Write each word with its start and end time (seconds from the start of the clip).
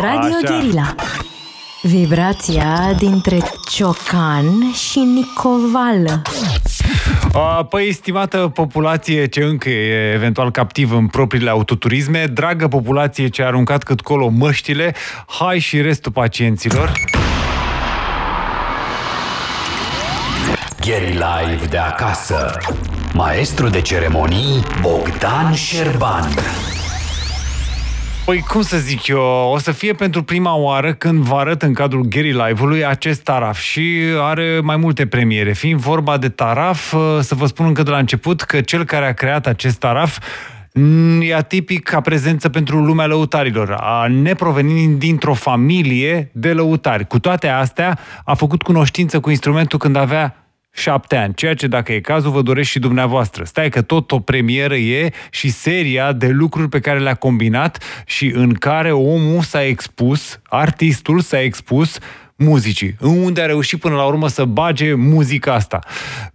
Radio 0.00 0.36
Așa. 0.42 0.54
Guerilla. 0.54 0.94
Vibrația 1.82 2.92
dintre 2.98 3.38
Ciocan 3.70 4.72
și 4.72 4.98
Nicovală. 4.98 6.22
Uh, 7.34 7.66
Păi, 7.68 7.88
estimată 7.88 8.50
populație 8.54 9.26
ce 9.26 9.42
încă 9.42 9.68
e 9.68 10.12
eventual 10.12 10.50
captivă 10.50 10.96
în 10.96 11.06
propriile 11.06 11.50
autoturisme, 11.50 12.24
dragă 12.24 12.68
populație 12.68 13.28
ce 13.28 13.42
a 13.42 13.46
aruncat 13.46 13.82
cât 13.82 14.00
colo 14.00 14.28
măștile, 14.28 14.94
hai 15.26 15.58
și 15.58 15.80
restul 15.80 16.12
pacienților. 16.12 16.92
Gary 20.86 21.12
Live 21.12 21.66
de 21.70 21.78
acasă 21.78 22.58
Maestru 23.12 23.68
de 23.68 23.80
ceremonii 23.80 24.62
Bogdan 24.80 25.54
Șerban 25.54 26.28
Păi, 28.24 28.40
cum 28.40 28.62
să 28.62 28.76
zic 28.76 29.06
eu, 29.06 29.50
o 29.52 29.58
să 29.58 29.72
fie 29.72 29.92
pentru 29.92 30.22
prima 30.22 30.54
oară 30.54 30.94
când 30.94 31.22
vă 31.22 31.36
arăt 31.36 31.62
în 31.62 31.72
cadrul 31.72 32.02
Gary 32.02 32.32
Live-ului 32.32 32.86
acest 32.86 33.22
taraf 33.22 33.58
și 33.58 34.00
are 34.20 34.60
mai 34.62 34.76
multe 34.76 35.06
premiere. 35.06 35.52
Fiind 35.52 35.80
vorba 35.80 36.16
de 36.16 36.28
taraf, 36.28 36.94
să 37.20 37.34
vă 37.34 37.46
spun 37.46 37.66
încă 37.66 37.82
de 37.82 37.90
la 37.90 37.98
început 37.98 38.40
că 38.40 38.60
cel 38.60 38.84
care 38.84 39.06
a 39.06 39.12
creat 39.12 39.46
acest 39.46 39.78
taraf 39.78 40.18
mm, 40.72 41.20
e 41.20 41.34
atipic 41.34 41.82
ca 41.82 42.00
prezență 42.00 42.48
pentru 42.48 42.78
lumea 42.84 43.06
lăutarilor, 43.06 43.76
a 43.80 44.06
neprovenind 44.06 44.98
dintr-o 44.98 45.34
familie 45.34 46.30
de 46.32 46.52
lăutari. 46.52 47.06
Cu 47.06 47.18
toate 47.18 47.48
astea, 47.48 47.98
a 48.24 48.34
făcut 48.34 48.62
cunoștință 48.62 49.20
cu 49.20 49.30
instrumentul 49.30 49.78
când 49.78 49.96
avea 49.96 50.41
șapte 50.74 51.16
ani, 51.16 51.34
ceea 51.34 51.54
ce, 51.54 51.66
dacă 51.66 51.92
e 51.92 52.00
cazul, 52.00 52.30
vă 52.30 52.42
doresc 52.42 52.68
și 52.68 52.78
dumneavoastră. 52.78 53.44
Stai 53.44 53.68
că 53.68 53.82
tot 53.82 54.12
o 54.12 54.20
premieră 54.20 54.76
e 54.76 55.12
și 55.30 55.48
seria 55.50 56.12
de 56.12 56.28
lucruri 56.28 56.68
pe 56.68 56.80
care 56.80 56.98
le-a 56.98 57.14
combinat 57.14 58.02
și 58.06 58.32
în 58.34 58.54
care 58.54 58.92
omul 58.92 59.42
s-a 59.42 59.64
expus, 59.64 60.40
artistul 60.42 61.20
s-a 61.20 61.40
expus 61.40 61.98
muzicii, 62.42 62.96
în 62.98 63.22
unde 63.22 63.42
a 63.42 63.46
reușit 63.46 63.80
până 63.80 63.94
la 63.94 64.04
urmă 64.04 64.28
să 64.28 64.44
bage 64.44 64.94
muzica 64.94 65.54
asta, 65.54 65.78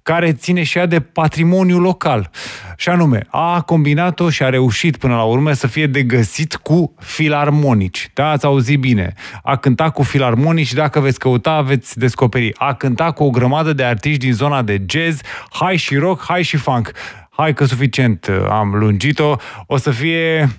care 0.04 0.34
ține 0.34 0.64
și 0.64 0.78
ea 0.78 0.86
de 0.86 1.00
patrimoniu 1.00 1.80
local. 1.80 2.30
Și 2.76 2.90
anume, 2.90 3.28
a 3.30 3.62
combinat-o 3.62 4.30
și 4.30 4.44
a 4.44 4.50
reușit 4.50 4.98
până 4.98 5.16
la 5.16 5.24
urmă 5.24 5.52
să 5.52 5.68
fie 5.68 5.88
de 5.88 6.04
găsit 6.04 6.56
cu 6.56 6.94
filarmonici. 7.00 8.10
Da, 8.14 8.30
ați 8.30 8.46
auzit 8.46 8.80
bine. 8.80 9.14
A 9.44 9.56
cântat 9.56 9.94
cu 9.94 10.04
filarmonici, 10.04 10.74
dacă 10.74 11.00
veți 11.00 11.20
căuta, 11.20 11.62
veți 11.62 11.98
descoperi. 11.98 12.52
A 12.56 12.74
cântat 12.74 13.14
cu 13.14 13.24
o 13.24 13.30
grămadă 13.30 13.74
de 13.74 13.84
artiști 13.84 14.20
din 14.20 14.34
zona 14.34 14.62
de 14.62 14.82
jazz, 14.86 15.22
hai 15.50 15.76
și 15.76 15.96
rock, 15.96 16.24
hai 16.28 16.44
și 16.44 16.58
funk. 16.58 16.92
Hai 17.30 17.54
că 17.54 17.66
suficient 17.66 18.28
uh, 18.28 18.48
am 18.50 18.74
lungit-o. 18.74 19.36
O 19.66 19.78
să 19.78 19.92
fie 19.92 20.50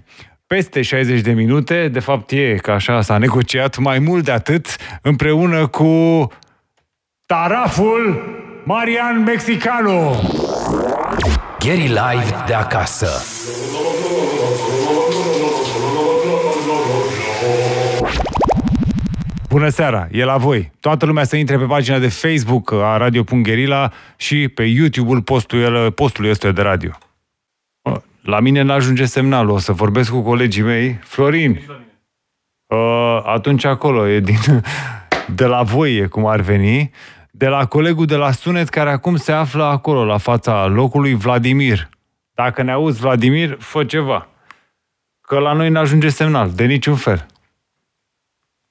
peste 0.48 0.82
60 0.82 1.20
de 1.20 1.32
minute, 1.32 1.88
de 1.88 2.00
fapt 2.00 2.30
e 2.30 2.58
că 2.62 2.70
așa 2.70 3.00
s-a 3.00 3.18
negociat 3.18 3.78
mai 3.78 3.98
mult 3.98 4.24
de 4.24 4.32
atât, 4.32 4.76
împreună 5.02 5.66
cu 5.66 6.26
Taraful 7.26 8.22
Marian 8.64 9.22
Mexicano. 9.22 10.14
Gary 11.58 11.86
Live 11.86 12.34
de 12.46 12.54
acasă 12.54 13.08
Bună 19.48 19.68
seara, 19.68 20.08
e 20.10 20.24
la 20.24 20.36
voi. 20.36 20.72
Toată 20.80 21.06
lumea 21.06 21.24
să 21.24 21.36
intre 21.36 21.58
pe 21.58 21.64
pagina 21.64 21.98
de 21.98 22.08
Facebook 22.08 22.72
a 22.72 22.96
Radio.Gherila 22.96 23.92
și 24.16 24.48
pe 24.48 24.62
YouTube-ul 24.62 25.22
postului, 25.22 25.90
postului 25.90 26.30
ăsta 26.30 26.50
de 26.50 26.62
radio. 26.62 26.90
Bă, 28.28 28.34
La 28.34 28.40
mine 28.40 28.62
n-ajunge 28.62 29.04
semnalul, 29.04 29.50
o 29.50 29.58
să 29.58 29.72
vorbesc 29.72 30.10
cu 30.10 30.22
colegii 30.22 30.62
mei. 30.62 30.98
Florin, 31.02 31.60
uh, 32.66 33.22
atunci 33.24 33.64
acolo, 33.64 34.08
e 34.08 34.20
din, 34.20 34.36
de 35.40 35.44
la 35.44 35.62
voi 35.62 35.96
e 35.96 36.06
cum 36.06 36.26
ar 36.26 36.40
veni, 36.40 36.90
de 37.30 37.46
la 37.46 37.66
colegul 37.66 38.06
de 38.06 38.16
la 38.16 38.30
Sunet 38.30 38.68
care 38.68 38.90
acum 38.90 39.16
se 39.16 39.32
află 39.32 39.64
acolo, 39.64 40.04
la 40.04 40.18
fața 40.18 40.66
locului, 40.66 41.14
Vladimir. 41.14 41.88
Dacă 42.34 42.62
ne 42.62 42.72
auzi, 42.72 43.00
Vladimir, 43.00 43.56
fă 43.58 43.84
ceva. 43.84 44.28
Că 45.20 45.38
la 45.38 45.52
noi 45.52 45.68
n-ajunge 45.68 46.08
semnal, 46.08 46.50
de 46.50 46.64
niciun 46.64 46.96
fel. 46.96 47.26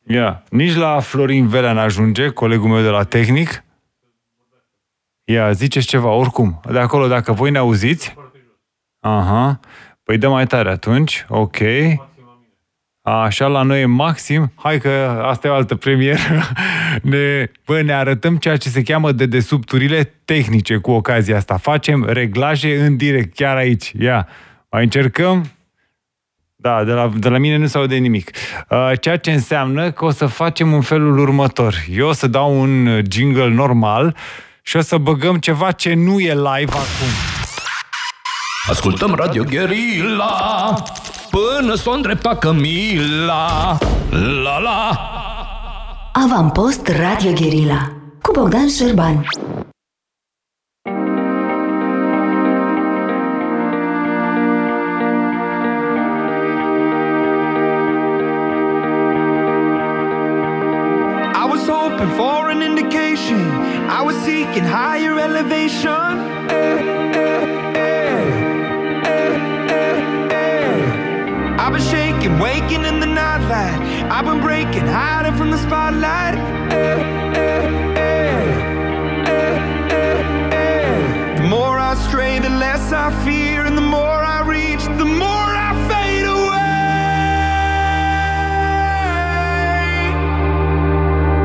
Ia, 0.07 0.44
nici 0.50 0.75
la 0.75 1.00
Florin 1.00 1.47
Velea 1.47 1.74
n-ajunge, 1.74 2.29
colegul 2.29 2.69
meu 2.69 2.81
de 2.81 2.89
la 2.89 3.03
tehnic. 3.03 3.63
Ia, 5.24 5.51
ziceți 5.51 5.88
ceva, 5.88 6.09
oricum. 6.09 6.62
De 6.72 6.79
acolo, 6.79 7.07
dacă 7.07 7.31
voi 7.31 7.51
ne 7.51 7.57
auziți... 7.57 8.16
Aha. 9.07 9.59
Păi 10.03 10.18
dă 10.18 10.29
mai 10.29 10.47
tare 10.47 10.69
atunci, 10.69 11.25
ok. 11.29 11.57
Așa, 13.01 13.47
la 13.47 13.62
noi 13.62 13.81
e 13.81 13.85
maxim. 13.85 14.51
Hai 14.56 14.79
că 14.79 15.22
asta 15.25 15.47
e 15.47 15.51
o 15.51 15.53
altă 15.53 15.75
premieră. 15.75 16.19
Ne, 17.01 17.51
bă, 17.66 17.81
ne 17.81 17.94
arătăm 17.94 18.38
ceea 18.38 18.57
ce 18.57 18.69
se 18.69 18.81
cheamă 18.81 19.12
de 19.12 19.25
desubturile 19.25 20.03
tehnice 20.25 20.78
cu 20.78 20.91
ocazia 20.91 21.35
asta. 21.35 21.57
Facem 21.57 22.06
reglaje 22.06 22.85
în 22.85 22.95
direct, 22.95 23.35
chiar 23.35 23.56
aici. 23.56 23.94
Ia, 24.00 24.28
mai 24.69 24.84
încercăm. 24.84 25.51
Da, 26.56 26.84
de 26.84 26.91
la, 26.91 27.12
de 27.18 27.29
la 27.29 27.38
mine 27.38 27.57
nu 27.57 27.68
se 27.68 27.78
aude 27.78 27.95
nimic. 27.95 28.31
Uh, 28.69 28.91
ceea 29.00 29.18
ce 29.18 29.31
înseamnă 29.31 29.91
că 29.91 30.06
o 30.06 30.09
să 30.12 30.25
facem 30.25 30.74
în 30.74 30.81
felul 30.81 31.18
următor. 31.18 31.75
Eu 31.89 32.07
o 32.07 32.13
să 32.13 32.28
dau 32.28 32.59
un 32.59 33.01
jingle 33.09 33.50
normal 33.50 34.16
și 34.62 34.75
o 34.75 34.81
să 34.81 34.97
băgăm 34.97 35.38
ceva 35.38 35.72
ce 35.72 35.94
nu 35.94 36.19
e 36.19 36.34
live 36.34 36.72
acum. 36.72 37.37
Ascultăm 38.69 39.13
Radio 39.16 39.44
Guerilla 39.44 40.73
Până 41.29 41.75
s-o 41.75 41.91
îndrepta 41.91 42.35
Camila 42.35 43.78
La 44.44 44.59
la 44.59 45.00
Avampost 46.11 46.88
Radio 46.88 47.31
Guerilla. 47.31 47.91
Cu 48.22 48.31
Bogdan 48.31 48.69
Șerban. 48.69 49.25
I 61.33 61.45
was 61.51 61.67
hoping 61.67 62.11
for 62.16 62.50
an 62.50 62.61
indication. 62.61 63.41
I 64.00 64.01
was 64.06 64.16
seeking 64.23 64.66
higher 64.66 65.17
elevation. 65.27 66.09
Eh, 66.50 66.56
eh, 66.56 67.16
eh, 67.16 67.26
I've 71.67 71.73
been 71.73 71.81
shaking, 71.81 72.39
waking 72.39 72.85
in 72.85 73.01
the 73.01 73.05
nightlight. 73.05 73.78
I've 74.09 74.23
been 74.23 74.39
breaking, 74.39 74.88
hiding 74.88 75.35
from 75.35 75.51
the 75.51 75.57
spotlight. 75.57 76.35
Eh, 76.72 76.78
eh, 77.97 78.16
eh. 80.53 81.35
The 81.35 81.44
more 81.50 81.77
I 81.77 81.95
stray, 82.07 82.39
the 82.39 82.51
less 82.51 82.94
I 82.94 83.11
fear, 83.25 83.66
and 83.66 83.77
the 83.77 83.81
more 83.81 84.00
I 84.00 84.44
reach, 84.47 84.85
the 84.97 85.03
more 85.03 85.27
I 85.67 85.73
fade 85.89 86.25
away. 86.25 86.83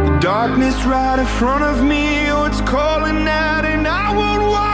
The 0.07 0.19
darkness 0.21 0.85
right 0.85 1.19
in 1.19 1.27
front 1.27 1.65
of 1.65 1.83
me, 1.83 2.31
oh, 2.31 2.45
it's 2.45 2.61
calling 2.61 3.27
out, 3.27 3.65
and 3.65 3.89
I 3.89 4.15
won't 4.15 4.43
walk 4.49 4.72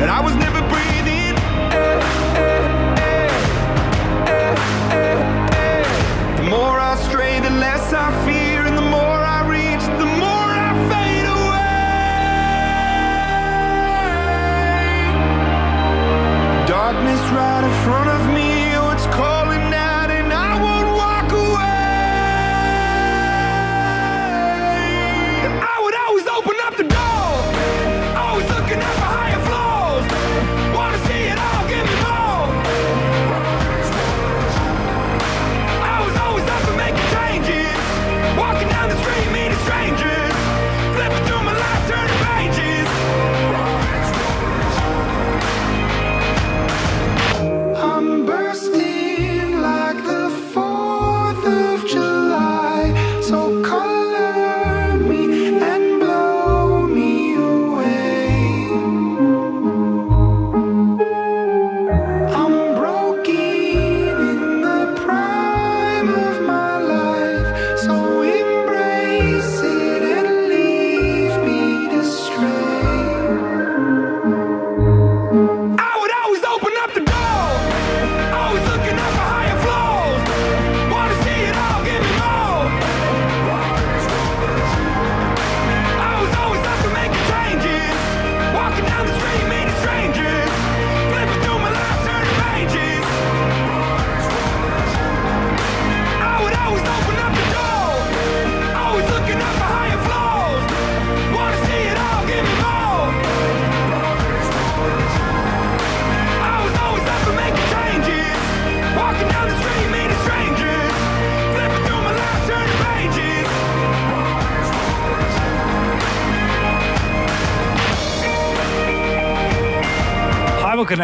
but 0.00 0.08
I 0.08 0.20
was 0.22 0.34
never 0.36 0.60
breathing. 0.72 1.34
The 6.38 6.46
more 6.48 6.80
I 6.80 6.96
stray, 7.06 7.38
the 7.40 7.50
less 7.50 7.92
I 7.92 8.10
fear, 8.24 8.64
and 8.64 8.78
the 8.78 8.88
more 8.96 9.20
I 9.36 9.46
reach, 9.46 9.84
the 10.02 10.06
more 10.24 10.50
I 10.68 10.70
fade 10.90 11.28
away. 11.36 11.86
Darkness 16.66 17.20
right 17.36 17.64
in 17.68 17.74
front 17.84 18.08
of 18.08 18.09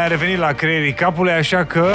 mă, 0.06 0.12
că 0.12 0.14
ne-a 0.14 0.18
revenit 0.18 0.38
la 0.38 0.52
creierii 0.52 0.92
capului, 0.92 1.32
așa 1.32 1.64
că... 1.64 1.92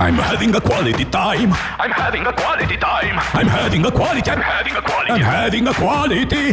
I'm 0.00 0.18
having 0.30 0.54
a 0.54 0.60
quality 0.60 1.04
time. 1.04 1.54
I'm 1.78 1.92
having 1.92 2.26
a 2.26 2.32
quality 2.32 2.76
time. 2.76 3.20
I'm 3.34 3.48
having 3.48 3.86
a 3.86 3.90
quality. 3.90 4.30
I'm 4.30 4.42
Having 4.42 4.76
a 4.76 4.80
quality 4.80 5.12
I'm 5.12 5.24
having 5.24 5.68
a 5.68 5.72
quality. 5.72 6.50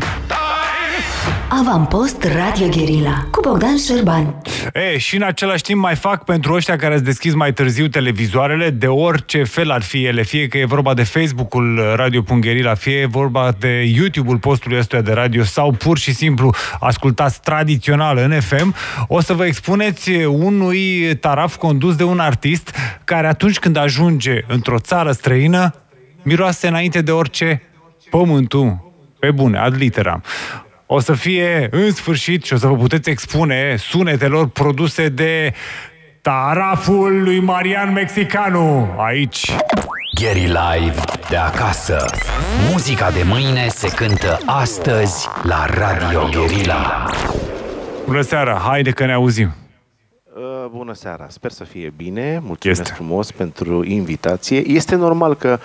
Avampost 1.50 2.24
Radio 2.24 2.68
Guerilla 2.68 3.28
cu 3.32 3.40
Bogdan 3.42 3.78
Șerban. 3.78 4.36
E, 4.76 4.98
și 4.98 5.16
în 5.16 5.22
același 5.22 5.64
timp 5.64 5.82
mai 5.82 5.96
fac 5.96 6.24
pentru 6.24 6.54
ăștia 6.54 6.76
care 6.76 6.94
ați 6.94 7.04
deschis 7.04 7.34
mai 7.34 7.54
târziu 7.54 7.88
televizoarele, 7.88 8.70
de 8.70 8.88
orice 8.88 9.44
fel 9.44 9.72
ar 9.72 9.82
fi 9.82 10.06
ele, 10.06 10.24
fie 10.24 10.48
că 10.48 10.58
e 10.58 10.66
vorba 10.66 10.94
de 10.94 11.04
Facebook-ul 11.04 11.94
Radio.Gherila, 11.96 12.74
fie 12.74 13.00
e 13.00 13.06
vorba 13.06 13.56
de 13.60 13.84
YouTube-ul 13.96 14.38
postului 14.38 14.78
ăstuia 14.78 15.02
de 15.02 15.14
radio 15.14 15.44
sau 15.44 15.72
pur 15.72 15.98
și 15.98 16.14
simplu 16.14 16.54
ascultați 16.80 17.42
tradițional 17.42 18.18
în 18.18 18.40
FM, 18.40 18.76
o 19.08 19.22
să 19.22 19.34
vă 19.34 19.46
expuneți 19.46 20.12
unui 20.26 21.16
taraf 21.16 21.56
condus 21.56 21.96
de 21.96 22.04
un 22.04 22.20
artist 22.20 22.76
care 23.04 23.28
atunci 23.28 23.60
când 23.60 23.78
ajunge 23.78 24.44
într-o 24.48 24.80
țară 24.80 25.12
străină, 25.12 25.76
miroase 26.22 26.68
înainte 26.68 27.02
de 27.02 27.12
orice 27.12 27.62
pământul. 28.10 28.94
Pe 29.20 29.32
bune, 29.32 29.58
ad 29.58 29.76
literam. 29.76 30.24
O 30.86 31.00
să 31.00 31.14
fie 31.14 31.68
în 31.72 31.92
sfârșit 31.92 32.44
și 32.44 32.54
o 32.54 32.58
să 32.58 32.68
vă 32.68 32.76
puteți 32.76 33.10
expune 33.10 33.76
sunetelor 33.78 34.48
produse 34.48 35.10
de 35.10 35.54
taraful 36.22 37.22
lui 37.24 37.40
Marian 37.40 37.94
Mexicanu 37.94 38.94
aici. 38.98 39.52
Gary 40.22 40.40
Live 40.46 41.02
de 41.30 41.36
acasă. 41.36 42.06
Muzica 42.72 43.12
de 43.12 43.24
mâine 43.24 43.68
se 43.68 43.88
cântă 43.96 44.38
astăzi 44.46 45.28
la 45.44 45.66
Radio 45.66 46.30
Guerilla. 46.32 47.10
Bună 48.06 48.22
seara, 48.22 48.54
haide 48.68 48.92
că 48.92 49.06
ne 49.06 49.14
auzim. 49.14 49.54
Uh, 50.36 50.42
Bună 50.72 50.94
seara, 50.94 51.26
sper 51.30 51.52
să 51.52 51.64
fie 51.64 51.94
bine, 51.98 52.40
mulțumesc 52.44 52.82
Este. 52.82 52.94
frumos 52.94 53.32
pentru 53.32 53.84
invitație. 53.86 54.68
Este 54.70 54.96
normal 54.96 55.36
că 55.36 55.60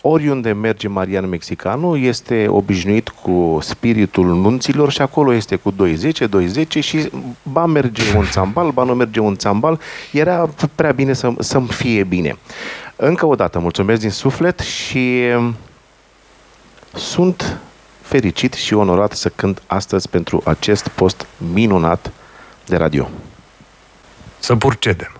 oriunde 0.00 0.52
merge 0.52 0.88
Marian 0.88 1.28
Mexicanu 1.28 1.96
este 1.96 2.46
obișnuit 2.48 3.08
cu 3.08 3.58
spiritul 3.60 4.26
nunților 4.26 4.90
și 4.90 5.02
acolo 5.02 5.32
este 5.32 5.56
cu 5.56 5.70
210, 5.70 6.26
210 6.26 6.80
și 6.80 7.10
ba 7.42 7.66
merge 7.66 8.16
un 8.16 8.24
țambal, 8.30 8.70
ba 8.70 8.82
nu 8.82 8.94
merge 8.94 9.20
un 9.20 9.36
țambal. 9.36 9.80
Era 10.12 10.50
prea 10.74 10.92
bine 10.92 11.12
să, 11.12 11.32
să-mi 11.38 11.68
fie 11.68 12.04
bine. 12.04 12.36
Încă 12.96 13.26
o 13.26 13.34
dată, 13.34 13.58
mulțumesc 13.58 14.00
din 14.00 14.10
suflet 14.10 14.58
și 14.58 15.22
um, 15.36 15.54
sunt 16.94 17.58
fericit 18.00 18.52
și 18.52 18.74
onorat 18.74 19.12
să 19.12 19.28
cânt 19.28 19.62
astăzi 19.66 20.08
pentru 20.08 20.42
acest 20.44 20.88
post 20.88 21.26
minunat 21.52 22.12
de 22.66 22.76
radio. 22.76 23.08
Să 24.38 24.56
purcedem. 24.56 25.12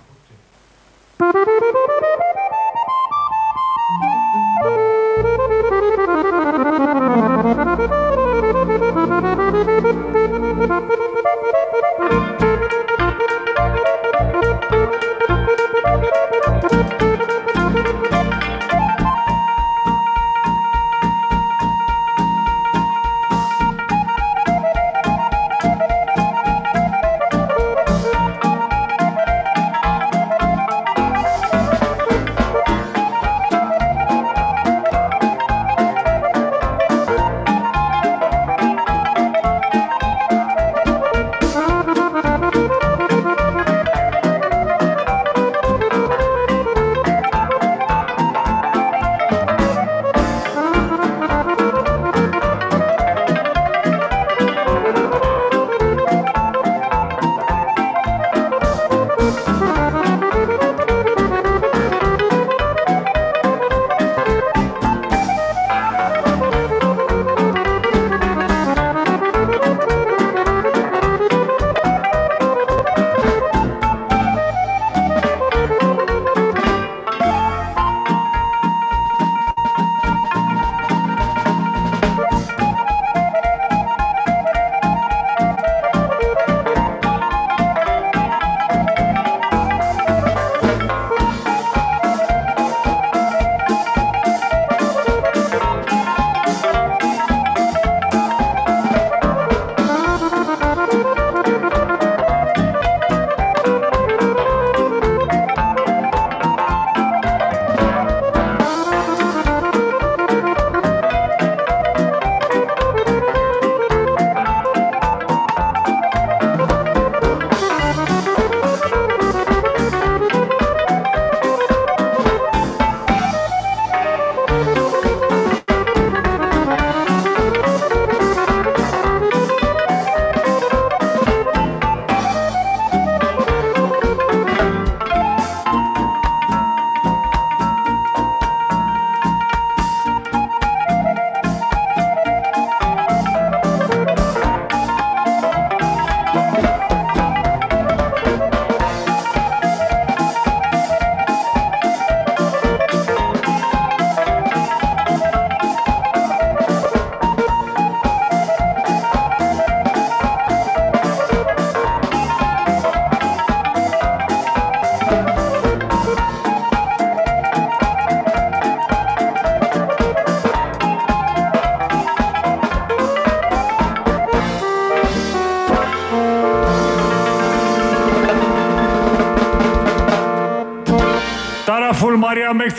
Taraful 9.59 9.99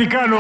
Marian 0.01 0.31
Mexicanu! 0.31 0.39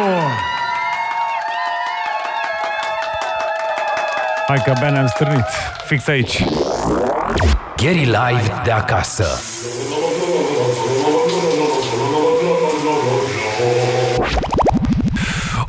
Hai 4.47 4.62
că 4.64 4.71
abia 4.71 4.90
ne-am 4.90 5.07
strânit. 5.07 5.45
Fix 5.87 6.07
aici. 6.07 6.45
Gary 7.76 8.05
Live 8.05 8.61
de 8.64 8.71
acasă. 8.71 9.26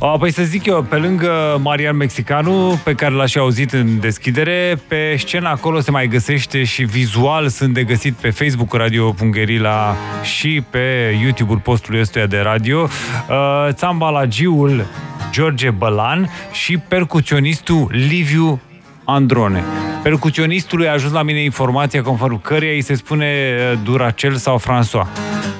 A, 0.03 0.17
Păi 0.17 0.31
să 0.31 0.43
zic 0.43 0.65
eu, 0.65 0.83
pe 0.83 0.95
lângă 0.95 1.59
Marian 1.63 1.95
Mexicanu, 1.95 2.79
pe 2.83 2.93
care 2.93 3.13
l-aș 3.13 3.31
fi 3.31 3.37
auzit 3.37 3.71
în 3.71 3.99
deschidere, 3.99 4.79
pe 4.87 5.15
scena 5.17 5.49
acolo 5.49 5.79
se 5.79 5.91
mai 5.91 6.07
găsește 6.07 6.63
și 6.63 6.83
vizual 6.83 7.47
sunt 7.47 7.73
de 7.73 7.83
găsit 7.83 8.13
pe 8.13 8.29
Facebook 8.29 8.73
Radio 8.73 9.11
Pungherila 9.11 9.95
și 10.23 10.63
pe 10.69 11.17
YouTube-ul 11.21 11.57
postului 11.57 11.99
ăstuia 11.99 12.25
de 12.25 12.39
radio, 12.39 12.81
uh, 12.81 13.67
țambalagiul 13.71 14.85
George 15.31 15.69
Bălan 15.69 16.29
și 16.51 16.77
percuționistul 16.77 17.87
Liviu 17.91 18.61
Androne. 19.05 19.63
Percuționistului 20.03 20.87
a 20.87 20.91
ajuns 20.91 21.13
la 21.13 21.23
mine 21.23 21.43
informația 21.43 22.01
conform 22.01 22.41
căreia 22.41 22.73
îi 22.73 22.81
se 22.81 22.95
spune 22.95 23.57
uh, 23.71 23.79
Duracel 23.83 24.35
sau 24.35 24.61
François. 24.61 25.07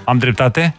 Am 0.04 0.18
dreptate? 0.18 0.76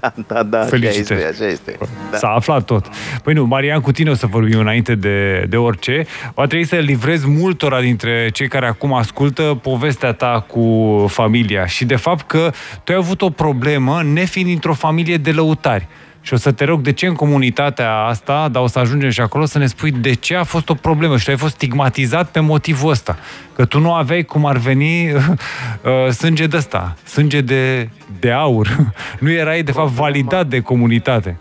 Da, 0.00 0.12
da, 0.26 0.42
da, 0.42 0.58
așa 0.58 0.68
Felicitări. 0.68 1.20
este, 1.20 1.42
așa 1.42 1.50
este. 1.50 1.78
Da. 2.10 2.16
S-a 2.16 2.28
aflat 2.28 2.64
tot. 2.64 2.86
Păi 3.22 3.34
nu, 3.34 3.44
Marian, 3.44 3.80
cu 3.80 3.92
tine 3.92 4.10
o 4.10 4.14
să 4.14 4.26
vorbim 4.26 4.58
înainte 4.58 4.94
de, 4.94 5.46
de 5.48 5.56
orice. 5.56 6.06
Va 6.34 6.46
trebui 6.46 6.66
să 6.66 6.76
livrezi 6.76 7.28
multora 7.28 7.80
dintre 7.80 8.28
cei 8.32 8.48
care 8.48 8.66
acum 8.66 8.94
ascultă 8.94 9.58
povestea 9.62 10.12
ta 10.12 10.44
cu 10.48 11.04
familia 11.08 11.66
și 11.66 11.84
de 11.84 11.96
fapt 11.96 12.26
că 12.26 12.50
tu 12.84 12.92
ai 12.92 12.98
avut 12.98 13.22
o 13.22 13.30
problemă 13.30 14.02
nefiind 14.02 14.50
într-o 14.50 14.74
familie 14.74 15.16
de 15.16 15.30
lăutari. 15.30 15.86
Și 16.22 16.32
o 16.32 16.36
să 16.36 16.52
te 16.52 16.64
rog 16.64 16.80
de 16.80 16.92
ce 16.92 17.06
în 17.06 17.14
comunitatea 17.14 17.94
asta, 17.94 18.48
dar 18.48 18.62
o 18.62 18.66
să 18.66 18.78
ajungem 18.78 19.10
și 19.10 19.20
acolo, 19.20 19.44
să 19.44 19.58
ne 19.58 19.66
spui 19.66 19.90
de 19.90 20.14
ce 20.14 20.36
a 20.36 20.44
fost 20.44 20.68
o 20.68 20.74
problemă 20.74 21.16
și 21.16 21.24
tu 21.24 21.30
ai 21.30 21.36
fost 21.36 21.54
stigmatizat 21.54 22.30
pe 22.30 22.40
motivul 22.40 22.90
ăsta. 22.90 23.18
Că 23.54 23.64
tu 23.64 23.78
nu 23.78 23.92
aveai 23.92 24.22
cum 24.22 24.46
ar 24.46 24.56
veni 24.56 25.12
uh, 25.12 26.10
sânge 26.10 26.46
de 26.46 26.56
ăsta, 26.56 26.96
sânge 27.04 27.40
de, 27.40 27.88
de 28.20 28.30
aur. 28.30 28.76
Nu 29.20 29.30
erai, 29.30 29.62
de 29.62 29.72
fapt, 29.72 29.90
validat 29.90 30.46
de 30.46 30.60
comunitate. 30.60 31.38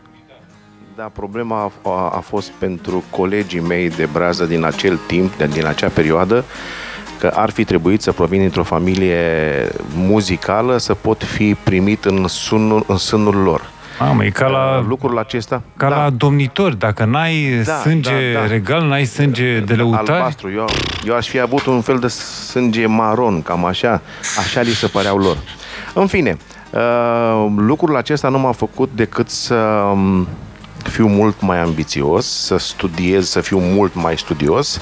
Da, 1.00 1.12
problema 1.14 1.72
a, 1.84 1.90
a, 1.90 2.12
a 2.16 2.20
fost 2.20 2.50
pentru 2.50 3.04
colegii 3.10 3.60
mei 3.60 3.90
de 3.90 4.08
brază 4.14 4.46
din 4.46 4.64
acel 4.64 5.00
timp, 5.08 5.38
de, 5.38 5.46
din 5.46 5.66
acea 5.66 5.88
perioadă, 5.88 6.44
că 7.20 7.32
ar 7.36 7.50
fi 7.50 7.64
trebuit 7.64 8.02
să 8.02 8.12
provin 8.12 8.40
dintr-o 8.40 8.64
familie 8.64 9.18
muzicală, 9.96 10.78
să 10.78 10.94
pot 10.94 11.24
fi 11.24 11.56
primit 11.64 12.06
în, 12.06 12.28
sunul, 12.28 12.84
în 12.88 12.98
sânul 12.98 13.36
lor. 13.36 13.70
Mamă, 14.00 14.26
e 14.26 14.30
ca 14.30 14.48
la, 14.48 14.86
Lucrul 14.88 15.18
acesta... 15.18 15.62
ca 15.78 15.90
da, 15.90 16.04
la 16.04 16.10
domnitori. 16.10 16.78
Dacă 16.78 17.06
n-ai 17.06 17.62
Da, 17.66 17.74
sânge 17.74 18.34
da, 18.34 18.40
da. 18.40 18.48
regal, 18.48 18.88
n-ai 18.88 19.06
sânge 19.06 19.60
de 19.60 19.74
lăutari. 19.74 20.12
Albastru. 20.12 20.52
Eu, 20.52 20.66
eu 21.06 21.16
aș 21.16 21.28
fi 21.28 21.40
avut 21.40 21.66
un 21.66 21.82
fel 21.82 22.00
de 22.00 22.08
sânge 22.08 22.86
maron, 22.86 23.42
cam 23.42 23.66
așa. 23.66 24.02
Așa 24.38 24.62
li 24.62 24.70
se 24.70 24.88
păreau 24.88 25.18
lor. 25.18 25.38
În 25.94 26.08
fine, 26.08 26.38
uh, 26.70 27.46
lucrul 27.58 27.98
acesta 27.98 28.30
nu 28.30 28.40
m-a 28.40 28.52
făcut 28.52 28.90
decât 28.96 29.30
să 29.30 29.56
um, 29.92 30.28
fiu 30.84 31.08
mult 31.08 31.42
mai 31.42 31.62
ambițios, 31.62 32.26
să 32.26 32.58
studiez, 32.58 33.30
să 33.30 33.42
fiu 33.42 33.60
mult 33.60 33.96
mai 33.96 34.18
studios. 34.18 34.82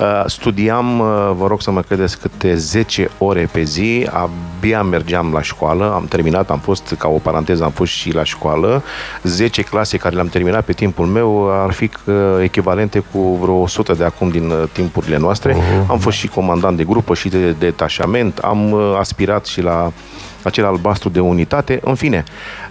Uh, 0.00 0.24
studiam, 0.26 1.00
uh, 1.00 1.30
vă 1.36 1.46
rog 1.46 1.62
să 1.62 1.70
mă 1.70 1.82
credeți, 1.82 2.18
câte 2.18 2.54
10 2.54 3.10
ore 3.18 3.48
pe 3.52 3.62
zi, 3.62 4.08
abia 4.10 4.82
mergeam 4.82 5.32
la 5.32 5.42
școală, 5.42 5.92
am 5.94 6.06
terminat, 6.06 6.50
am 6.50 6.58
fost, 6.58 6.94
ca 6.98 7.08
o 7.08 7.18
paranteză, 7.18 7.64
am 7.64 7.70
fost 7.70 7.92
și 7.92 8.12
la 8.12 8.24
școală. 8.24 8.82
10 9.22 9.62
clase 9.62 9.96
care 9.96 10.14
le-am 10.14 10.28
terminat 10.28 10.64
pe 10.64 10.72
timpul 10.72 11.06
meu 11.06 11.50
ar 11.64 11.72
fi 11.72 11.90
uh, 12.06 12.14
echivalente 12.42 13.04
cu 13.12 13.38
vreo 13.40 13.54
100 13.54 13.92
de 13.92 14.04
acum 14.04 14.28
din 14.28 14.50
uh, 14.50 14.62
timpurile 14.72 15.16
noastre. 15.16 15.56
Am 15.88 15.98
fost 15.98 16.16
și 16.16 16.26
comandant 16.26 16.76
de 16.76 16.84
grupă 16.84 17.14
și 17.14 17.28
de 17.28 17.50
detașament, 17.50 18.38
am 18.38 18.72
uh, 18.72 18.96
aspirat 18.98 19.46
și 19.46 19.60
la 19.60 19.92
acel 20.44 20.64
albastru 20.64 21.08
de 21.08 21.20
unitate, 21.20 21.80
în 21.82 21.94
fine, 21.94 22.24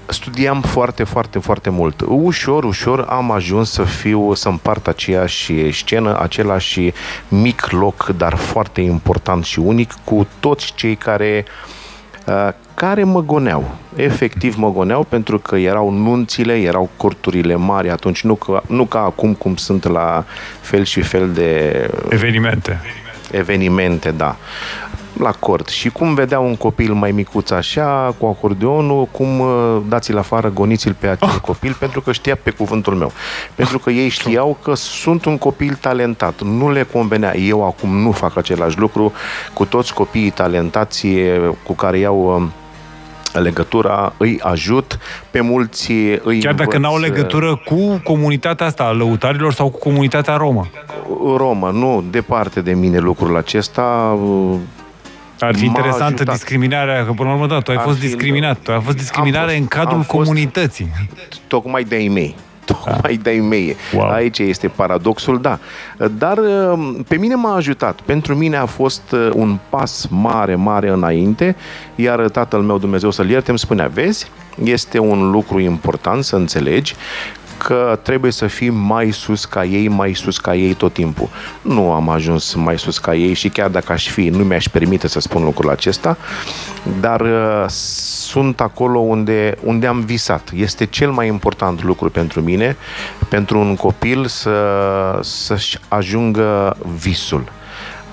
studiam 0.05 0.61
foarte, 0.61 1.03
foarte, 1.03 1.39
foarte 1.39 1.69
mult. 1.69 2.01
Ușor, 2.07 2.63
ușor 2.63 3.05
am 3.09 3.31
ajuns 3.31 3.71
să 3.71 3.83
fiu, 3.83 4.33
să 4.33 4.49
împart 4.49 4.87
aceeași 4.87 5.71
scenă, 5.71 6.19
același 6.19 6.93
mic 7.27 7.69
loc, 7.69 8.05
dar 8.17 8.35
foarte 8.35 8.81
important 8.81 9.43
și 9.43 9.59
unic, 9.59 9.93
cu 10.03 10.27
toți 10.39 10.73
cei 10.75 10.95
care 10.95 11.45
uh, 12.25 12.49
care 12.73 13.03
mă 13.03 13.21
goneau. 13.21 13.75
Efectiv 13.95 14.55
mă 14.55 14.71
goneau 14.71 15.03
pentru 15.03 15.39
că 15.39 15.55
erau 15.55 15.91
nunțile, 15.91 16.53
erau 16.61 16.89
corturile 16.97 17.55
mari 17.55 17.89
atunci, 17.89 18.23
nu 18.23 18.35
ca, 18.35 18.63
nu 18.67 18.85
ca 18.85 18.99
acum 18.99 19.33
cum 19.33 19.55
sunt 19.55 19.87
la 19.87 20.25
fel 20.61 20.83
și 20.83 21.01
fel 21.01 21.31
de 21.31 21.89
Evenimente. 22.09 22.81
evenimente, 23.31 24.11
da, 24.11 24.35
la 25.23 25.31
cort. 25.31 25.67
Și 25.67 25.89
cum 25.89 26.13
vedea 26.13 26.39
un 26.39 26.55
copil 26.55 26.93
mai 26.93 27.11
micuț 27.11 27.49
așa, 27.49 28.15
cu 28.17 28.25
acordeonul, 28.25 29.05
cum 29.11 29.39
uh, 29.39 29.77
dați-l 29.87 30.17
afară, 30.17 30.49
goniți-l 30.49 30.95
pe 30.99 31.07
acel 31.07 31.39
copil, 31.41 31.75
pentru 31.79 32.01
că 32.01 32.11
știa 32.11 32.37
pe 32.43 32.49
cuvântul 32.49 32.93
meu. 32.93 33.11
Pentru 33.55 33.79
că 33.79 33.89
ei 33.89 34.09
știau 34.09 34.57
că 34.63 34.75
sunt 34.75 35.25
un 35.25 35.37
copil 35.37 35.77
talentat. 35.81 36.41
Nu 36.41 36.71
le 36.71 36.83
convenea. 36.83 37.37
Eu 37.37 37.65
acum 37.65 37.97
nu 37.97 38.11
fac 38.11 38.37
același 38.37 38.79
lucru 38.79 39.13
cu 39.53 39.65
toți 39.65 39.93
copiii 39.93 40.29
talentați 40.29 41.07
cu 41.63 41.73
care 41.73 41.97
iau 41.97 42.35
uh, 42.35 42.43
legătura, 43.39 44.13
îi 44.17 44.39
ajut, 44.41 44.99
pe 45.31 45.41
mulți 45.41 45.91
îi 46.23 46.39
Chiar 46.39 46.53
dacă 46.53 46.75
învăț, 46.75 46.91
n-au 46.91 46.99
legătură 46.99 47.61
cu 47.65 48.01
comunitatea 48.03 48.65
asta 48.65 48.83
a 48.83 48.91
lăutarilor 48.91 49.53
sau 49.53 49.69
cu 49.69 49.77
comunitatea 49.77 50.35
romă. 50.35 50.67
Romă, 51.37 51.69
nu, 51.69 52.03
departe 52.09 52.61
de 52.61 52.73
mine 52.73 52.97
lucrul 52.97 53.37
acesta. 53.37 54.17
Uh, 55.43 55.49
Ar 55.49 55.55
fi 55.55 55.65
M-a 55.65 55.73
interesantă 55.75 56.13
ajutat. 56.13 56.33
discriminarea, 56.33 57.05
că 57.05 57.11
până 57.11 57.29
la 57.29 57.35
urmă, 57.35 57.47
da, 57.47 57.59
tu 57.59 57.71
ai 57.71 57.77
Ar 57.77 57.83
fost 57.83 57.97
fi- 57.99 58.05
discriminat. 58.05 58.57
Tu 58.57 58.71
ai 58.71 58.81
fost 58.81 58.97
discriminare 58.97 59.43
Am 59.43 59.47
fost- 59.47 59.59
în 59.59 59.67
cadrul 59.67 59.93
am 59.97 60.01
fost- 60.01 60.17
comunității. 60.27 60.87
tocmai 61.47 61.83
de-ai 61.83 62.07
mei. 62.07 62.35
Tocmai 62.65 63.15
de-ai 63.23 63.37
mei. 63.39 63.75
Wow. 63.93 64.09
Aici 64.09 64.39
este 64.39 64.67
paradoxul, 64.67 65.41
da. 65.41 65.59
Dar 66.17 66.37
uh, 66.37 66.95
pe 67.07 67.15
mine 67.15 67.35
m-a 67.35 67.55
ajutat. 67.55 67.99
Pentru 68.05 68.35
mine 68.35 68.57
a 68.57 68.65
fost 68.65 69.11
uh, 69.11 69.29
un 69.33 69.57
pas 69.69 70.07
mare, 70.09 70.55
mare 70.55 70.89
înainte, 70.89 71.55
iar 71.95 72.19
tatăl 72.29 72.59
meu, 72.61 72.77
Dumnezeu 72.77 73.11
să-l 73.11 73.29
ierte, 73.29 73.49
îmi 73.49 73.59
spunea, 73.59 73.87
vezi, 73.87 74.27
este 74.63 74.99
un 74.99 75.31
lucru 75.31 75.59
important 75.59 76.23
să 76.23 76.35
înțelegi 76.35 76.95
că 77.57 77.99
trebuie 78.01 78.31
să 78.31 78.47
fii 78.47 78.69
mai 78.69 79.11
sus 79.11 79.45
ca 79.45 79.63
ei, 79.63 79.87
mai 79.87 80.13
sus 80.13 80.37
ca 80.37 80.55
ei 80.55 80.73
tot 80.73 80.93
timpul. 80.93 81.29
Nu 81.61 81.91
am 81.91 82.09
ajuns 82.09 82.53
mai 82.53 82.79
sus 82.79 82.97
ca 82.97 83.15
ei 83.15 83.33
și 83.33 83.49
chiar 83.49 83.69
dacă 83.69 83.91
aș 83.91 84.09
fi, 84.09 84.29
nu 84.29 84.43
mi-aș 84.43 84.67
permite 84.67 85.07
să 85.07 85.19
spun 85.19 85.43
lucrul 85.43 85.69
acesta, 85.69 86.17
dar 86.99 87.21
uh, 87.21 87.65
sunt 87.67 88.61
acolo 88.61 88.99
unde, 88.99 89.57
unde 89.63 89.87
am 89.87 89.99
visat. 89.99 90.49
Este 90.55 90.85
cel 90.85 91.11
mai 91.11 91.27
important 91.27 91.83
lucru 91.83 92.09
pentru 92.09 92.41
mine, 92.41 92.77
pentru 93.29 93.59
un 93.59 93.75
copil 93.75 94.25
să, 94.25 94.59
să-și 95.21 95.79
ajungă 95.87 96.77
visul. 96.97 97.43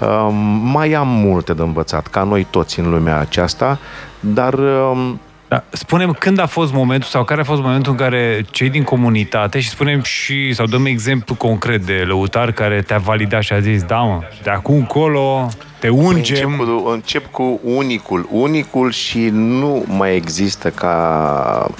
Um, 0.01 0.35
mai 0.73 0.93
am 0.93 1.09
multe 1.09 1.53
de 1.53 1.63
învățat, 1.63 2.07
ca 2.07 2.23
noi 2.23 2.47
toți 2.51 2.81
în 2.81 2.91
lumea 2.91 3.19
aceasta, 3.19 3.79
dar 4.21 4.55
um, 4.55 5.21
Da. 5.51 5.65
Spunem 5.71 6.13
când 6.19 6.39
a 6.39 6.47
fost 6.47 6.73
momentul 6.73 7.09
sau 7.09 7.25
care 7.25 7.41
a 7.41 7.45
fost 7.45 7.61
momentul 7.61 7.93
în 7.93 7.99
care 7.99 8.45
cei 8.51 8.71
din 8.71 8.83
comunitate 8.83 9.61
și 9.61 9.69
spunem 9.69 10.03
și, 10.03 10.53
sau 10.53 10.67
dăm 10.67 10.85
exemplu 10.87 11.35
concret 11.35 11.85
de 11.87 12.05
lăutar 12.07 12.53
care 12.53 12.83
te-a 12.83 12.99
validat 12.99 13.43
și 13.43 13.53
a 13.53 13.61
zis, 13.61 13.83
da 13.83 13.99
mă, 13.99 14.21
de 14.43 14.51
acum 14.51 14.75
încolo 14.75 15.49
te 15.79 15.89
ungem. 15.89 16.51
Încep 16.51 16.67
cu, 16.67 16.89
încep 16.89 17.31
cu 17.31 17.61
unicul. 17.65 18.29
Unicul 18.31 18.91
și 18.93 19.29
nu 19.33 19.85
mai 19.87 20.15
există 20.17 20.69
ca 20.69 21.71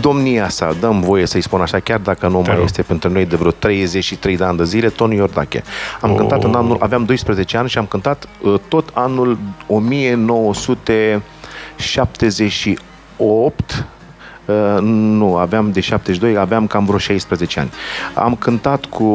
domnia 0.00 0.48
sa, 0.48 0.76
dăm 0.80 1.00
voie 1.00 1.26
să-i 1.26 1.40
spun 1.40 1.60
așa, 1.60 1.78
chiar 1.80 1.98
dacă 1.98 2.28
nu 2.28 2.40
Te 2.40 2.46
mai 2.48 2.56
rog. 2.56 2.64
este 2.64 2.82
pentru 2.82 3.10
noi 3.10 3.26
de 3.26 3.36
vreo 3.36 3.50
33 3.50 4.36
de 4.36 4.44
ani 4.44 4.56
de 4.56 4.64
zile, 4.64 4.88
Tony 4.88 5.16
Iordache. 5.16 5.62
Am 6.00 6.10
Oh. 6.10 6.16
cântat 6.16 6.44
în 6.44 6.54
anul, 6.54 6.76
aveam 6.80 7.04
12 7.04 7.56
ani 7.56 7.68
și 7.68 7.78
am 7.78 7.86
cântat 7.86 8.28
uh, 8.40 8.54
tot 8.68 8.90
anul 8.92 9.38
1978 11.78 13.86
Uh, 14.48 14.80
nu, 14.80 15.36
aveam 15.36 15.72
de 15.72 15.80
72, 15.80 16.36
aveam 16.36 16.66
cam 16.66 16.84
vreo 16.84 16.98
16 16.98 17.60
ani. 17.60 17.70
Am 18.14 18.34
cântat 18.34 18.84
cu 18.84 19.06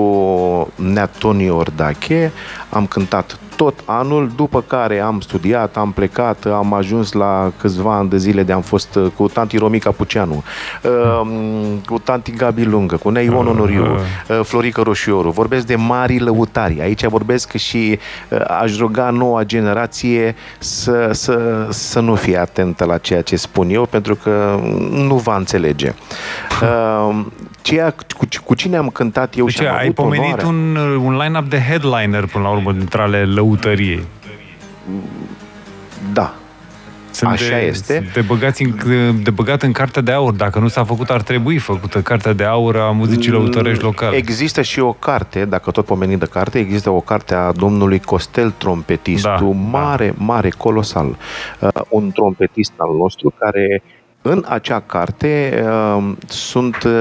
Nea 0.75 1.05
Tony 1.05 1.49
Ordache, 1.49 2.31
am 2.73 2.85
cântat 2.85 3.39
tot 3.55 3.79
anul, 3.85 4.31
după 4.35 4.61
care 4.67 4.99
am 4.99 5.19
studiat, 5.19 5.77
am 5.77 5.91
plecat, 5.91 6.45
am 6.45 6.73
ajuns 6.73 7.11
la 7.11 7.51
câțiva 7.59 7.95
ani 7.95 8.09
de 8.09 8.17
zile 8.17 8.43
de 8.43 8.51
am 8.51 8.61
fost 8.61 8.95
uh, 8.95 9.11
cu 9.15 9.27
tanti 9.27 9.57
Romica 9.57 9.91
Puceanu, 9.91 10.43
uh, 10.83 11.27
cu 11.85 11.99
tanti 11.99 12.31
Gabi 12.31 12.63
Lungă, 12.63 12.95
cu 12.95 13.09
Nea 13.09 13.21
Ion 13.21 13.47
Onoriu, 13.47 13.85
uh, 13.85 14.39
Florica 14.43 14.81
Roșioru. 14.81 15.29
Vorbesc 15.29 15.65
de 15.65 15.75
mari 15.75 16.19
lăutari. 16.19 16.81
Aici 16.81 17.05
vorbesc 17.05 17.55
și 17.55 17.99
uh, 18.29 18.39
aș 18.61 18.77
ruga 18.77 19.09
noua 19.09 19.43
generație 19.43 20.35
să, 20.59 21.09
să, 21.11 21.67
să 21.69 21.99
nu 21.99 22.15
fie 22.15 22.37
atentă 22.37 22.85
la 22.85 22.97
ceea 22.97 23.21
ce 23.21 23.35
spun 23.35 23.69
eu, 23.69 23.85
pentru 23.85 24.15
că 24.15 24.59
nu 24.91 25.15
va 25.15 25.35
înțelege. 25.35 25.93
Uh, 26.61 27.25
ceea 27.63 27.95
cu, 28.17 28.27
cu 28.43 28.55
cine 28.55 28.77
am 28.77 28.89
cântat 28.89 29.37
eu 29.37 29.45
Deci 29.45 29.53
și 29.53 29.61
am 29.65 29.75
ai 29.75 29.81
avut 29.81 29.95
pomenit 29.95 30.41
onoarea- 30.41 30.47
un, 30.47 30.75
un 31.05 31.17
line-up 31.17 31.49
de 31.49 31.59
headliner 31.69 32.25
până 32.25 32.43
la 32.43 32.49
urmă 32.49 32.62
dintre 32.71 33.01
ale 33.01 33.25
lăutăriei. 33.25 34.03
Da. 36.13 36.33
Sunt 37.11 37.31
Așa 37.31 37.55
de, 37.55 37.65
este. 37.65 37.93
sunt 37.93 38.13
De, 38.13 38.21
băgați 38.21 38.63
în, 38.63 39.23
de 39.23 39.29
băgat 39.29 39.61
în 39.61 39.71
cartea 39.71 40.01
de 40.01 40.11
aur. 40.11 40.33
Dacă 40.33 40.59
nu 40.59 40.67
s-a 40.67 40.83
făcut, 40.83 41.09
ar 41.09 41.21
trebui 41.21 41.57
făcută 41.57 42.01
cartea 42.01 42.33
de 42.33 42.43
aur 42.43 42.77
a 42.77 42.91
muzicii 42.91 43.31
lăutărești 43.31 43.83
locale. 43.83 44.15
Există 44.15 44.61
și 44.61 44.79
o 44.79 44.93
carte, 44.93 45.45
dacă 45.45 45.71
tot 45.71 45.85
pomenim 45.85 46.17
de 46.17 46.25
carte, 46.25 46.59
există 46.59 46.89
o 46.89 46.99
carte 46.99 47.33
a 47.33 47.51
domnului 47.51 47.99
Costel 47.99 48.53
Trompetistul, 48.57 49.37
Da, 49.39 49.77
mare, 49.79 50.13
mare, 50.17 50.49
colosal. 50.49 51.17
Uh, 51.59 51.69
un 51.89 52.11
trompetist 52.11 52.73
al 52.77 52.95
nostru 52.97 53.33
care 53.37 53.83
în 54.25 54.45
acea 54.47 54.79
carte 54.85 55.63
uh, 55.65 56.11
sunt 56.27 56.83
uh, 56.83 56.91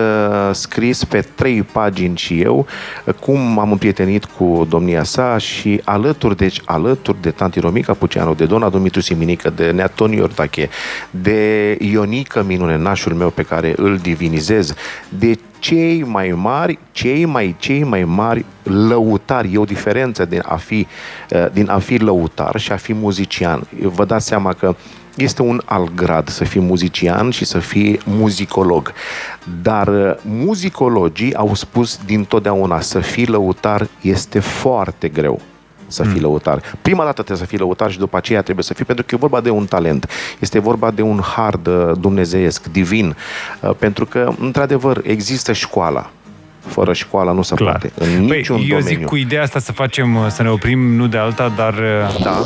scris 0.52 1.04
pe 1.04 1.24
trei 1.34 1.62
pagini 1.62 2.16
și 2.16 2.40
eu 2.40 2.66
uh, 3.04 3.14
cum 3.14 3.58
am 3.58 3.70
împrietenit 3.70 4.24
cu 4.24 4.66
domnia 4.68 5.02
sa 5.02 5.38
și 5.38 5.80
alături, 5.84 6.36
deci 6.36 6.60
alături 6.64 7.20
de 7.20 7.30
tanti 7.30 7.60
Romica 7.60 7.92
Puceanu, 7.92 8.34
de 8.34 8.44
Dona 8.44 8.68
Dumitru 8.68 9.00
Siminică, 9.00 9.50
de 9.50 9.70
Neatoni 9.70 10.16
Iordache, 10.16 10.68
de 11.10 11.76
Ionică 11.80 12.42
Minune, 12.42 12.76
nașul 12.76 13.12
meu 13.12 13.30
pe 13.30 13.42
care 13.42 13.74
îl 13.76 13.96
divinizez, 13.96 14.74
de 15.08 15.38
cei 15.58 16.02
mai 16.02 16.28
mari, 16.36 16.78
cei 16.92 17.24
mai, 17.24 17.56
cei 17.58 17.84
mai 17.84 18.04
mari 18.04 18.44
lăutari. 18.62 19.52
E 19.52 19.58
o 19.58 19.64
diferență 19.64 20.24
din 20.24 20.42
a 20.44 20.56
fi, 20.56 20.86
uh, 21.30 21.46
din 21.52 21.70
a 21.70 21.78
fi 21.78 21.96
lăutar 21.96 22.58
și 22.58 22.72
a 22.72 22.76
fi 22.76 22.92
muzician. 22.92 23.66
Vă 23.80 24.04
dați 24.04 24.26
seama 24.26 24.52
că 24.52 24.74
este 25.16 25.42
un 25.42 25.60
alt 25.64 25.94
grad 25.94 26.28
să 26.28 26.44
fii 26.44 26.60
muzician 26.60 27.30
și 27.30 27.44
să 27.44 27.58
fii 27.58 28.00
muzicolog. 28.04 28.92
Dar 29.62 29.88
uh, 29.88 30.14
muzicologii 30.22 31.34
au 31.34 31.54
spus 31.54 31.98
dintotdeauna 32.04 32.80
să 32.80 32.98
fii 32.98 33.26
lăutar 33.26 33.88
este 34.00 34.38
foarte 34.38 35.08
greu 35.08 35.40
să 35.86 36.02
fii 36.02 36.20
lăutar. 36.20 36.62
Prima 36.82 37.02
dată 37.02 37.12
trebuie 37.12 37.36
să 37.36 37.44
fii 37.44 37.58
lăutar 37.58 37.90
și 37.90 37.98
după 37.98 38.16
aceea 38.16 38.42
trebuie 38.42 38.64
să 38.64 38.74
fii, 38.74 38.84
pentru 38.84 39.04
că 39.04 39.14
e 39.14 39.18
vorba 39.18 39.40
de 39.40 39.50
un 39.50 39.66
talent. 39.66 40.10
Este 40.38 40.58
vorba 40.58 40.90
de 40.90 41.02
un 41.02 41.20
har 41.20 41.56
de 41.56 41.92
dumnezeiesc, 42.00 42.66
divin. 42.66 43.16
Uh, 43.60 43.70
Pentru 43.78 44.06
că, 44.06 44.32
într-adevăr, 44.40 45.00
există 45.04 45.52
școala. 45.52 46.10
Fără 46.66 46.92
școala 46.92 47.32
nu 47.32 47.42
se 47.42 47.54
Clar. 47.54 47.70
poate. 47.70 47.92
În 48.16 48.26
Păi, 48.26 48.36
niciun 48.36 48.56
eu 48.56 48.62
domeniu. 48.62 48.86
zic 48.86 49.04
cu 49.04 49.16
ideea 49.16 49.42
asta 49.42 49.58
să 49.58 49.72
facem, 49.72 50.28
să 50.30 50.42
ne 50.42 50.50
oprim, 50.50 50.94
nu 50.94 51.06
de 51.06 51.18
alta, 51.18 51.48
dar 51.56 51.74
uh, 51.74 52.22
Da. 52.22 52.38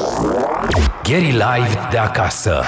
Gary 1.02 1.31
Live 1.31 1.79
de 1.90 1.98
acasă. 1.98 2.62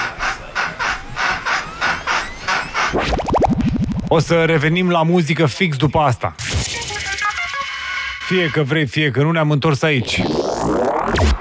o 4.07 4.19
să 4.19 4.43
revenim 4.45 4.89
la 4.89 5.03
muzică 5.03 5.45
fix 5.45 5.77
după 5.77 5.99
asta. 5.99 6.35
Fie 8.27 8.45
că 8.53 8.61
vrei, 8.63 8.85
fie 8.85 9.11
că 9.11 9.21
nu, 9.21 9.31
ne-am 9.31 9.51
întors 9.51 9.81
aici. 9.81 10.21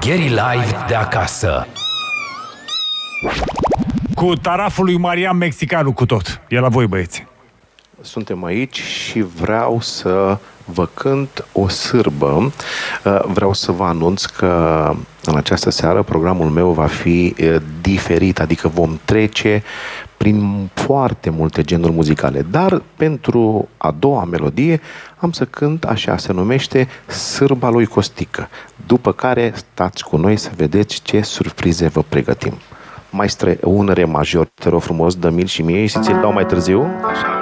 Gary 0.01 0.29
Live 0.29 0.77
de 0.89 0.95
acasă. 0.95 1.67
Cu 4.15 4.35
taraful 4.35 4.85
lui 4.85 4.97
Marian 4.99 5.37
Mexicanu 5.37 5.93
cu 5.93 6.07
tot. 6.07 6.41
E 6.49 6.59
la 6.61 6.69
voi, 6.69 6.87
băieți. 6.87 7.27
Suntem 8.01 8.45
aici 8.45 8.81
și 8.81 9.21
vreau 9.21 9.81
să 9.81 10.39
vă 10.65 10.89
cânt 10.95 11.45
o 11.53 11.69
sârbă. 11.69 12.53
Uh, 13.05 13.21
Vreau 13.25 13.53
să 13.53 13.73
vă 13.73 13.85
anunț 13.85 14.25
că 14.25 14.93
în 15.25 15.37
această 15.37 15.71
seară 15.71 16.03
programul 16.03 16.51
meu 16.51 16.71
va 16.71 16.87
fi 16.87 17.35
uh, 17.41 17.57
diferit, 17.81 18.41
adică 18.41 18.69
vom 18.69 18.99
trece 19.05 19.63
prin 20.17 20.69
foarte 20.75 21.31
multe 21.31 21.63
genuri 21.63 21.93
muzicale, 21.93 22.47
dar 22.51 22.83
pentru 22.97 23.69
a 23.77 23.95
doua 23.99 24.25
melodie 24.25 24.81
am 25.17 25.33
să 25.33 25.45
cânt, 25.45 25.85
așa 25.85 26.17
se 26.17 26.33
numește, 26.33 26.89
Sârba 27.07 27.69
lui 27.69 27.87
Costică, 27.87 28.49
după 28.87 29.13
care 29.13 29.53
stați 29.55 30.05
cu 30.05 30.17
noi 30.17 30.37
să 30.37 30.51
vedeți 30.57 31.03
ce 31.03 31.21
surprize 31.21 31.89
vă 31.89 32.03
pregătim. 32.09 32.53
Maestre, 33.11 33.59
un 33.63 33.91
re 33.95 34.05
major, 34.05 34.49
te 34.55 34.69
rog 34.69 34.81
frumos, 34.81 35.15
dă-mi 35.15 35.47
și 35.47 35.63
mie 35.63 35.87
și 35.87 35.99
ți-l 36.01 36.19
dau 36.21 36.33
mai 36.33 36.47
târziu. 36.47 36.83
Așa. 36.83 37.38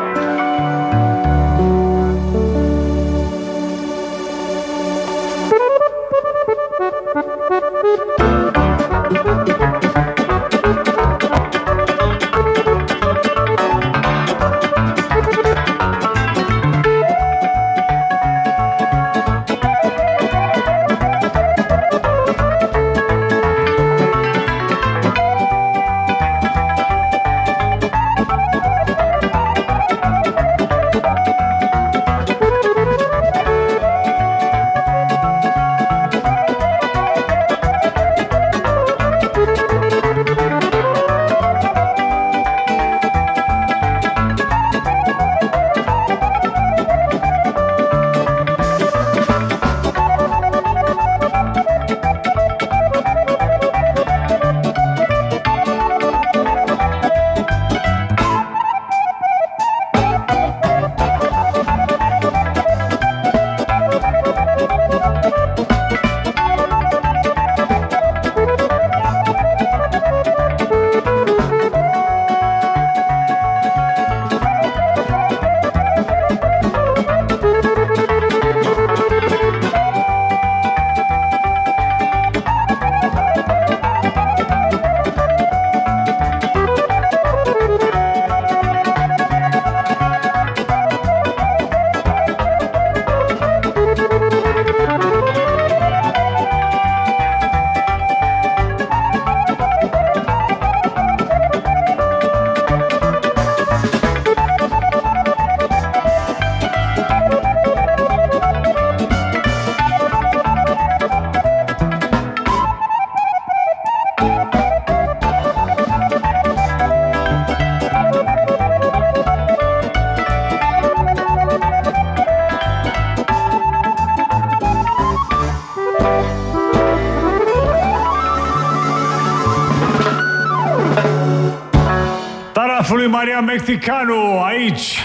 Lui 133.07 133.15
Marian 133.15 133.45
Mexicanu, 133.45 134.43
aici. 134.43 134.99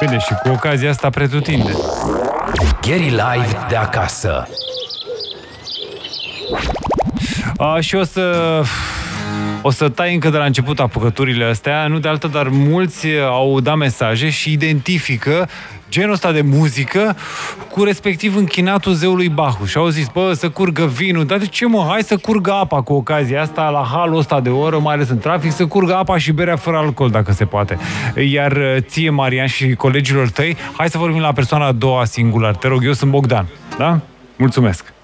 Bine, 0.00 0.18
și 0.18 0.34
cu 0.42 0.48
ocazia 0.48 0.90
asta 0.90 1.10
pretutinde. 1.10 1.72
Gary 2.80 3.08
Live 3.08 3.66
de 3.68 3.76
acasă. 3.76 4.48
A, 7.56 7.80
și 7.80 7.94
o 7.94 8.04
să... 8.04 8.62
O 9.62 9.70
să 9.70 9.88
tai 9.88 10.14
încă 10.14 10.28
de 10.28 10.36
la 10.36 10.44
început 10.44 10.80
apucăturile 10.80 11.44
astea, 11.44 11.86
nu 11.86 11.98
de 11.98 12.08
altă, 12.08 12.26
dar 12.26 12.48
mulți 12.48 13.06
au 13.20 13.60
dat 13.60 13.76
mesaje 13.76 14.30
și 14.30 14.52
identifică 14.52 15.48
genul 15.98 16.12
ăsta 16.12 16.32
de 16.32 16.40
muzică 16.40 17.16
cu 17.70 17.84
respectiv 17.84 18.36
închinatul 18.36 18.92
zeului 18.92 19.28
Bahu. 19.28 19.64
Și 19.64 19.76
au 19.76 19.88
zis, 19.88 20.06
bă, 20.12 20.32
să 20.32 20.48
curgă 20.48 20.86
vinul, 20.86 21.24
dar 21.24 21.38
de 21.38 21.46
ce 21.46 21.66
mă, 21.66 21.86
hai 21.88 22.02
să 22.02 22.16
curgă 22.16 22.52
apa 22.52 22.82
cu 22.82 22.92
ocazia 22.92 23.40
asta, 23.42 23.68
la 23.68 23.88
halul 23.92 24.18
ăsta 24.18 24.40
de 24.40 24.48
oră, 24.48 24.78
mai 24.78 24.94
ales 24.94 25.08
în 25.08 25.18
trafic, 25.18 25.52
să 25.52 25.66
curgă 25.66 25.94
apa 25.94 26.18
și 26.18 26.32
berea 26.32 26.56
fără 26.56 26.76
alcool, 26.76 27.10
dacă 27.10 27.32
se 27.32 27.44
poate. 27.44 27.78
Iar 28.30 28.52
uh, 28.52 28.76
ție, 28.80 29.10
Marian, 29.10 29.46
și 29.46 29.74
colegilor 29.74 30.28
tăi, 30.28 30.56
hai 30.76 30.90
să 30.90 30.98
vorbim 30.98 31.20
la 31.20 31.32
persoana 31.32 31.66
a 31.66 31.72
doua 31.72 32.04
singular. 32.04 32.56
Te 32.56 32.68
rog, 32.68 32.84
eu 32.84 32.92
sunt 32.92 33.10
Bogdan, 33.10 33.46
da? 33.78 34.00
Mulțumesc. 34.36 34.95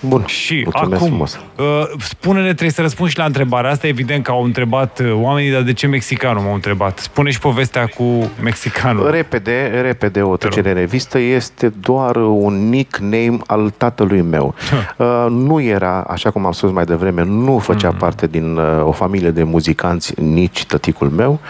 Bun, 0.00 0.24
Și 0.26 0.60
mulțumesc 0.62 0.94
acum, 1.02 1.06
frumos. 1.08 1.40
uh, 1.58 1.64
spune-ne, 1.98 2.46
trebuie 2.46 2.70
să 2.70 2.80
răspunzi 2.80 3.12
și 3.12 3.18
la 3.18 3.24
întrebarea 3.24 3.70
asta. 3.70 3.86
Evident 3.86 4.24
că 4.24 4.30
au 4.30 4.42
întrebat 4.44 4.98
uh, 4.98 5.12
oamenii, 5.14 5.50
dar 5.50 5.62
de 5.62 5.72
ce 5.72 5.86
mexicanul 5.86 6.42
m-au 6.42 6.54
întrebat? 6.54 6.98
Spune 6.98 7.30
și 7.30 7.38
povestea 7.38 7.86
cu 7.86 8.30
mexicanul. 8.42 9.10
Repede, 9.10 9.80
repede 9.82 10.22
o 10.22 10.36
trecere 10.36 10.68
în 10.68 10.74
revistă 10.74 11.18
este 11.18 11.68
doar 11.80 12.16
un 12.16 12.68
nickname 12.68 13.38
al 13.46 13.70
tatălui 13.76 14.20
meu. 14.22 14.54
Uh, 14.96 15.26
nu 15.30 15.60
era, 15.60 16.00
așa 16.00 16.30
cum 16.30 16.46
am 16.46 16.52
spus 16.52 16.70
mai 16.70 16.84
devreme, 16.84 17.24
nu 17.24 17.58
făcea 17.58 17.90
Mm. 17.90 17.96
parte 17.98 18.26
din 18.26 18.56
uh, 18.56 18.64
o 18.84 18.92
familie 18.92 19.30
de 19.30 19.42
muzicanți, 19.42 20.20
nici 20.20 20.64
tăticul 20.64 21.08
meu. 21.08 21.40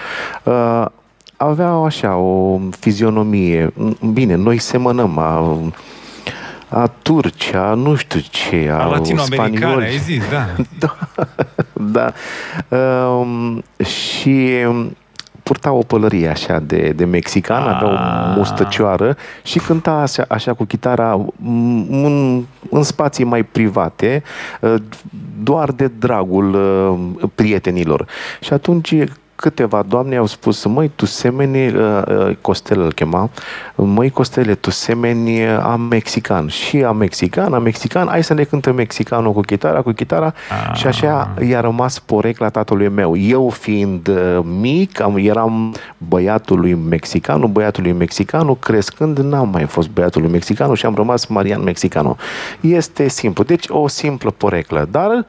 Uh, 0.42 0.85
avea 1.37 1.68
așa 1.70 2.16
o 2.16 2.59
fizionomie. 2.80 3.72
Bine, 4.12 4.35
noi 4.35 4.59
semănăm 4.59 5.20
a, 6.68 6.81
a 6.81 6.87
Turcia, 7.02 7.74
nu 7.74 7.94
știu 7.94 8.20
ce, 8.31 8.68
a, 8.72 8.83
A 8.83 8.87
latinoamericane, 8.87 9.57
spanioli. 9.57 9.85
ai 9.85 9.98
zis, 9.98 10.22
da. 10.31 10.46
Da, 10.79 10.96
da. 11.72 12.12
Um, 12.76 13.62
și 13.85 14.48
um, 14.68 14.96
purta 15.42 15.72
o 15.72 15.83
pălărie 15.83 16.29
așa 16.29 16.59
de, 16.59 16.92
de 16.96 17.05
mexican, 17.05 17.62
avea 17.62 17.88
o 17.88 18.35
mustăcioară 18.37 19.16
și 19.42 19.59
cânta 19.59 19.92
așa, 19.92 20.24
așa 20.29 20.55
cu 20.55 20.64
chitara 20.64 21.14
m, 21.37 21.87
în, 22.05 22.44
în 22.70 22.83
spații 22.83 23.24
mai 23.24 23.42
private, 23.42 24.22
uh, 24.61 24.74
doar 25.42 25.70
de 25.70 25.90
dragul 25.98 26.55
uh, 26.55 27.29
prietenilor. 27.35 28.07
Și 28.40 28.52
atunci 28.52 28.94
câteva 29.37 29.83
doamne 29.88 30.16
au 30.16 30.27
spus, 30.27 30.64
măi, 30.64 30.90
tu 30.94 31.07
semeni, 31.07 31.66
uh, 31.66 32.03
uh, 32.09 32.37
Costel 32.40 32.81
îl 32.81 32.92
chema, 32.92 33.31
măi, 33.75 34.11
Costele, 34.11 34.55
tu 34.55 34.70
semeni 34.70 35.44
uh, 35.44 35.59
a 35.62 35.77
mexican. 35.77 36.49
Și 36.49 36.85
a 36.85 36.92
mexican, 36.92 37.55
a 37.55 37.59
mexican, 37.59 38.09
hai 38.09 38.25
să 38.25 38.35
ne 38.35 38.42
cântăm 38.42 38.75
mexicanul 38.75 39.33
cu 39.33 39.40
chitara, 39.40 39.83
cu 39.83 39.90
chitara. 39.90 40.35
Și 40.75 40.87
așa 40.87 41.35
i-a 41.49 41.61
rămas 41.61 41.99
porecla 41.99 42.49
tatălui 42.49 42.88
meu. 42.88 43.16
Eu 43.16 43.49
fiind 43.49 44.09
uh, 44.09 44.38
mic, 44.61 45.01
am, 45.01 45.16
eram 45.16 45.75
băiatul 45.99 46.61
lui 46.61 46.75
mexicanu, 46.75 47.46
băiatul 47.46 47.83
lui 47.83 47.92
mexicanu, 47.92 48.55
crescând 48.55 49.18
n-am 49.18 49.49
mai 49.49 49.64
fost 49.64 49.88
băiatul 49.88 50.22
lui 50.22 50.31
mexicanu 50.31 50.75
și 50.75 50.87
am 50.87 50.94
rămas 50.94 51.27
Marian 51.27 51.62
Mexicanu. 51.62 52.16
Este 52.61 53.09
simplu. 53.09 53.44
Deci 53.44 53.64
o 53.68 53.88
simplă 53.88 54.31
poreclă, 54.31 54.88
dar 54.90 55.27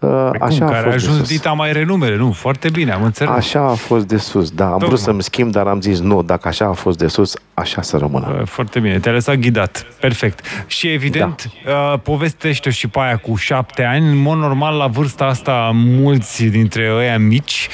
uh, 0.00 0.08
Cum, 0.30 0.36
așa 0.40 0.64
a 0.64 0.68
care 0.68 0.88
a 0.88 0.90
fost 0.90 1.04
de 1.04 1.10
ajuns 1.10 1.16
sus. 1.16 1.28
dita 1.28 1.52
mai 1.52 1.72
renumele, 1.72 2.16
nu? 2.16 2.32
Foarte 2.32 2.68
bine, 2.70 2.92
am 2.92 3.02
înțeles. 3.02 3.34
Așa 3.34 3.60
a 3.60 3.74
fost 3.74 4.06
de 4.06 4.16
sus, 4.16 4.50
da. 4.50 4.64
Am 4.64 4.70
Tocmai. 4.70 4.88
vrut 4.88 5.00
să-mi 5.00 5.22
schimb, 5.22 5.52
dar 5.52 5.66
am 5.66 5.80
zis 5.80 6.00
nu, 6.00 6.22
dacă 6.22 6.48
așa 6.48 6.64
a 6.66 6.72
fost 6.72 6.98
de 6.98 7.06
sus, 7.06 7.34
așa 7.54 7.82
să 7.82 7.96
rămână. 7.96 8.34
Bă, 8.38 8.44
Foarte 8.44 8.80
bine, 8.80 8.98
te-ai 8.98 9.14
lăsat 9.14 9.34
ghidat. 9.36 9.86
Perfect. 10.00 10.40
Și 10.66 10.88
evident, 10.88 11.50
da. 11.64 11.72
povestește 12.02 12.70
și 12.70 12.88
pe 12.88 12.98
aia 13.00 13.16
cu 13.16 13.34
șapte 13.36 13.84
ani. 13.84 14.08
În 14.08 14.16
mod 14.16 14.38
normal, 14.38 14.76
la 14.76 14.86
vârsta 14.86 15.24
asta, 15.24 15.70
mulți 15.74 16.44
dintre 16.44 16.90
ăia 16.96 17.18
mici 17.18 17.68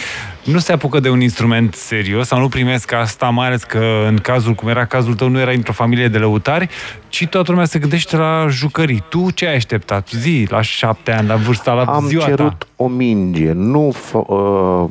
nu 0.46 0.58
se 0.58 0.72
apucă 0.72 1.00
de 1.00 1.08
un 1.10 1.20
instrument 1.20 1.74
serios 1.74 2.26
sau 2.26 2.38
nu 2.40 2.48
primesc 2.48 2.92
asta, 2.92 3.28
mai 3.28 3.46
ales 3.46 3.62
că 3.62 4.04
în 4.08 4.16
cazul, 4.18 4.52
cum 4.54 4.68
era 4.68 4.84
cazul 4.84 5.14
tău, 5.14 5.28
nu 5.28 5.38
era 5.38 5.50
într-o 5.50 5.72
familie 5.72 6.08
de 6.08 6.18
lăutari, 6.18 6.68
ci 7.08 7.26
toată 7.30 7.50
lumea 7.50 7.66
se 7.66 7.78
gândește 7.78 8.16
la 8.16 8.46
jucării. 8.48 9.04
Tu 9.08 9.30
ce 9.30 9.46
ai 9.46 9.54
așteptat? 9.54 10.08
Zi, 10.10 10.46
la 10.50 10.60
șapte 10.60 11.12
ani, 11.12 11.26
la 11.28 11.36
vârsta, 11.36 11.72
la 11.72 11.82
Am 11.84 12.06
ziua 12.06 12.24
cerut 12.24 12.58
ta. 12.58 12.66
o 12.76 12.86
minge. 12.86 13.52
Nu, 13.52 13.94
f- 13.96 14.26
uh, 14.26 14.84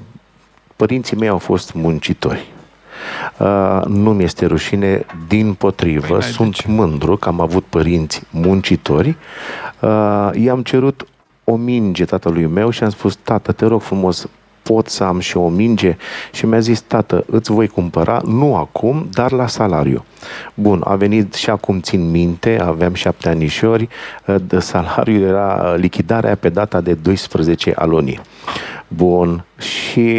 părinții 0.75 1.17
mei 1.17 1.27
au 1.29 1.37
fost 1.37 1.73
muncitori. 1.73 2.45
Uh, 3.37 3.81
nu 3.87 4.13
mi 4.13 4.23
este 4.23 4.45
rușine, 4.45 5.05
din 5.27 5.53
potrivă, 5.53 6.05
Păi 6.07 6.09
n-ai 6.17 6.27
de 6.27 6.33
sunt 6.33 6.53
ce. 6.53 6.65
mândru 6.67 7.15
că 7.15 7.29
am 7.29 7.39
avut 7.41 7.63
părinți 7.69 8.21
muncitori. 8.29 9.15
Uh, 9.79 10.29
i-am 10.33 10.61
cerut 10.61 11.07
o 11.43 11.55
minge 11.55 12.05
tatălui 12.05 12.45
meu 12.45 12.69
și 12.69 12.83
am 12.83 12.89
spus, 12.89 13.15
tată, 13.23 13.51
te 13.51 13.65
rog 13.65 13.81
frumos, 13.81 14.27
pot 14.73 14.88
să 14.88 15.04
am 15.04 15.19
și 15.19 15.38
o 15.38 15.47
minge? 15.47 15.97
Și 16.32 16.45
mi-a 16.45 16.60
zis, 16.60 16.80
tată, 16.82 17.23
îți 17.28 17.51
voi 17.51 17.67
cumpăra, 17.67 18.21
nu 18.25 18.56
acum, 18.56 19.08
dar 19.12 19.32
la 19.32 19.47
salariu. 19.47 20.06
Bun, 20.54 20.82
a 20.86 20.95
venit 20.95 21.34
și 21.34 21.49
acum 21.49 21.80
țin 21.80 22.12
minte, 22.12 22.60
aveam 22.62 22.93
șapte 22.93 23.30
anișori, 23.30 23.88
uh, 24.25 24.36
de 24.41 24.60
salariul 24.60 25.21
era 25.28 25.62
uh, 25.65 25.73
lichidarea 25.80 26.36
pe 26.36 26.49
data 26.49 26.82
de 26.82 26.93
12 26.93 27.73
a 27.75 27.86
lunii. 27.86 28.19
Bun, 28.88 29.45
și 29.58 30.17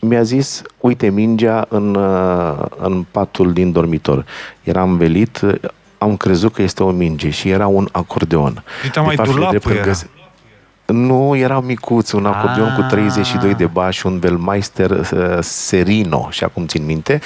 mi-a 0.00 0.22
zis, 0.22 0.62
uite 0.80 1.08
mingea 1.10 1.66
în, 1.68 1.94
uh, 1.94 2.64
în 2.78 3.04
patul 3.10 3.52
din 3.52 3.72
dormitor. 3.72 4.24
Eram 4.62 4.96
velit, 4.96 5.40
uh, 5.40 5.54
am 5.98 6.16
crezut 6.16 6.52
că 6.52 6.62
este 6.62 6.82
o 6.82 6.90
minge 6.90 7.30
și 7.30 7.48
era 7.48 7.66
un 7.66 7.88
acordeon. 7.92 8.64
Uite, 8.84 9.00
mai 9.00 9.14
De 9.16 9.22
fapt, 9.22 9.30
dulapul 9.30 9.52
de 9.52 9.58
drept, 9.58 9.66
îl 9.66 9.76
era. 9.76 9.84
găs- 9.84 10.06
Nu, 10.92 11.36
era 11.36 11.60
micuț, 11.60 12.10
un 12.12 12.26
acordeon 12.26 12.74
cu 12.74 12.80
Ah. 12.80 12.88
32 12.90 13.54
de 13.54 13.66
bași, 13.66 14.06
un 14.06 14.18
Velmeister 14.18 14.90
uh, 14.90 15.06
Serino, 15.40 16.28
și 16.30 16.44
acum 16.44 16.66
țin 16.66 16.84
minte. 16.84 17.20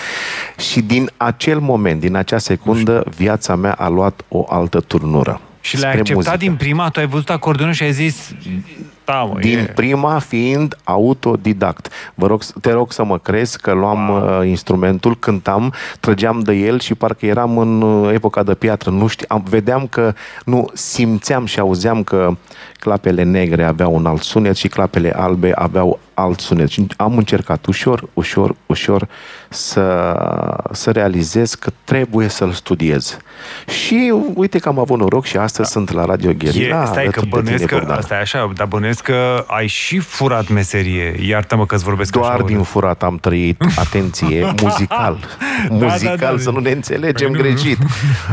Și 0.70 0.81
din 0.81 1.11
acel 1.16 1.59
moment, 1.59 2.01
din 2.01 2.14
acea 2.16 2.38
secundă, 2.38 3.05
viața 3.16 3.55
mea 3.55 3.72
a 3.72 3.88
luat 3.88 4.22
o 4.29 4.44
altă 4.48 4.81
turnură. 4.81 5.40
Și 5.61 5.75
l-ai 5.81 5.88
spre 5.88 6.01
acceptat 6.01 6.16
muzică. 6.16 6.37
din 6.37 6.55
prima, 6.55 6.88
tu 6.88 7.01
ai 7.01 7.07
văzut 7.07 7.31
acordeonul 7.31 7.75
și 7.75 7.83
ai 7.83 7.92
zis, 7.92 8.35
da, 9.04 9.22
mă, 9.22 9.38
Din 9.40 9.58
e... 9.58 9.62
prima 9.62 10.18
fiind 10.18 10.76
autodidact. 10.84 11.88
Vă 12.14 12.26
rog, 12.26 12.42
te 12.60 12.72
rog 12.72 12.92
să 12.92 13.04
mă 13.04 13.18
crezi 13.18 13.60
că 13.60 13.72
luam 13.72 14.08
wow. 14.08 14.42
instrumentul, 14.42 15.16
cântam, 15.16 15.72
trăgeam 16.00 16.40
de 16.40 16.52
el 16.52 16.80
și 16.80 16.94
parcă 16.94 17.26
eram 17.26 17.58
în 17.58 17.82
uh, 17.82 18.12
epoca 18.14 18.42
de 18.42 18.54
piatră. 18.54 18.90
Nu 18.90 19.06
știam, 19.06 19.44
vedeam 19.48 19.86
că, 19.86 20.12
nu, 20.44 20.68
simțeam 20.72 21.44
și 21.46 21.58
auzeam 21.58 22.02
că 22.02 22.36
clapele 22.78 23.22
negre 23.22 23.64
aveau 23.64 23.94
un 23.94 24.06
alt 24.06 24.22
sunet 24.22 24.56
și 24.56 24.68
clapele 24.68 25.12
albe 25.16 25.52
aveau 25.54 25.98
alt 26.14 26.40
sunet. 26.40 26.68
Și 26.68 26.86
am 26.96 27.16
încercat 27.16 27.66
ușor, 27.66 28.08
ușor, 28.12 28.54
ușor 28.66 29.08
să, 29.48 30.16
să 30.72 30.90
realizez 30.90 31.54
că 31.54 31.70
trebuie 31.84 32.28
să-l 32.28 32.50
studiez. 32.50 33.16
Și 33.66 34.14
uite 34.34 34.58
că 34.58 34.68
am 34.68 34.78
avut 34.78 34.98
noroc 34.98 35.24
și 35.24 35.36
astăzi 35.36 35.70
sunt 35.70 35.92
la 35.92 36.04
Radio 36.04 36.32
Gherila. 36.32 36.82
E, 36.82 36.86
stai 36.86 36.94
că 36.94 37.00
alături 37.00 37.24
de 37.24 37.36
bănuiesc 37.36 37.66
tine, 37.66 37.70
că, 37.70 37.76
Bogdan. 37.78 37.96
asta 37.96 38.14
e 38.14 38.20
așa, 38.20 38.50
dar 38.54 38.66
bănuiesc 38.66 38.91
că 39.00 39.44
ai 39.46 39.66
și 39.66 39.98
furat 39.98 40.48
meserie. 40.48 41.14
Iartă-mă 41.28 41.66
că-ți 41.66 41.85
vorbesc 41.85 42.12
Doar 42.12 42.33
așa. 42.33 42.44
din 42.44 42.57
urât. 42.57 42.66
furat 42.68 43.02
am 43.02 43.18
trăit, 43.20 43.62
atenție, 43.76 44.55
muzical. 44.62 45.18
Muzical, 45.68 46.16
da, 46.16 46.31
da. 46.31 46.38
să 46.38 46.50
nu 46.50 46.59
ne 46.61 46.70
înțelegem 46.70 47.31
Păi 47.33 47.40
nu, 47.40 47.46
nu. 47.48 47.55
greșit. 47.55 47.78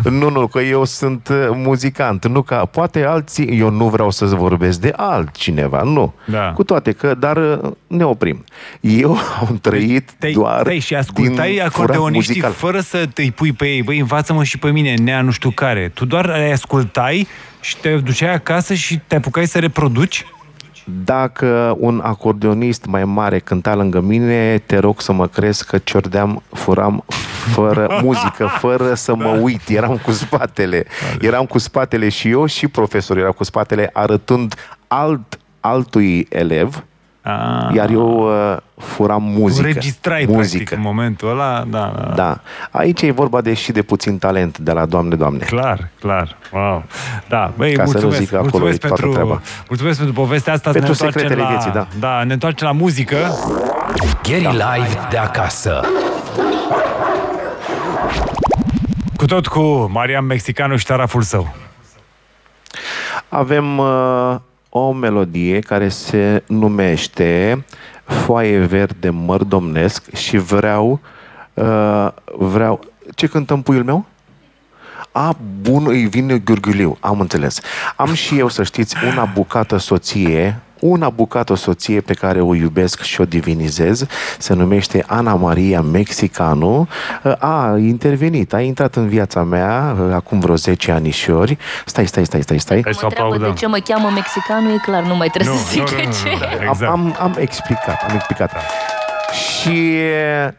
Nu, 0.03 0.29
nu, 0.29 0.47
că 0.47 0.59
eu 0.59 0.85
sunt 0.85 1.27
uh, 1.31 1.47
muzicant. 1.53 2.27
Nu 2.27 2.41
ca, 2.41 2.65
poate 2.65 3.03
alții, 3.03 3.59
eu 3.59 3.69
nu 3.69 3.87
vreau 3.89 4.09
să 4.11 4.25
vorbesc 4.25 4.79
de 4.79 4.93
altcineva, 4.95 5.81
nu. 5.81 6.13
Da. 6.25 6.51
Cu 6.51 6.63
toate 6.63 6.91
că, 6.91 7.15
dar 7.19 7.37
uh, 7.37 7.71
ne 7.87 8.03
oprim. 8.03 8.43
Eu 8.79 9.17
am 9.47 9.57
trăit 9.61 10.11
Te-ai, 10.19 10.33
doar 10.33 10.59
stai, 10.61 10.79
și 10.79 10.95
ascultai 10.95 11.47
din 11.47 11.55
furat 11.57 11.67
acordeoniștii 11.67 12.41
muzical. 12.41 12.51
fără 12.51 12.79
să 12.79 13.05
te 13.13 13.31
pui 13.35 13.51
pe 13.51 13.65
ei. 13.67 13.83
Băi, 13.83 13.99
învață-mă 13.99 14.43
și 14.43 14.57
pe 14.57 14.71
mine, 14.71 14.93
nea 14.93 15.21
nu 15.21 15.31
știu 15.31 15.49
care. 15.49 15.91
Tu 15.93 16.05
doar 16.05 16.25
le 16.25 16.51
ascultai 16.53 17.27
și 17.61 17.77
te 17.77 17.95
duceai 17.95 18.33
acasă 18.33 18.73
și 18.73 18.99
te 19.07 19.15
apucai 19.15 19.47
să 19.47 19.59
reproduci? 19.59 20.25
Dacă 21.03 21.75
un 21.79 22.01
acordeonist 22.03 22.85
mai 22.85 23.05
mare 23.05 23.39
cânta 23.39 23.75
lângă 23.75 23.99
mine, 23.99 24.57
te 24.65 24.77
rog 24.77 25.01
să 25.01 25.11
mă 25.11 25.27
crezi 25.27 25.65
că 25.65 25.77
ciordeam, 25.77 26.43
furam 26.53 27.03
fără 27.53 27.87
muzică, 28.03 28.45
fără 28.45 28.93
să 28.93 29.15
mă 29.15 29.39
uit. 29.41 29.61
Eram 29.67 29.97
cu 29.97 30.11
spatele. 30.11 30.85
Eram 31.21 31.45
cu 31.45 31.57
spatele 31.57 32.09
și 32.09 32.29
eu 32.29 32.45
și 32.45 32.67
profesorul 32.67 33.21
era 33.21 33.31
cu 33.31 33.43
spatele 33.43 33.89
arătând 33.93 34.55
alt, 34.87 35.39
altui 35.59 36.27
elev, 36.29 36.83
Ah, 37.21 37.73
iar 37.73 37.89
eu 37.89 38.29
uh, 38.51 38.57
furam 38.77 39.23
muzică. 39.23 39.67
tu 39.67 39.73
registrai, 39.73 40.25
muzică. 40.27 40.55
practic, 40.57 40.71
în 40.71 40.81
momentul 40.81 41.29
ăla. 41.29 41.63
Da, 41.67 41.93
da, 41.95 42.01
da. 42.07 42.13
Da. 42.15 42.39
Aici 42.71 43.01
e 43.01 43.11
vorba 43.11 43.41
de 43.41 43.53
și 43.53 43.71
de 43.71 43.81
puțin 43.81 44.17
talent 44.17 44.57
de 44.57 44.71
la 44.71 44.85
Doamne, 44.85 45.15
Doamne. 45.15 45.45
Clar, 45.45 45.89
clar. 45.99 46.37
Wow. 46.53 46.83
Da, 47.29 47.51
băi, 47.57 47.73
Ca 47.73 47.85
să 47.85 47.91
nu 47.97 47.99
mulțumesc, 48.01 48.19
zic 48.19 48.29
că 48.29 48.35
acolo 48.35 48.49
mulțumesc 48.51 48.83
e 48.83 48.87
toată 48.87 49.01
pentru, 49.01 49.19
treaba. 49.19 49.41
mulțumesc 49.67 49.97
pentru 49.97 50.15
povestea 50.15 50.53
asta. 50.53 50.71
Pentru 50.71 50.93
Să 50.93 51.03
ne 51.03 51.07
întoarcem 51.07 51.29
secretele 51.29 51.55
la, 51.55 51.61
vieții, 51.73 51.99
da. 51.99 52.07
Da, 52.07 52.23
ne 52.23 52.33
întoarcem 52.33 52.67
la 52.67 52.73
muzică. 52.73 53.17
Gary 54.23 54.41
Live 54.51 55.07
de 55.09 55.17
acasă. 55.17 55.81
Cu 59.15 59.25
tot 59.25 59.47
cu 59.47 59.89
Marian 59.91 60.25
Mexicanu 60.25 60.75
și 60.75 60.85
taraful 60.85 61.21
său. 61.21 61.53
Avem 63.29 63.77
uh, 63.77 64.35
o 64.69 64.91
melodie 64.91 65.59
care 65.59 65.89
se 65.89 66.43
numește 66.47 67.63
Foaie 68.03 68.59
verde 68.59 69.09
măr 69.09 69.43
domnesc 69.43 70.15
și 70.15 70.37
vreau 70.37 70.99
uh, 71.53 72.07
vreau 72.37 72.79
ce 73.15 73.27
cântăm 73.27 73.61
puiul 73.61 73.83
meu? 73.83 74.05
A, 75.11 75.35
bun, 75.61 75.85
îi 75.87 76.05
vine 76.05 76.37
gârgâliu, 76.37 76.97
am 76.99 77.19
înțeles. 77.19 77.59
Am 77.95 78.13
și 78.13 78.37
eu, 78.37 78.47
să 78.47 78.63
știți, 78.63 78.95
una 79.11 79.25
bucată 79.25 79.77
soție, 79.77 80.59
una 80.79 81.09
bucată 81.09 81.51
o 81.51 81.55
soție 81.55 82.01
pe 82.01 82.13
care 82.13 82.41
o 82.41 82.55
iubesc 82.55 83.01
și 83.01 83.21
o 83.21 83.25
divinizez, 83.25 84.05
se 84.39 84.53
numește 84.53 85.03
Ana 85.07 85.33
Maria 85.35 85.81
Mexicanu, 85.81 86.87
a 87.39 87.75
intervenit, 87.77 88.53
a 88.53 88.61
intrat 88.61 88.95
în 88.95 89.07
viața 89.07 89.43
mea 89.43 89.95
uh, 89.99 90.13
acum 90.13 90.39
vreo 90.39 90.55
10 90.55 90.91
anișori. 90.91 91.57
Stai, 91.85 92.05
stai, 92.07 92.25
stai, 92.25 92.41
stai, 92.41 92.59
stai. 92.59 92.81
Hai 92.83 92.93
să 92.93 92.99
Mă 93.01 93.07
întreabă 93.07 93.33
aplaudăm. 93.33 93.53
de 93.55 93.59
ce 93.59 93.67
mă 93.67 93.77
cheamă 93.83 94.09
mexicanul, 94.13 94.71
e 94.71 94.77
clar, 94.85 95.03
nu 95.03 95.15
mai 95.15 95.27
trebuie 95.27 95.53
Nu, 95.53 95.59
să 95.59 95.65
zic 95.71 95.81
nu, 95.81 95.97
de 95.97 96.03
nu, 96.05 96.11
ce. 96.11 96.29
nu, 96.33 96.39
da, 96.39 96.45
Am, 96.45 96.67
exact. 96.69 96.91
am, 96.91 97.15
am 97.19 97.35
explicat, 97.39 98.05
am 98.09 98.15
explicat. 98.15 98.51
Și 99.31 99.95
e, 99.95 100.53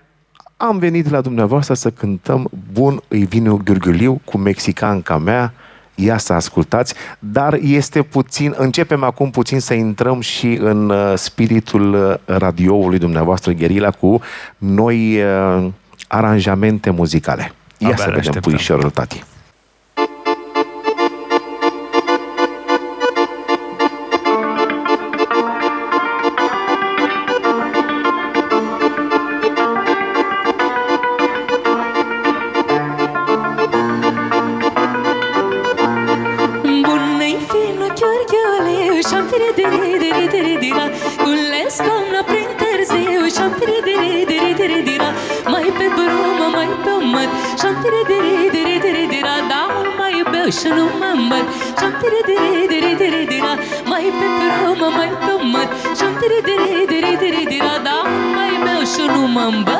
am 0.57 0.79
venit 0.79 1.11
la 1.11 1.21
dumneavoastră 1.21 1.75
să 1.75 1.91
cântăm 1.91 2.49
Bun 2.73 3.03
îi 3.09 3.25
vine 3.25 3.57
gârgâliu 3.65 4.21
cu 4.25 4.39
mexicanca 4.39 5.19
mea, 5.19 5.53
ia 6.03 6.19
să 6.19 6.33
ascultați, 6.33 6.95
dar 7.19 7.59
este 7.63 8.03
puțin, 8.03 8.55
începem 8.57 9.03
acum 9.03 9.31
puțin 9.31 9.61
să 9.61 9.75
intrăm 9.75 10.21
și 10.21 10.59
în 10.61 10.91
uh, 10.91 11.13
spiritul 11.17 11.95
uh, 11.95 12.37
radioului 12.39 12.99
dumneavoastră, 12.99 13.53
Gherila, 13.53 13.91
cu 13.91 14.21
noi 14.59 15.23
uh, 15.23 15.67
aranjamente 16.09 16.91
muzicale. 16.91 17.53
Ia 17.79 17.89
Abia 17.89 17.97
să 17.97 18.05
le 18.05 18.15
vedem, 18.15 18.29
așteptăm. 18.29 18.53
puișorul 18.53 18.91
tati. 18.91 19.25
Și 59.51 59.80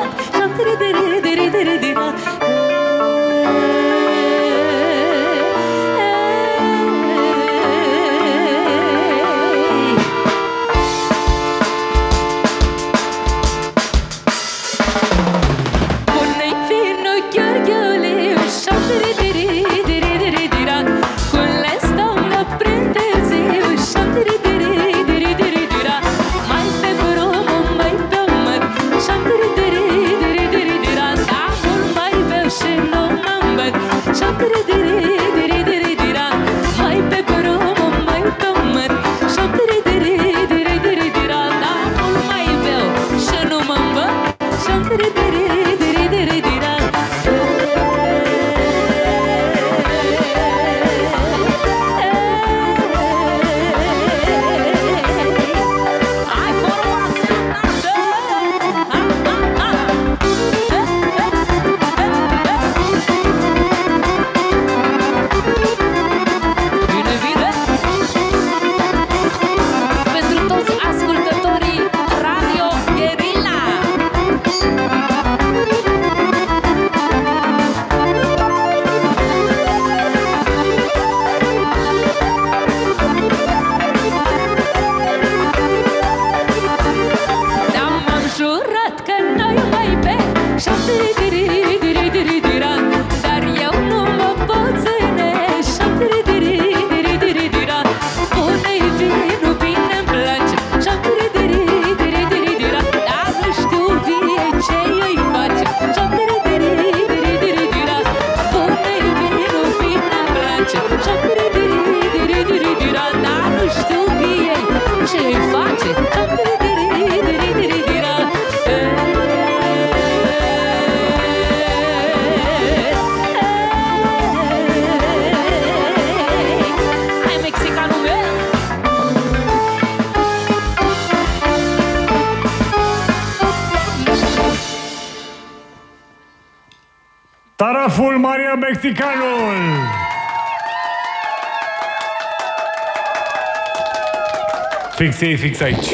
Fix 145.21 145.29
ei, 145.29 145.49
fix 145.49 145.61
aici. 145.61 145.87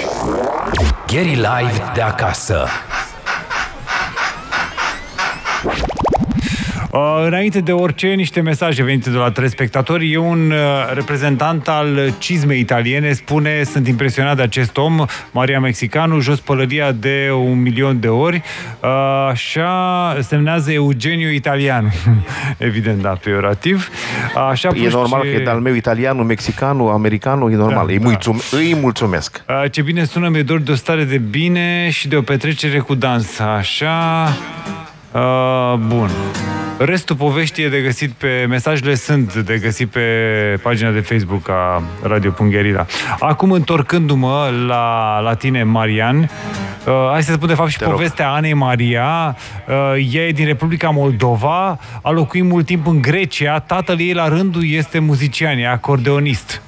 Gary 1.08 1.36
Live 1.36 1.92
de 1.94 2.02
acasă. 2.02 2.68
Uh, 6.92 7.24
înainte 7.26 7.60
de 7.60 7.72
orice, 7.72 8.08
niște 8.08 8.42
mesaje 8.42 8.84
venite 8.84 9.10
de 9.10 9.18
la 9.18 9.32
telespectatori. 9.32 10.12
E 10.12 10.18
un 10.18 10.52
uh, 10.52 10.58
reprezentant 10.94 11.68
al 11.68 12.14
cizmei 12.18 12.60
italiene, 12.60 13.14
spune, 13.14 13.64
sunt 13.64 13.88
impresionat 13.88 14.36
de 14.36 14.42
acest 14.42 14.78
om, 14.78 15.06
Maria 15.32 15.60
Mexicanu, 15.60 16.20
jos 16.20 16.40
pălăria 16.40 16.92
de 16.92 17.30
un 17.32 17.62
milion 17.62 18.00
de 18.00 18.08
ori. 18.08 18.42
Uh, 18.82 18.90
așa 19.30 20.18
semnează 20.22 20.72
Eugeniu 20.72 21.32
Italian. 21.32 21.92
Evident, 22.58 23.02
da, 23.02 23.10
peorativ. 23.24 23.90
Așa 24.50 24.68
E 24.74 24.80
plus 24.80 24.94
normal 24.94 25.22
ce- 25.22 25.30
că 25.32 25.36
e 25.36 25.44
de-al 25.44 25.60
meu 25.60 25.74
italianul, 25.74 26.24
mexicanul, 26.26 26.92
americanul, 26.92 27.52
e 27.52 27.56
normal. 27.56 27.86
Da, 27.86 27.92
îi, 27.92 27.98
da. 28.00 28.04
mulțum- 28.10 28.42
îi 28.52 28.76
mulțumesc. 28.82 29.44
Uh, 29.50 29.72
Ce 29.72 29.82
bine 29.82 30.04
sună, 30.04 30.30
mi-e 30.30 30.42
dor 30.44 30.60
de 30.60 30.72
o 30.72 30.76
stare 30.76 31.04
de 31.04 31.18
bine 31.18 31.90
și 31.90 32.08
de 32.08 32.16
o 32.16 32.22
petrecere 32.22 32.80
cu 32.80 32.96
dans. 32.96 33.40
Așa... 33.40 34.28
Uh, 35.12 35.74
bun. 35.88 36.10
Restul 36.78 37.16
poveștii 37.16 37.64
e 37.64 37.70
de 37.70 37.80
găsit 37.82 38.12
pe... 38.12 38.46
Mesajele 38.50 38.96
sunt 38.96 39.34
de 39.36 39.58
găsit 39.58 39.88
pe 39.88 40.00
pagina 40.62 40.90
de 40.92 41.00
Facebook 41.00 41.50
a 41.50 41.84
Radio 42.04 42.32
Pungherila. 42.32 42.86
Acum, 43.20 43.52
întorcându-mă 43.52 44.50
la, 44.68 45.20
la 45.20 45.34
tine, 45.34 45.64
Marian, 45.64 46.30
uh, 46.88 47.10
hai 47.12 47.24
să 47.24 47.32
spun 47.32 47.48
de 47.48 47.54
fapt 47.54 47.70
și 47.70 47.78
Te 47.78 47.84
rog. 47.84 47.94
povestea 47.94 48.32
Anei 48.32 48.54
Maria. 48.54 49.36
Uh, 49.68 49.74
ea 50.14 50.28
e 50.28 50.32
din 50.32 50.46
Republica 50.46 50.90
Moldova, 50.90 51.80
a 52.02 52.10
locuit 52.12 52.44
mult 52.44 52.66
timp 52.66 52.88
în 52.88 53.02
Grecia, 53.02 53.60
tatăl 53.60 54.00
ei 54.00 54.14
la 54.14 54.28
rândul 54.28 54.70
este 54.70 55.00
muzician, 55.00 55.58
e 55.58 55.68
acordeonist. 55.70 56.62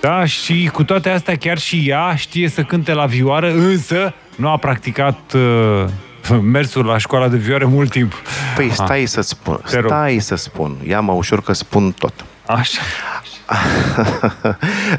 Da, 0.00 0.24
și 0.24 0.70
cu 0.72 0.84
toate 0.84 1.08
astea 1.10 1.36
chiar 1.36 1.58
și 1.58 1.84
ea 1.88 2.14
știe 2.16 2.48
să 2.48 2.62
cânte 2.62 2.92
la 2.92 3.06
vioară, 3.06 3.52
însă 3.52 4.14
nu 4.36 4.48
a 4.48 4.56
practicat 4.56 5.18
uh, 5.34 5.84
mersul 6.52 6.84
la 6.84 6.98
școala 6.98 7.28
de 7.28 7.36
vioară 7.36 7.66
mult 7.66 7.90
timp. 7.90 8.12
Păi 8.56 8.66
Ah, 8.66 8.72
stai 8.72 9.06
să 9.06 9.20
spun, 9.20 9.60
Te 9.70 9.76
rog. 9.78 9.90
stai 9.90 10.18
să 10.18 10.34
spun. 10.34 10.76
Ia 10.86 11.00
mă 11.00 11.12
ușor 11.12 11.42
că 11.42 11.52
spun 11.52 11.92
tot. 11.98 12.24
Așa. 12.46 12.80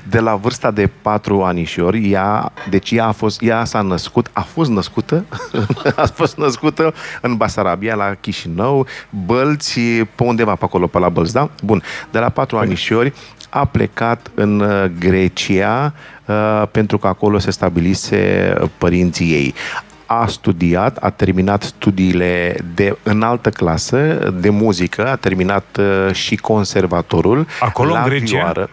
De 0.09 0.19
la 0.19 0.35
vârsta 0.35 0.71
de 0.71 0.89
patru 1.01 1.43
anișori, 1.43 2.11
ea, 2.11 2.51
deci 2.69 2.91
ea, 2.91 3.05
a 3.05 3.11
fost, 3.11 3.41
ea 3.41 3.63
s-a 3.63 3.81
născut, 3.81 4.29
a 4.33 4.41
fost 4.41 4.69
născută, 4.69 5.25
a 5.95 6.05
fost 6.05 6.37
născută 6.37 6.93
în 7.21 7.35
Basarabia, 7.35 7.95
la 7.95 8.13
Chișinău, 8.19 8.87
Bălți, 9.25 9.79
pe 10.15 10.23
undeva 10.23 10.55
pe 10.55 10.63
acolo, 10.63 10.87
pe 10.87 10.99
la 10.99 11.09
Bălți, 11.09 11.33
da? 11.33 11.49
Bun. 11.63 11.83
De 12.11 12.19
la 12.19 12.29
patru 12.29 12.57
anișori 12.57 13.13
a 13.49 13.65
plecat 13.65 14.31
în 14.33 14.59
uh, 14.59 14.91
Grecia 14.99 15.93
uh, 16.25 16.63
pentru 16.71 16.97
că 16.97 17.07
acolo 17.07 17.39
se 17.39 17.51
stabilise 17.51 18.53
uh, 18.61 18.69
părinții 18.77 19.31
ei 19.31 19.53
a 20.19 20.27
studiat, 20.27 20.97
a 21.01 21.09
terminat 21.09 21.61
studiile 21.63 22.55
de 22.75 22.97
înaltă 23.03 23.49
clasă 23.49 23.97
de 24.39 24.49
muzică, 24.49 25.07
a 25.07 25.15
terminat 25.15 25.77
uh, 25.79 26.13
și 26.13 26.35
conservatorul. 26.35 27.47
Acolo, 27.59 27.93
la 27.93 27.99
în 27.99 28.05
Grecia? 28.05 28.37
Vioară. 28.37 28.69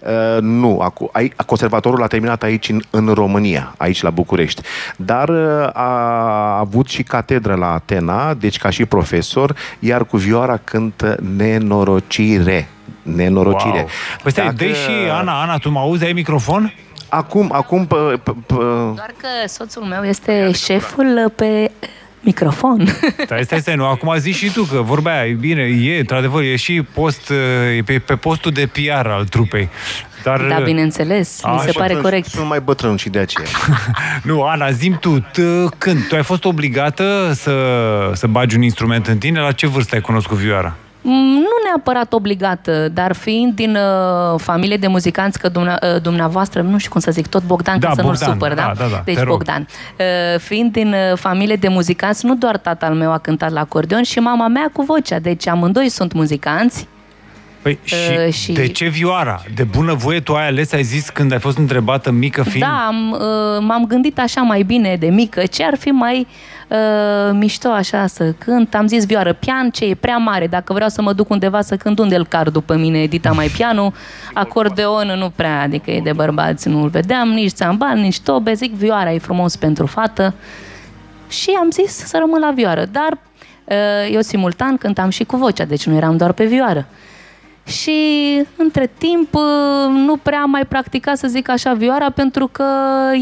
Uh, 0.00 0.40
nu, 0.40 0.80
acu, 0.80 1.08
ai, 1.12 1.32
conservatorul 1.46 2.02
a 2.02 2.06
terminat 2.06 2.42
aici 2.42 2.68
în, 2.68 2.80
în 2.90 3.08
România, 3.08 3.74
aici 3.76 4.02
la 4.02 4.10
București. 4.10 4.62
Dar 4.96 5.28
uh, 5.28 5.68
a 5.72 6.58
avut 6.58 6.88
și 6.88 7.02
catedră 7.02 7.54
la 7.54 7.72
Atena, 7.72 8.34
deci 8.34 8.58
ca 8.58 8.70
și 8.70 8.84
profesor, 8.84 9.56
iar 9.78 10.04
cu 10.04 10.16
vioara 10.16 10.56
cântă 10.56 11.16
nenorocire. 11.36 12.68
Nenorocire. 13.02 13.78
Wow. 13.78 13.88
Păi 14.22 14.30
stai, 14.30 14.44
Dacă- 14.44 14.56
dă 14.56 14.72
și 14.72 15.10
Ana, 15.10 15.42
Ana, 15.42 15.58
tu 15.58 15.70
mă 15.70 15.78
auzi, 15.78 16.04
ai 16.04 16.12
microfon? 16.12 16.72
Acum, 17.16 17.50
acum, 17.52 17.86
pe, 17.86 17.94
pe, 18.22 18.30
pe, 18.46 18.54
Doar 18.94 19.14
că 19.16 19.28
soțul 19.46 19.82
meu 19.82 20.02
este 20.02 20.50
șeful 20.52 21.32
pe 21.36 21.70
microfon. 22.20 22.86
Stai, 23.24 23.42
stai, 23.44 23.60
stai, 23.60 23.74
nu, 23.74 23.86
acum 23.86 24.14
zici 24.18 24.34
și 24.34 24.52
tu 24.52 24.62
că 24.62 24.80
vorba 24.80 25.10
aia, 25.10 25.26
e 25.26 25.32
bine, 25.32 25.62
e, 25.62 25.98
într-adevăr, 25.98 26.42
e 26.42 26.56
și 26.56 26.82
post, 26.82 27.30
e 27.76 27.82
pe, 27.84 27.98
pe 27.98 28.14
postul 28.14 28.50
de 28.52 28.68
PR 28.72 29.06
al 29.06 29.24
trupei. 29.24 29.68
Dar, 30.22 30.40
da, 30.40 30.58
bineînțeles, 30.58 31.40
mi 31.52 31.58
se 31.58 31.68
Așa, 31.68 31.78
pare 31.78 31.94
corect. 31.94 32.26
sunt 32.26 32.46
mai 32.46 32.60
bătrân 32.60 32.96
și 32.96 33.08
de 33.08 33.18
aceea. 33.18 33.48
Nu, 34.22 34.42
Ana, 34.42 34.70
zim 34.70 34.98
tu, 35.00 35.20
t- 35.20 35.78
când? 35.78 36.06
Tu 36.08 36.14
ai 36.14 36.22
fost 36.22 36.44
obligată 36.44 37.30
să, 37.34 37.56
să 38.14 38.26
bagi 38.26 38.56
un 38.56 38.62
instrument 38.62 39.06
în 39.06 39.18
tine? 39.18 39.40
La 39.40 39.52
ce 39.52 39.66
vârstă 39.66 39.94
ai 39.94 40.00
cunoscut 40.00 40.36
vioara? 40.36 40.76
Mm, 41.06 41.32
Nu 41.32 41.48
neapărat 41.64 42.12
obligată, 42.12 42.88
dar 42.92 43.12
fiind 43.14 43.54
din 43.54 43.76
uh, 43.76 44.40
familie 44.40 44.76
de 44.76 44.86
muzicanți, 44.86 45.38
că 45.38 45.48
dumne, 45.48 45.76
uh, 45.94 46.00
dumneavoastră, 46.02 46.62
nu 46.62 46.78
știu 46.78 46.90
cum 46.90 47.00
să 47.00 47.10
zic, 47.10 47.26
tot 47.26 47.42
Bogdan, 47.46 47.78
Da, 47.78 47.86
ca 47.88 47.94
să 47.94 48.02
Bogdan, 48.02 48.28
nu 48.28 48.32
supăr, 48.34 48.54
da? 48.54 48.72
da, 48.76 48.84
da, 48.84 48.88
da, 48.90 49.02
Deci 49.04 49.14
te 49.14 49.20
rog. 49.22 49.28
Bogdan. 49.30 49.66
Uh, 49.98 50.38
fiind 50.40 50.72
din 50.72 50.88
uh, 50.92 51.16
familie 51.18 51.56
de 51.56 51.68
muzicanți, 51.68 52.26
nu 52.26 52.34
doar 52.34 52.56
tatăl 52.56 52.94
meu 52.94 53.12
a 53.12 53.18
cântat 53.18 53.50
la 53.52 53.60
acordeon 53.60 54.02
și 54.02 54.18
mama 54.18 54.48
mea 54.48 54.70
cu 54.72 54.82
vocea, 54.82 55.18
deci 55.18 55.46
amândoi 55.48 55.88
sunt 55.88 56.12
muzicanți. 56.12 56.88
Păi, 57.62 57.78
și, 57.82 57.94
Uh, 58.26 58.32
și- 58.32 58.52
de 58.52 58.66
ce 58.66 58.88
vioara? 58.88 59.42
De 59.54 59.62
bună 59.62 59.92
voie 59.94 60.20
tu 60.20 60.34
ai 60.34 60.46
ales, 60.46 60.72
ai 60.72 60.82
zis 60.82 61.08
când 61.08 61.32
ai 61.32 61.38
fost 61.38 61.58
întrebată 61.58 62.10
mică 62.10 62.42
fiind? 62.42 62.66
Da, 62.66 62.84
am, 62.86 63.10
uh, 63.10 63.18
m-am 63.66 63.84
gândit 63.86 64.18
așa 64.18 64.40
mai 64.40 64.62
bine 64.62 64.96
de 64.96 65.06
mică, 65.06 65.46
ce 65.46 65.64
ar 65.64 65.76
fi 65.78 65.88
mai 65.88 66.18
uh, 66.20 66.26
mișto 67.32 67.68
așa 67.68 68.06
să 68.06 68.34
cânt. 68.38 68.74
Am 68.74 68.86
zis 68.86 69.06
vioară, 69.06 69.32
pian, 69.32 69.70
ce 69.70 69.84
e 69.84 69.94
prea 69.94 70.16
mare, 70.16 70.46
dacă 70.46 70.72
vreau 70.72 70.88
să 70.88 71.02
mă 71.02 71.12
duc 71.12 71.30
undeva 71.30 71.60
să 71.60 71.76
cânt, 71.76 71.98
unde 71.98 72.16
îl 72.16 72.26
car 72.26 72.50
după 72.50 72.74
mine, 72.74 73.02
Edita 73.02 73.30
mai 73.30 73.46
pianul, 73.46 73.92
acordeon 74.34 75.06
nu 75.18 75.32
prea, 75.36 75.60
adică 75.60 75.90
e 75.90 76.00
de 76.00 76.12
bărbați, 76.12 76.68
nu-l 76.68 76.88
vedeam, 76.88 77.28
nici 77.28 77.52
țambal, 77.52 77.96
nici 77.96 78.20
tobe, 78.20 78.52
zic 78.52 78.74
vioara 78.74 79.12
e 79.12 79.18
frumos 79.18 79.56
pentru 79.56 79.86
fată. 79.86 80.34
Și 81.28 81.50
am 81.60 81.70
zis 81.70 81.92
să 81.92 82.16
rămân 82.20 82.40
la 82.40 82.50
vioară, 82.50 82.84
dar 82.92 83.18
uh, 83.64 84.12
eu 84.12 84.20
simultan 84.20 84.76
cântam 84.76 85.08
și 85.08 85.24
cu 85.24 85.36
vocea, 85.36 85.64
deci 85.64 85.86
nu 85.86 85.96
eram 85.96 86.16
doar 86.16 86.32
pe 86.32 86.44
vioară. 86.44 86.86
Și 87.66 87.92
între 88.56 88.90
timp 88.98 89.34
uh, 89.34 89.40
nu 90.06 90.16
prea 90.16 90.40
am 90.40 90.50
mai 90.50 90.64
practicat 90.64 91.16
să 91.16 91.26
zic 91.28 91.48
așa 91.48 91.72
vioara 91.72 92.10
pentru 92.10 92.46
că 92.52 92.64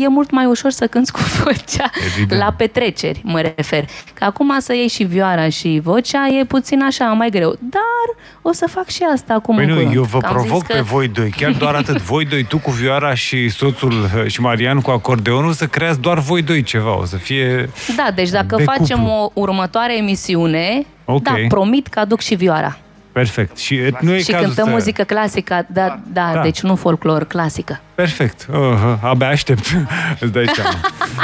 e 0.01 0.09
mult 0.09 0.31
mai 0.31 0.45
ușor 0.45 0.71
să 0.71 0.87
cânți 0.87 1.13
cu 1.17 1.19
vocea 1.45 1.91
Evident. 2.07 2.41
la 2.41 2.55
petreceri, 2.57 3.21
mă 3.25 3.41
refer. 3.41 3.85
Că 4.15 4.25
acum 4.25 4.57
să 4.59 4.75
iei 4.75 4.89
și 4.89 5.03
vioara 5.05 5.49
și 5.49 5.81
vocea 5.83 6.27
e 6.41 6.45
puțin 6.45 6.83
așa 6.83 7.05
mai 7.05 7.31
greu. 7.31 7.57
Dar 7.61 8.17
o 8.43 8.53
să 8.53 8.67
fac 8.71 8.89
și 8.89 9.03
asta 9.15 9.35
acum 9.35 9.57
Păi 9.57 9.67
nu, 9.67 9.73
încolo. 9.77 9.95
eu 9.95 10.03
vă 10.03 10.19
Că 10.19 10.27
am 10.27 10.33
zis 10.39 10.47
provoc 10.47 10.67
că- 10.67 10.73
pe 10.75 10.81
voi 10.81 11.09
doi, 11.09 11.31
chiar 11.37 11.53
doar 11.53 11.75
atât, 11.75 12.01
voi 12.13 12.25
doi, 12.25 12.45
tu 12.45 12.59
cu 12.59 12.71
vioara 12.71 13.15
și 13.15 13.49
soțul 13.49 13.93
uh, 13.93 14.27
și 14.27 14.41
Marian 14.41 14.81
cu 14.81 14.91
acordeonul, 14.91 15.53
să 15.53 15.67
creați 15.67 16.01
doar 16.01 16.19
voi 16.19 16.43
doi 16.43 16.63
ceva, 16.63 16.99
o 16.99 17.05
să 17.05 17.17
fie... 17.17 17.71
Da, 17.97 18.07
deci 18.15 18.31
dacă 18.31 18.57
de 18.57 18.63
facem 18.63 18.99
cuplu. 18.99 19.13
o 19.13 19.31
următoare 19.41 19.97
emisiune, 19.97 20.87
Ok. 21.05 21.23
da, 21.23 21.35
promit 21.49 21.87
că 21.87 21.99
aduc 21.99 22.21
și 22.21 22.35
vioara. 22.35 22.79
Perfect. 23.13 23.59
Și 23.59 23.75
uh, 23.75 24.01
nu 24.01 24.13
e 24.15 24.19
și 24.23 24.31
cazul 24.31 24.47
cântăm 24.47 24.65
să... 24.67 24.71
muzică 24.71 25.03
clasică, 25.03 25.67
da, 25.69 25.81
da, 25.87 25.99
Da. 26.13 26.31
da, 26.35 26.43
deci 26.43 26.61
nu 26.61 26.77
folclor, 26.77 27.25
clasică. 27.25 27.81
Perfect. 27.95 28.47
Uh, 28.53 28.59
abia 29.03 29.29
aștept. 29.29 29.67
Îți 30.21 30.33
dai 30.33 30.45
seama. 30.55 30.71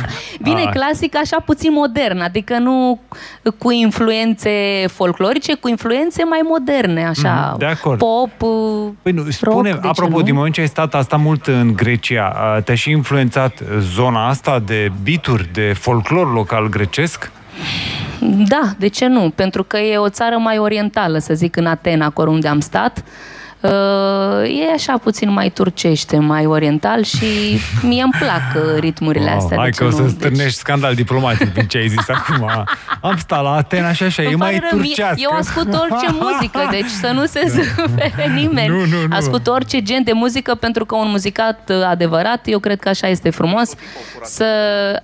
Bine, 0.42 0.62
Ah. 0.66 0.70
clasic 0.72 1.16
așa 1.16 1.40
puțin 1.44 1.72
modern, 1.72 2.20
adică 2.20 2.58
nu 2.58 3.00
cu 3.58 3.70
influențe 3.70 4.50
folclorice, 4.92 5.54
cu 5.54 5.68
influențe 5.68 6.24
mai 6.24 6.40
moderne, 6.44 7.06
așa. 7.06 7.46
Mhm, 7.50 7.58
de 7.58 7.64
acord. 7.64 7.98
Pop, 7.98 8.42
uh, 8.42 8.90
Păi 9.02 9.12
nu, 9.12 9.30
spune, 9.30 9.70
rock, 9.70 9.80
de 9.82 9.88
apropo, 9.88 10.10
ce 10.12 10.18
nu? 10.18 10.22
din 10.22 10.34
moment 10.34 10.54
ce 10.54 10.60
ai 10.60 10.66
stat 10.68 10.94
asta 10.94 11.16
mult 11.16 11.46
în 11.46 11.72
Grecia, 11.76 12.32
a, 12.36 12.60
te-a 12.60 12.74
și 12.74 12.90
influențat 12.90 13.58
zona 13.78 14.28
asta 14.28 14.58
de 14.58 14.92
bituri, 15.02 15.48
de 15.52 15.72
folclor 15.78 16.32
local 16.32 16.68
grecesc? 16.68 17.30
Da, 18.20 18.74
de 18.78 18.88
ce 18.88 19.06
nu? 19.06 19.30
Pentru 19.34 19.64
că 19.64 19.78
e 19.78 19.96
o 19.96 20.08
țară 20.08 20.36
mai 20.36 20.58
orientală, 20.58 21.18
să 21.18 21.34
zic, 21.34 21.56
în 21.56 21.66
Atena, 21.66 22.04
acolo 22.04 22.30
unde 22.30 22.48
am 22.48 22.60
stat. 22.60 23.04
Uh, 23.60 23.70
E 24.60 24.72
așa 24.74 24.98
puțin 24.98 25.30
mai 25.30 25.50
turcește, 25.50 26.18
mai 26.18 26.46
oriental 26.46 27.02
și 27.02 27.26
mie 27.82 28.02
îmi 28.02 28.12
plac 28.18 28.40
uh, 28.64 28.78
ritmurile 28.80 29.30
astea. 29.30 29.56
hai 29.56 29.70
de 29.70 29.76
că 29.76 29.84
ce 29.84 29.88
o 29.88 29.96
să 29.96 30.02
nu? 30.02 30.08
stârnești 30.08 30.58
scandal 30.58 30.94
diplomatic 30.94 31.52
din 31.54 31.66
ce 31.66 31.78
ai 31.78 31.88
zis 31.88 32.08
acum. 32.16 32.50
Am 33.00 33.16
stat 33.16 33.42
la 33.42 33.50
Atena 33.52 33.92
și 33.92 34.02
așa, 34.02 34.22
e 34.22 34.26
Îmi 34.26 34.34
mai 34.36 34.50
pare 34.52 34.68
rău, 34.70 34.78
mie- 34.80 34.86
turcească. 34.94 35.16
Eu 35.22 35.30
ascult 35.36 35.66
orice 35.74 36.06
muzică, 36.22 36.68
deci 36.70 36.88
să 37.00 37.10
nu 37.14 37.24
se 37.26 37.40
supere 37.76 38.32
nimeni. 38.34 38.68
Nu, 38.76 38.78
nu, 38.78 39.06
nu. 39.08 39.16
Ascult 39.16 39.46
orice 39.46 39.82
gen 39.82 40.02
de 40.02 40.12
muzică 40.12 40.54
pentru 40.54 40.84
că 40.84 40.94
un 40.96 41.08
muzicat 41.10 41.70
uh, 41.70 41.82
adevărat, 41.86 42.40
eu 42.44 42.58
cred 42.58 42.80
că 42.80 42.88
așa 42.88 43.06
este 43.08 43.30
frumos. 43.30 43.70
Să... 44.22 44.44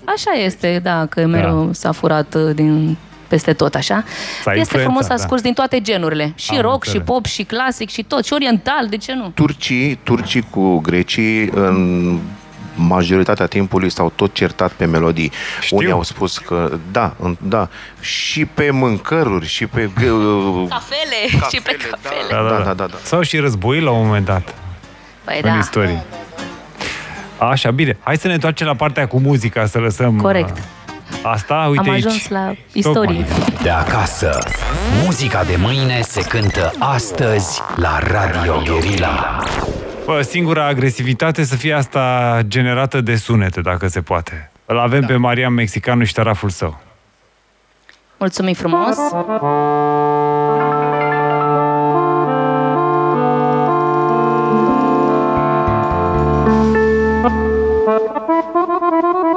Așa 0.04 0.30
este, 0.44 0.80
da, 0.82 1.06
că 1.08 1.26
mereu 1.26 1.70
s-a 1.72 1.92
furat 1.92 2.34
uh, 2.34 2.54
din 2.54 2.96
peste 3.34 3.52
tot, 3.52 3.74
așa. 3.74 3.94
S-a 4.42 4.50
Este 4.50 4.58
influențat, 4.58 4.80
frumos 4.80 5.02
să 5.02 5.08
da. 5.08 5.14
asculti 5.14 5.42
din 5.42 5.52
toate 5.52 5.80
genurile. 5.80 6.32
Și 6.34 6.50
Am 6.50 6.60
rock, 6.60 6.74
înțeles. 6.74 6.94
și 6.94 7.00
pop, 7.00 7.24
și 7.26 7.42
clasic, 7.42 7.90
și 7.90 8.02
tot. 8.02 8.24
Și 8.24 8.32
oriental, 8.32 8.86
de 8.88 8.96
ce 8.96 9.12
nu? 9.14 9.30
Turcii, 9.34 9.94
turcii 10.02 10.46
cu 10.50 10.78
grecii 10.78 11.48
în 11.54 12.18
majoritatea 12.74 13.46
timpului 13.46 13.90
s-au 13.90 14.12
tot 14.16 14.34
certat 14.34 14.72
pe 14.72 14.84
melodii. 14.84 15.32
Știu. 15.60 15.76
Unii 15.76 15.90
au 15.90 16.02
spus 16.02 16.38
că 16.38 16.78
da, 16.92 17.14
în- 17.20 17.36
da, 17.42 17.68
și 18.00 18.44
pe 18.44 18.70
mâncăruri, 18.70 19.46
și 19.46 19.66
pe 19.66 19.84
uh, 19.84 20.68
Cafele, 20.68 21.26
și 21.50 21.60
pe 21.60 21.72
Cafele, 21.72 21.90
cafele. 21.90 22.26
Da, 22.30 22.36
da, 22.36 22.48
Da, 22.48 22.56
da. 22.56 22.62
da, 22.64 22.72
da, 22.74 22.86
da. 22.86 22.94
Sau 23.02 23.22
și 23.22 23.38
război 23.38 23.80
la 23.80 23.90
un 23.90 24.04
moment 24.06 24.24
dat 24.24 24.54
Păi 25.24 25.40
în 25.42 25.50
da, 25.50 25.58
istorie. 25.58 26.02
Așa, 27.38 27.70
bine. 27.70 27.96
Hai 28.00 28.16
să 28.16 28.26
ne 28.26 28.34
întoarcem 28.34 28.66
la 28.66 28.74
partea 28.74 29.06
cu 29.06 29.18
muzica, 29.20 29.66
să 29.66 29.78
lăsăm... 29.78 30.16
Corect. 30.20 30.50
uh, 30.58 30.62
Asta, 31.22 31.66
uite 31.70 31.88
am 31.88 31.94
aici. 31.94 32.04
ajuns 32.04 32.28
la 32.28 32.54
istorie. 32.72 33.24
De 33.62 33.70
acasă. 33.70 34.38
Muzica 35.04 35.44
de 35.44 35.56
mâine 35.58 36.00
se 36.00 36.20
cântă 36.20 36.72
astăzi 36.78 37.62
la 37.76 37.98
Radio 37.98 38.62
Guerilla. 38.66 39.44
Bă, 40.04 40.22
singura 40.22 40.66
agresivitate 40.66 41.44
să 41.44 41.56
fie 41.56 41.72
asta 41.72 42.38
generată 42.48 43.00
de 43.00 43.16
sunete, 43.16 43.60
dacă 43.60 43.86
se 43.86 44.00
poate. 44.00 44.50
Îl 44.66 44.78
avem 44.78 45.00
da. 45.00 45.06
pe 45.06 45.16
Marian 45.16 45.52
Mexicanu 45.52 46.02
și 46.02 46.08
ștaraful 46.08 46.48
său. 46.48 46.80
Mulțumim 48.18 48.54
frumos! 48.54 48.96
Este 48.96 49.16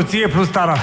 soție 0.00 0.28
plus 0.28 0.48
taraf. 0.48 0.80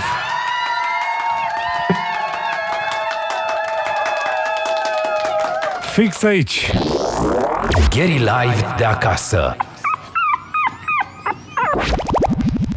Fix 5.93 6.23
aici. 6.23 6.71
Gary 7.89 8.17
Live 8.17 8.65
de 8.77 8.83
acasă. 8.83 9.55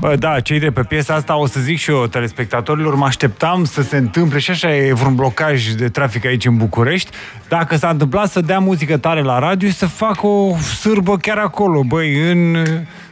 Bă, 0.01 0.16
da, 0.16 0.41
cei 0.41 0.59
de 0.59 0.70
pe 0.70 0.82
piesa 0.82 1.14
asta 1.14 1.36
o 1.36 1.47
să 1.47 1.61
zic 1.61 1.78
și 1.78 1.91
eu 1.91 2.07
telespectatorilor, 2.07 2.95
mă 2.95 3.05
așteptam 3.05 3.64
să 3.64 3.82
se 3.82 3.97
întâmple 3.97 4.38
și 4.38 4.51
așa 4.51 4.74
e 4.74 4.93
vreun 4.93 5.14
blocaj 5.14 5.68
de 5.68 5.88
trafic 5.88 6.24
aici 6.24 6.47
în 6.47 6.57
București. 6.57 7.11
Dacă 7.49 7.76
s-a 7.76 7.88
întâmplat 7.88 8.30
să 8.30 8.41
dea 8.41 8.59
muzică 8.59 8.97
tare 8.97 9.22
la 9.22 9.38
radio 9.38 9.68
și 9.68 9.74
să 9.74 9.86
fac 9.86 10.22
o 10.22 10.57
sârbă 10.57 11.16
chiar 11.16 11.38
acolo, 11.38 11.82
băi, 11.82 12.30
în, 12.30 12.57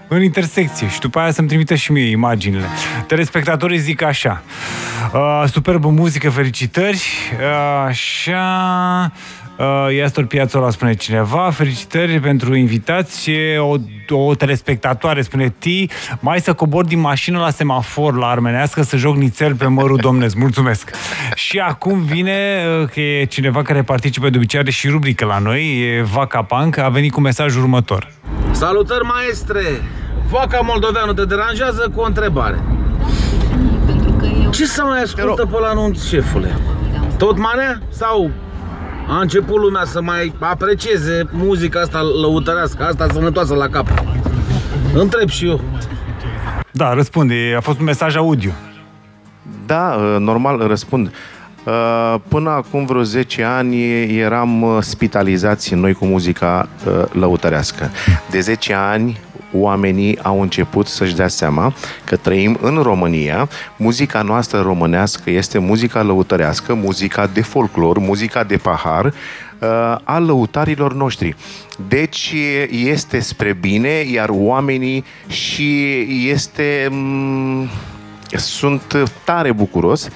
în 0.09 0.23
intersecție 0.23 0.89
și 0.89 1.01
după 1.01 1.19
aia 1.19 1.31
să-mi 1.31 1.49
trimită 1.49 1.75
și 1.75 1.93
mie 1.93 2.11
imaginile. 2.11 2.65
Telespectatorii 3.09 3.79
zic 3.79 4.03
așa. 4.03 4.43
Uh, 5.13 5.45
superbă 5.51 5.89
muzică, 5.89 6.31
felicitări. 6.31 7.03
Uh, 7.33 7.87
așa... 7.87 9.13
Uh, 9.59 9.95
Iastor 9.97 10.25
Piațola 10.25 10.71
spune 10.71 10.95
cineva. 10.95 11.51
Felicitări 11.51 12.21
pentru 12.21 12.55
invitați. 12.55 13.31
O, 13.59 13.77
o 14.09 14.35
telespectatoare 14.35 15.23
spune 15.23 15.55
Ti, 15.59 15.89
mai 16.21 16.41
să 16.41 16.53
cobor 16.53 16.85
din 16.85 17.01
mașină 17.01 17.39
la 17.39 17.51
semafor 17.51 18.17
la 18.17 18.27
Armenească 18.27 18.83
să 18.83 18.97
joc 18.97 19.17
nițel 19.17 19.55
pe 19.55 19.67
mărul 19.67 19.97
domnesc, 19.97 20.37
mulțumesc. 20.37 20.91
Și 21.35 21.59
acum 21.59 22.03
vine 22.03 22.65
uh, 22.81 22.89
că 22.89 23.01
e 23.01 23.25
cineva 23.25 23.63
care 23.63 23.83
participă 23.83 24.31
de 24.31 24.37
obicei 24.37 24.61
are 24.61 24.71
și 24.71 24.89
rubrică 24.89 25.25
la 25.25 25.39
noi 25.39 25.97
e 25.97 26.03
Vaca 26.03 26.43
Punk, 26.43 26.79
a 26.79 26.89
venit 26.89 27.13
cu 27.13 27.21
mesajul 27.21 27.63
următor. 27.63 28.13
Salutări 28.51 29.05
maestre! 29.05 29.61
Vaca 30.31 30.61
moldoveană 30.61 31.15
te 31.15 31.25
deranjează 31.25 31.91
cu 31.95 32.01
o 32.01 32.05
întrebare. 32.05 32.63
Ce 34.59 34.67
să 34.67 34.83
mai 34.83 35.03
ascultă 35.03 35.47
pe 35.47 35.59
la 35.59 35.69
anunț, 35.69 36.05
șefule? 36.05 36.57
Tot 37.19 37.39
manea? 37.39 37.81
Sau 37.89 38.31
a 39.09 39.21
început 39.21 39.57
lumea 39.57 39.85
să 39.85 40.03
mai 40.03 40.33
aprecieze 40.39 41.29
muzica 41.31 41.81
asta 41.81 42.01
lăutărească, 42.21 42.85
asta 42.85 43.07
sănătoasă 43.13 43.55
la 43.55 43.69
cap? 43.69 43.87
Întreb 44.95 45.29
și 45.29 45.47
eu. 45.49 45.61
Da, 46.71 46.95
răspunde, 46.95 47.55
a 47.57 47.61
fost 47.61 47.79
un 47.79 47.85
mesaj 47.85 48.17
audio. 48.17 48.51
Da, 49.67 49.97
uh, 49.99 50.17
normal 50.19 50.67
răspund. 50.67 51.13
Uh, 51.65 52.15
Până 52.29 52.51
acum 52.51 52.85
vreo 52.85 53.03
10 53.03 53.43
ani 53.43 53.77
eram 54.19 54.63
uh, 54.63 54.77
spitalizați 54.81 55.75
noi 55.75 55.93
cu 55.93 56.05
muzica 56.05 56.69
uh, 56.87 57.05
lăutărească. 57.13 57.91
De 58.31 58.41
10 58.41 58.75
ani 58.75 59.21
oamenii 59.53 60.19
au 60.23 60.41
început 60.41 60.87
să-și 60.87 61.15
dea 61.15 61.29
seama 61.29 61.73
că 62.05 62.17
trăim 62.17 62.59
în 62.61 62.79
România, 62.83 63.49
muzica 63.77 64.23
noastră 64.23 64.61
românească 64.61 65.31
este 65.31 65.59
muzica 65.59 66.03
lăutărească, 66.03 66.75
muzica 66.75 67.27
de 67.27 67.43
folclor, 67.43 67.99
muzica 67.99 68.45
de 68.45 68.57
pahar, 68.57 69.05
uh, 69.05 69.13
a 70.03 70.19
lăutarilor 70.19 70.95
noștri. 70.95 71.37
Deci 71.89 72.35
este 72.71 73.19
spre 73.19 73.53
bine, 73.53 73.89
iar 74.13 74.29
oamenii 74.33 75.05
și 75.27 75.97
este... 76.31 76.89
m- 76.91 77.87
sunt 78.37 79.11
tare 79.25 79.53
bucuros 79.53 80.09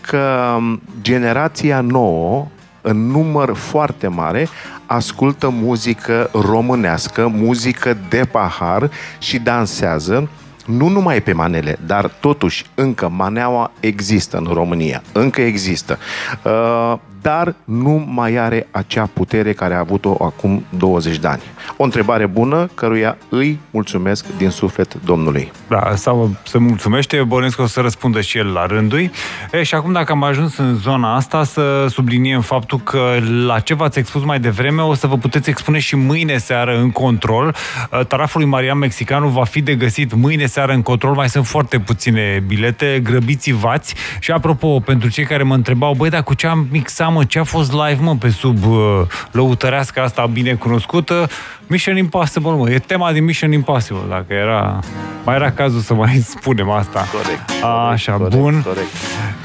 că 0.00 0.56
generația 1.02 1.80
nouă, 1.80 2.46
în 2.80 3.06
număr 3.06 3.54
foarte 3.54 4.06
mare, 4.06 4.48
ascultă 4.94 5.48
muzică 5.48 6.30
românească, 6.32 7.26
muzică 7.26 7.96
de 8.08 8.24
pahar 8.30 8.90
și 9.18 9.38
dansează 9.38 10.28
nu 10.66 10.88
numai 10.88 11.20
pe 11.20 11.32
manele, 11.32 11.78
dar 11.86 12.06
totuși 12.20 12.64
încă 12.74 13.08
maneaua 13.08 13.70
există 13.80 14.36
în 14.36 14.48
România, 14.52 15.02
încă 15.12 15.40
există, 15.40 15.98
Uh, 16.44 16.98
dar 17.22 17.54
nu 17.64 18.04
mai 18.08 18.36
are 18.36 18.66
acea 18.70 19.10
putere 19.12 19.52
care 19.52 19.74
a 19.74 19.78
avut-o 19.78 20.16
acum 20.24 20.64
20 20.78 21.18
de 21.18 21.26
ani. 21.26 21.42
O 21.76 21.84
întrebare 21.84 22.26
bună, 22.26 22.68
căruia 22.74 23.16
îi 23.28 23.58
mulțumesc 23.70 24.26
din 24.36 24.50
suflet 24.50 24.94
Domnului. 25.04 25.52
Da, 25.68 25.92
sau 25.94 26.30
să 26.44 26.58
mulțumește, 26.58 27.22
bănuiesc 27.22 27.56
că 27.56 27.62
o 27.62 27.66
să 27.66 27.80
răspundă 27.80 28.20
și 28.20 28.38
el 28.38 28.46
la 28.46 28.66
rândul 28.66 29.10
e, 29.52 29.62
Și 29.62 29.74
acum, 29.74 29.92
dacă 29.92 30.12
am 30.12 30.22
ajuns 30.22 30.56
în 30.56 30.74
zona 30.74 31.14
asta, 31.14 31.44
să 31.44 31.86
subliniem 31.88 32.40
faptul 32.40 32.78
că 32.78 33.18
la 33.46 33.58
ce 33.58 33.74
v-ați 33.74 33.98
expus 33.98 34.24
mai 34.24 34.40
devreme, 34.40 34.82
o 34.82 34.94
să 34.94 35.06
vă 35.06 35.16
puteți 35.16 35.50
expune 35.50 35.78
și 35.78 35.96
mâine 35.96 36.36
seară 36.36 36.78
în 36.78 36.90
control. 36.90 37.54
Uh, 37.92 38.06
Taraful 38.06 38.40
lui 38.40 38.50
Marian 38.50 38.78
Mexicanu 38.78 39.28
va 39.28 39.44
fi 39.44 39.60
de 39.62 39.74
găsit 39.74 40.14
mâine 40.14 40.46
seară 40.46 40.72
în 40.72 40.82
control, 40.82 41.14
mai 41.14 41.28
sunt 41.28 41.46
foarte 41.46 41.78
puține 41.78 42.42
bilete, 42.46 43.00
grăbiți-vați. 43.04 43.94
Și 44.18 44.30
apropo, 44.30 44.80
pentru 44.80 45.08
cei 45.08 45.24
care 45.24 45.42
mă 45.42 45.54
întrebau, 45.54 45.94
băi, 45.94 46.10
dar 46.10 46.22
cu 46.22 46.34
ce 46.34 46.46
am 46.46 46.66
mixat, 46.70 47.11
mă, 47.12 47.24
ce 47.24 47.38
a 47.38 47.44
fost 47.44 47.72
live, 47.72 47.98
mă, 48.00 48.16
pe 48.16 48.28
sub 48.28 48.66
uh, 48.66 49.00
lăutărească 49.30 50.00
asta 50.00 50.26
bine 50.26 50.52
cunoscută, 50.52 51.28
Mission 51.66 51.96
Impossible, 51.96 52.50
mă, 52.50 52.70
e 52.70 52.78
tema 52.78 53.12
din 53.12 53.24
Mission 53.24 53.52
Impossible, 53.52 54.02
dacă 54.08 54.32
era... 54.34 54.78
Mai 55.24 55.34
era 55.34 55.50
cazul 55.50 55.80
să 55.80 55.94
mai 55.94 56.16
spunem 56.36 56.70
asta. 56.70 57.04
Corect. 57.12 57.64
Așa, 57.90 58.12
corect, 58.12 58.36
bun. 58.36 58.62
Corect. 58.62 58.90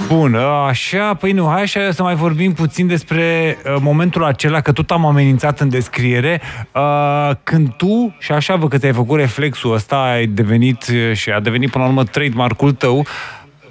Bun, 0.07 0.36
așa, 0.68 1.13
păi 1.13 1.32
nu, 1.32 1.47
hai 1.47 1.61
așa 1.61 1.91
să 1.91 2.03
mai 2.03 2.15
vorbim 2.15 2.53
puțin 2.53 2.88
despre 2.88 3.57
uh, 3.65 3.76
momentul 3.82 4.24
acela, 4.24 4.61
că 4.61 4.72
tot 4.72 4.91
am 4.91 5.05
amenințat 5.05 5.59
în 5.59 5.70
descriere, 5.70 6.41
uh, 6.74 7.32
când 7.43 7.74
tu, 7.74 8.15
și 8.20 8.32
așa 8.32 8.55
văd 8.55 8.70
că 8.70 8.78
ți-ai 8.78 8.93
făcut 8.93 9.20
reflexul 9.20 9.74
ăsta, 9.74 9.95
ai 9.95 10.26
devenit 10.26 10.86
uh, 10.88 11.13
și 11.13 11.30
a 11.30 11.39
devenit 11.39 11.72
până 11.72 11.84
la 11.84 11.89
urmă 11.89 12.03
trademark-ul 12.03 12.72
tău, 12.72 13.05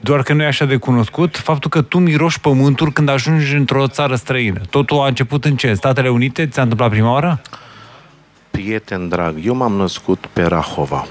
doar 0.01 0.23
că 0.23 0.33
nu 0.33 0.43
e 0.43 0.47
așa 0.47 0.65
de 0.65 0.77
cunoscut, 0.77 1.37
faptul 1.37 1.71
că 1.71 1.83
tu 1.83 1.99
miroși 1.99 2.41
pământul 2.41 2.93
când 2.93 3.09
ajungi 3.09 3.55
într-o 3.55 3.87
țară 3.87 4.15
străină. 4.15 4.61
Totul 4.71 5.01
a 5.01 5.07
început 5.07 5.45
în 5.45 5.57
ce? 5.57 5.69
În 5.69 5.75
Statele 5.75 6.09
Unite? 6.09 6.47
Ți-a 6.47 6.63
întâmplat 6.63 6.91
prima 6.91 7.13
oară? 7.13 7.41
Prieten 8.51 9.09
drag, 9.09 9.35
eu 9.45 9.55
m-am 9.55 9.73
născut 9.73 10.27
pe 10.33 10.43
Rahova. 10.43 11.07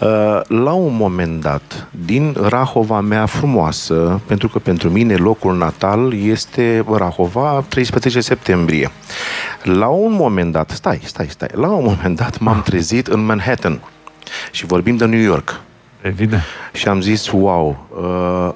Uh, 0.00 0.40
La 0.48 0.72
un 0.72 0.96
moment 0.96 1.40
dat, 1.40 1.88
din 1.90 2.36
Rahova 2.42 3.00
mea 3.00 3.26
frumoasă, 3.26 4.20
pentru 4.26 4.48
că 4.48 4.58
pentru 4.58 4.90
mine 4.90 5.14
locul 5.14 5.56
natal 5.56 6.14
este 6.14 6.84
Rahova, 6.92 7.64
13 7.68 8.20
septembrie. 8.20 8.90
La 9.62 9.86
un 9.86 10.12
moment 10.12 10.52
dat, 10.52 10.70
stai, 10.70 11.00
stai, 11.04 11.26
stai, 11.28 11.48
la 11.52 11.68
un 11.68 11.84
moment 11.84 12.16
dat 12.16 12.38
m-am 12.38 12.62
trezit 12.62 13.06
în 13.06 13.24
Manhattan 13.24 13.80
și 14.50 14.66
vorbim 14.66 14.96
de 14.96 15.04
New 15.04 15.20
York. 15.20 15.60
Evident. 16.00 16.42
Și 16.72 16.88
am 16.88 17.00
zis, 17.00 17.30
wow, 17.30 17.86
uh, 18.48 18.54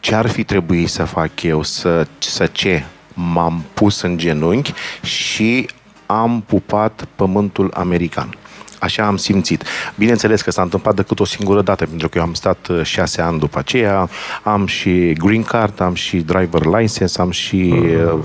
ce 0.00 0.14
ar 0.14 0.26
fi 0.28 0.44
trebuit 0.44 0.88
să 0.88 1.04
fac 1.04 1.42
eu, 1.42 1.62
să, 1.62 2.06
să 2.18 2.46
ce? 2.46 2.84
M-am 3.14 3.64
pus 3.74 4.00
în 4.00 4.18
genunchi 4.18 4.72
și 5.02 5.68
am 6.06 6.42
pupat 6.46 7.04
pământul 7.14 7.70
american. 7.74 8.34
Așa 8.78 9.06
am 9.06 9.16
simțit. 9.16 9.64
Bineînțeles 9.96 10.42
că 10.42 10.50
s-a 10.50 10.62
întâmplat 10.62 10.94
decât 10.94 11.20
o 11.20 11.24
singură 11.24 11.62
dată, 11.62 11.86
pentru 11.86 12.08
că 12.08 12.18
eu 12.18 12.24
am 12.24 12.34
stat 12.34 12.66
uh, 12.70 12.82
șase 12.84 13.22
ani 13.22 13.38
după 13.38 13.58
aceea, 13.58 14.08
am 14.42 14.66
și 14.66 15.12
green 15.12 15.42
card, 15.42 15.80
am 15.80 15.94
și 15.94 16.16
driver 16.16 16.64
license, 16.64 17.20
am 17.20 17.30
și... 17.30 17.74
Uh, 18.14 18.18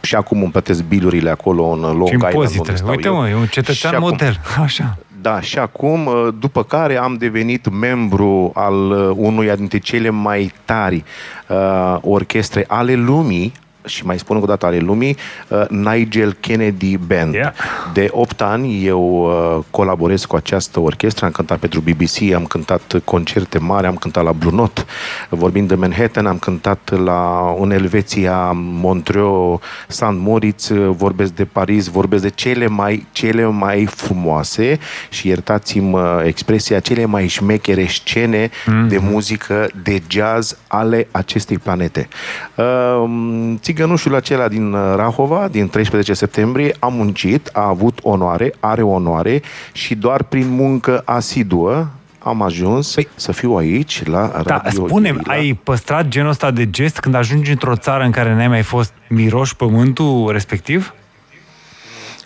și 0.00 0.14
acum 0.14 0.42
îmi 0.42 0.50
plătesc 0.50 0.82
bilurile 0.82 1.30
acolo 1.30 1.64
în 1.66 1.80
Long 1.80 2.06
Și 2.08 2.14
Island, 2.14 2.22
unde 2.22 2.26
impozitele. 2.36 2.76
stau 2.76 2.90
Uite, 2.90 3.06
eu. 3.08 3.14
mă, 3.16 3.28
e 3.28 3.34
un 3.34 3.44
Și 3.44 3.50
cetățean 3.50 3.94
acum- 3.94 4.00
model. 4.10 4.40
Așa. 4.62 4.96
Da, 5.26 5.40
și 5.40 5.58
acum, 5.58 6.06
uh, 6.06 6.28
după 6.38 6.64
care 6.64 6.96
am 6.96 7.14
devenit 7.14 7.70
membru 7.70 8.50
al 8.54 8.90
uh, 8.90 9.10
unuia 9.16 9.56
dintre 9.56 9.78
cele 9.78 10.10
mai 10.10 10.52
tari 10.64 11.04
uh, 11.48 11.96
orchestre 12.00 12.64
ale 12.68 12.94
lumii, 12.94 13.52
și 13.86 14.06
mai 14.06 14.18
spun 14.18 14.36
încă 14.36 14.48
o 14.48 14.54
dată 14.54 14.66
ale 14.66 14.78
lumii, 14.78 15.16
uh, 15.48 15.68
Nigel 15.68 16.32
Kennedy 16.32 16.96
Band. 16.96 17.34
Yeah. 17.34 17.52
De 17.92 18.08
8 18.10 18.40
ani 18.40 18.86
eu 18.86 19.24
uh, 19.24 19.64
colaborez 19.70 20.24
cu 20.24 20.36
această 20.36 20.80
orchestră, 20.80 21.24
am 21.24 21.30
cântat 21.30 21.58
pentru 21.58 21.80
BBC, 21.80 22.34
am 22.34 22.44
cântat 22.44 23.00
concerte 23.04 23.58
mari, 23.58 23.86
am 23.86 23.96
cântat 23.96 24.24
la 24.24 24.32
Blue 24.32 24.54
Note, 24.54 24.84
vorbind 25.28 25.68
de 25.68 25.74
Manhattan, 25.74 26.26
am 26.26 26.38
cântat 26.38 27.02
la, 27.04 27.54
în 27.60 27.70
Elveția, 27.70 28.50
Montreux, 28.54 29.62
St. 29.88 30.04
Moritz, 30.10 30.70
vorbesc 30.88 31.32
de 31.32 31.44
Paris, 31.44 31.86
vorbesc 31.86 32.22
de 32.22 32.30
cele 32.30 32.66
mai, 32.66 33.06
cele 33.12 33.44
mai 33.44 33.86
frumoase 33.86 34.78
și 35.08 35.28
iertați-mi 35.28 35.94
uh, 35.94 36.20
expresia, 36.24 36.80
cele 36.80 37.04
mai 37.04 37.26
șmechere 37.26 37.86
scene 37.86 38.48
mm-hmm. 38.48 38.88
de 38.88 38.98
muzică, 38.98 39.68
de 39.82 40.02
jazz 40.08 40.56
ale 40.66 41.08
acestei 41.10 41.58
planete. 41.58 42.08
Uh, 42.54 43.54
țigănușul 43.76 44.14
acela 44.14 44.48
din 44.48 44.72
uh, 44.72 44.94
Rahova, 44.94 45.48
din 45.48 45.68
13 45.68 46.12
septembrie, 46.12 46.74
a 46.78 46.86
muncit, 46.86 47.50
a 47.52 47.68
avut 47.68 47.98
onoare, 48.02 48.54
are 48.60 48.82
onoare 48.82 49.42
și 49.72 49.94
doar 49.94 50.22
prin 50.22 50.48
muncă 50.48 51.02
asiduă 51.04 51.86
am 52.18 52.42
ajuns 52.42 52.94
păi, 52.94 53.08
să 53.14 53.32
fiu 53.32 53.56
aici 53.56 54.04
la 54.04 54.30
Radio 54.32 54.42
Da, 54.44 54.62
spune 54.70 55.10
Guerilla. 55.10 55.32
ai 55.32 55.60
păstrat 55.62 56.08
genul 56.08 56.28
ăsta 56.28 56.50
de 56.50 56.70
gest 56.70 56.98
când 57.00 57.14
ajungi 57.14 57.50
într-o 57.50 57.76
țară 57.76 58.04
în 58.04 58.10
care 58.10 58.34
n-ai 58.34 58.48
mai 58.48 58.62
fost 58.62 58.92
miroși 59.08 59.56
pământul 59.56 60.28
respectiv? 60.32 60.94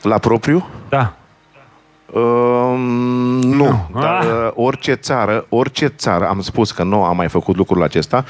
La 0.02 0.18
propriu? 0.18 0.68
Da. 0.88 1.14
Uh, 2.12 2.20
nu, 3.42 3.54
Nu. 3.54 3.88
dar 4.00 4.18
Ah. 4.20 4.26
uh, 4.26 4.50
orice 4.54 4.92
țară, 4.92 5.46
orice 5.48 5.86
țară, 5.86 6.28
am 6.28 6.40
spus 6.40 6.72
că 6.72 6.82
nu 6.82 7.04
am 7.04 7.16
mai 7.16 7.28
făcut 7.28 7.56
lucrul 7.56 7.82
acesta, 7.82 8.24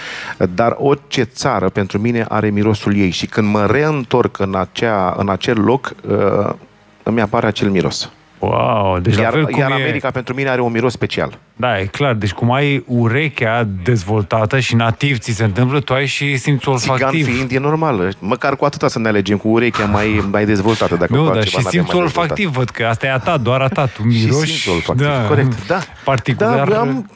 dar 0.55 0.76
orice 0.78 1.22
țară 1.22 1.68
pentru 1.68 1.99
mine 1.99 2.24
are 2.28 2.51
mirosul 2.51 2.97
ei 2.97 3.11
și 3.11 3.26
când 3.26 3.49
mă 3.53 3.66
reîntorc 3.66 4.39
în, 4.39 4.55
acea, 4.55 5.14
în 5.18 5.28
acel 5.28 5.61
loc, 5.61 5.93
uh, 6.09 6.53
îmi 7.03 7.20
apare 7.20 7.47
acel 7.47 7.70
miros. 7.70 8.11
Wow, 8.43 8.99
deci 8.99 9.14
la 9.16 9.22
iar 9.22 9.32
fel 9.32 9.45
cum 9.47 9.59
iar 9.61 9.70
e... 9.70 9.74
America 9.74 10.11
pentru 10.11 10.34
mine 10.34 10.49
are 10.49 10.61
un 10.61 10.72
miros 10.72 10.93
special. 10.93 11.38
Da, 11.57 11.78
e 11.80 11.84
clar. 11.84 12.14
Deci 12.14 12.32
cum 12.32 12.53
ai 12.53 12.84
urechea 12.86 13.68
dezvoltată 13.84 14.59
și 14.59 14.74
nativ 14.74 15.18
ți 15.18 15.30
se 15.32 15.45
întâmplă, 15.45 15.80
tu 15.80 15.93
ai 15.95 16.07
și 16.07 16.36
simțul 16.36 16.78
Țigan 16.78 16.95
olfactiv. 16.95 17.26
fiind 17.26 17.51
e 17.53 17.59
normal. 17.59 18.14
Măcar 18.18 18.57
cu 18.57 18.64
atâta 18.64 18.88
să 18.88 18.99
ne 18.99 19.09
alegem, 19.09 19.36
cu 19.36 19.49
urechea 19.49 19.84
mai, 19.84 20.24
mai 20.30 20.45
dezvoltată. 20.45 20.97
Dacă 20.97 21.12
Nu, 21.14 21.20
cu 21.20 21.26
dar 21.26 21.36
altceva 21.36 21.59
și 21.59 21.64
n-avem 21.64 21.80
simțul 21.80 21.99
mai 21.99 22.05
dezvoltat. 22.07 22.30
olfactiv, 22.38 22.51
văd 22.59 22.68
că 22.70 22.86
asta 22.86 23.07
e 23.07 23.12
a 23.12 23.18
ta, 23.18 23.36
doar 23.36 23.61
a 23.61 23.68
ta. 23.68 23.86
Tu 23.86 24.11
Și 24.11 24.24
miroși, 24.24 24.51
simțul 24.51 24.72
olfactiv, 24.72 25.26
corect, 25.28 25.66
da. 25.66 25.78
particular. 26.05 26.68
Da, 26.68 26.78
am, 26.80 27.11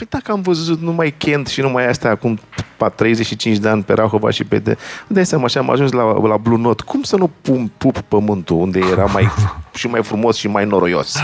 Păi 0.00 0.08
dacă 0.10 0.32
am 0.32 0.40
văzut 0.40 0.80
numai 0.80 1.14
Kent 1.18 1.46
și 1.46 1.60
numai 1.60 1.88
astea 1.88 2.10
acum 2.10 2.38
pa 2.76 2.88
35 2.88 3.56
de 3.56 3.68
ani 3.68 3.82
pe 3.82 3.92
Rahova 3.92 4.30
și 4.30 4.44
pe 4.44 4.58
de... 4.58 4.70
Îmi 4.70 4.78
dai 5.08 5.26
seama, 5.26 5.44
așa 5.44 5.60
am 5.60 5.70
ajuns 5.70 5.92
la, 5.92 6.26
la 6.26 6.36
Blue 6.36 6.58
Note. 6.58 6.82
Cum 6.86 7.02
să 7.02 7.16
nu 7.16 7.30
pun, 7.42 7.70
pup 7.78 8.00
pământul 8.00 8.56
unde 8.56 8.78
era 8.90 9.04
mai 9.04 9.28
și 9.78 9.86
mai 9.86 10.02
frumos 10.02 10.36
și 10.36 10.48
mai 10.48 10.64
noroios? 10.64 11.18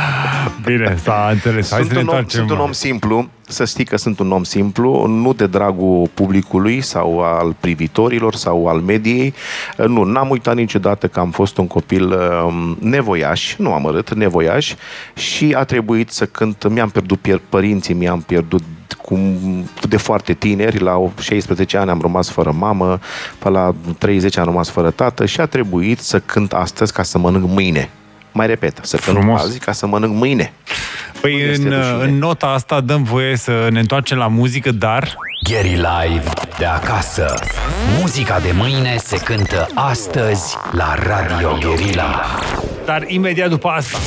Bine, 0.64 0.96
s-a 1.02 1.28
înțeles. 1.32 1.70
Hai 1.70 1.78
Sunt 1.78 1.90
să 1.90 1.94
ne 1.94 2.00
un, 2.00 2.06
om, 2.08 2.14
întoarcem. 2.14 2.38
sunt 2.38 2.50
un 2.50 2.64
om 2.64 2.72
simplu, 2.72 3.28
să 3.48 3.64
știi 3.64 3.84
că 3.84 3.96
sunt 3.96 4.18
un 4.18 4.32
om 4.32 4.44
simplu, 4.44 5.06
nu 5.06 5.32
de 5.32 5.46
dragul 5.46 6.10
publicului 6.14 6.80
sau 6.80 7.20
al 7.20 7.54
privitorilor 7.60 8.34
sau 8.34 8.66
al 8.66 8.80
mediei. 8.80 9.34
Nu, 9.76 10.04
n-am 10.04 10.30
uitat 10.30 10.54
niciodată 10.54 11.08
că 11.08 11.20
am 11.20 11.30
fost 11.30 11.56
un 11.56 11.66
copil 11.66 12.12
um, 12.12 12.76
nevoiaș, 12.80 13.56
nu 13.56 13.72
am 13.72 13.86
arăt, 13.86 14.14
nevoiaș 14.14 14.74
și 15.14 15.54
a 15.56 15.64
trebuit 15.64 16.10
să 16.10 16.26
cânt, 16.26 16.68
mi-am 16.68 16.88
pierdut 16.88 17.18
pier, 17.18 17.40
părinții, 17.48 17.94
mi-am 17.94 18.20
pierdut 18.20 18.62
cum, 19.02 19.38
de 19.88 19.96
foarte 19.96 20.32
tineri, 20.32 20.78
la 20.78 21.10
16 21.20 21.76
ani 21.76 21.90
am 21.90 22.00
rămas 22.00 22.30
fără 22.30 22.50
mamă, 22.50 22.98
pe 23.38 23.48
la 23.48 23.74
30 23.98 24.36
am 24.38 24.44
rămas 24.44 24.68
fără 24.68 24.90
tată 24.90 25.26
și 25.26 25.40
a 25.40 25.46
trebuit 25.46 25.98
să 25.98 26.20
cânt 26.20 26.52
astăzi 26.52 26.92
ca 26.92 27.02
să 27.02 27.18
mănânc 27.18 27.48
mâine. 27.48 27.90
Mai 28.32 28.46
repet, 28.46 28.78
să 28.82 28.96
cânt 28.96 29.16
Frumos. 29.16 29.42
azi 29.42 29.58
ca 29.58 29.72
să 29.72 29.86
mănânc 29.86 30.14
mâine. 30.14 30.52
Păi 31.26 31.34
Nu 31.34 31.50
este 31.50 31.66
în, 31.66 31.72
rușine. 31.72 32.04
în 32.04 32.18
nota 32.18 32.46
asta 32.46 32.80
dăm 32.80 33.02
voie 33.02 33.36
să 33.36 33.68
ne 33.70 33.80
întoarcem 33.80 34.18
la 34.18 34.26
muzică, 34.26 34.70
dar... 34.70 35.14
Gary 35.50 35.68
Live 35.68 36.30
de 36.58 36.64
acasă. 36.64 37.34
Muzica 38.00 38.40
de 38.40 38.52
mâine 38.54 38.96
se 38.96 39.16
cântă 39.16 39.66
astăzi 39.74 40.56
la 40.70 40.94
Radio 41.02 41.58
Guerilla. 41.60 42.24
Dar 42.84 43.04
imediat 43.06 43.48
după 43.48 43.68
asta. 43.68 43.98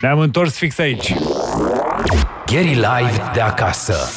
Ne-am 0.00 0.18
întors 0.18 0.56
fix 0.56 0.78
aici. 0.78 1.14
Gary 2.46 2.74
Live 2.74 3.30
de 3.32 3.40
acasă. 3.40 4.10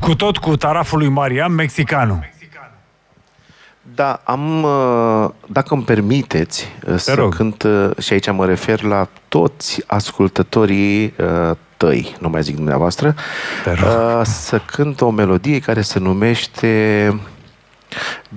Cu 0.00 0.14
tot 0.14 0.36
cu 0.36 0.56
taraful 0.56 0.98
lui 0.98 1.08
Marian 1.08 1.52
Mexicanu. 1.54 2.24
Da, 3.96 4.20
am, 4.24 4.62
uh, 4.62 5.28
dacă 5.46 5.74
îmi 5.74 5.82
permiteți 5.82 6.66
uh, 6.88 6.94
să 6.98 7.14
rog. 7.14 7.34
cânt, 7.34 7.62
uh, 7.62 7.90
și 7.98 8.12
aici 8.12 8.30
mă 8.30 8.46
refer 8.46 8.82
la 8.82 9.08
toți 9.28 9.82
ascultătorii 9.86 11.04
uh, 11.04 11.56
tăi, 11.76 12.16
nu 12.20 12.28
mai 12.28 12.42
zic 12.42 12.54
dumneavoastră, 12.54 13.14
Te 13.64 13.72
rog. 13.72 13.88
uh, 13.88 14.20
să 14.24 14.60
cânt 14.66 15.00
o 15.00 15.10
melodie 15.10 15.58
care 15.58 15.80
se 15.80 15.98
numește 15.98 17.20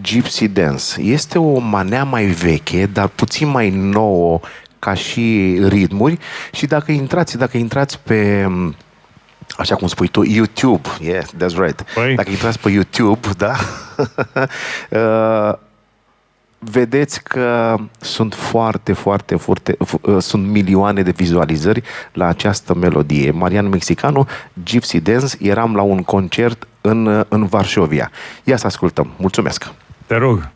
Gypsy 0.01 0.47
Dance. 0.47 1.01
Este 1.01 1.37
o 1.37 1.59
manea 1.59 2.03
mai 2.03 2.25
veche, 2.25 2.85
dar 2.85 3.07
puțin 3.07 3.47
mai 3.47 3.69
nouă 3.69 4.39
ca 4.79 4.93
și 4.93 5.57
ritmuri 5.67 6.17
și 6.51 6.65
dacă 6.65 6.91
intrați, 6.91 7.37
dacă 7.37 7.57
intrați 7.57 7.99
pe 7.99 8.47
așa 9.59 9.75
cum 9.75 9.87
spui 9.87 10.07
tu, 10.07 10.23
YouTube. 10.23 10.89
Yeah, 11.01 11.23
that's 11.23 11.55
right. 11.55 11.85
Păi. 11.93 12.15
Dacă 12.15 12.29
intrați 12.29 12.59
pe 12.59 12.69
YouTube, 12.69 13.27
da? 13.37 13.53
uh, 15.49 15.53
vedeți 16.59 17.23
că 17.23 17.75
sunt 17.99 18.33
foarte, 18.33 18.93
foarte, 18.93 19.35
foarte, 19.35 19.73
f- 19.85 20.01
uh, 20.01 20.17
sunt 20.21 20.47
milioane 20.47 21.01
de 21.01 21.11
vizualizări 21.11 21.81
la 22.13 22.25
această 22.27 22.73
melodie. 22.75 23.31
Marian 23.31 23.69
Mexicanu, 23.69 24.27
Gypsy 24.63 24.99
Dance, 24.99 25.35
eram 25.39 25.75
la 25.75 25.81
un 25.81 26.03
concert 26.03 26.67
în, 26.81 27.05
uh, 27.05 27.25
în 27.27 27.45
Varșovia. 27.45 28.11
Ia 28.43 28.57
să 28.57 28.65
ascultăm. 28.65 29.11
Mulțumesc! 29.17 29.71
Te 30.05 30.15
rog! 30.15 30.49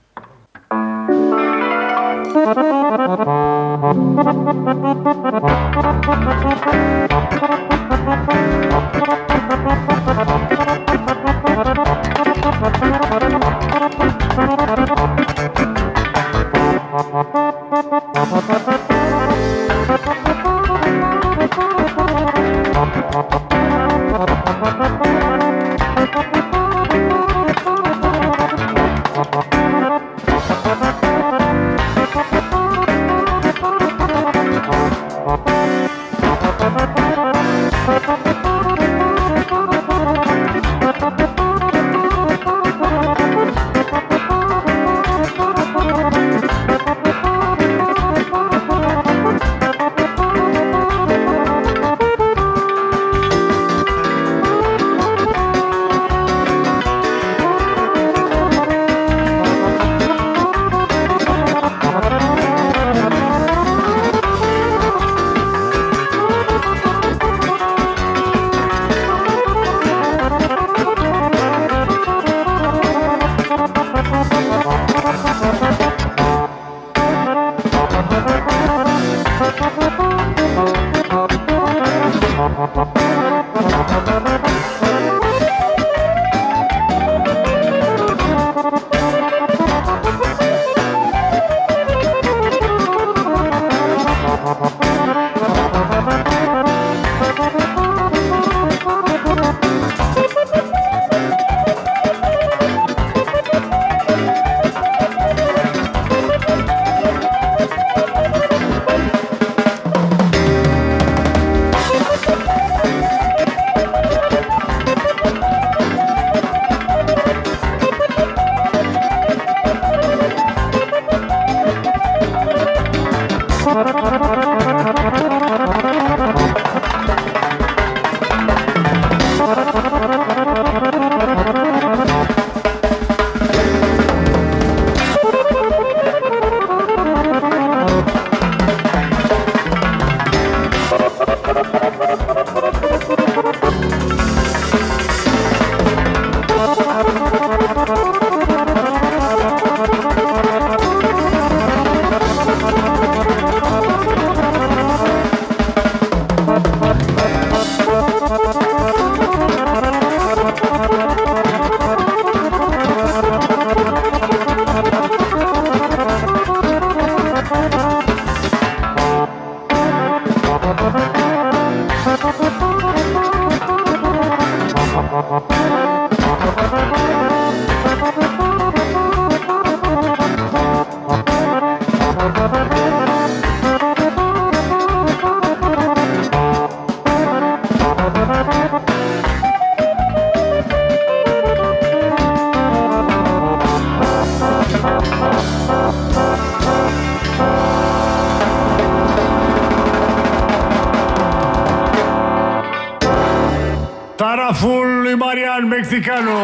Mexicanu! 205.69 206.39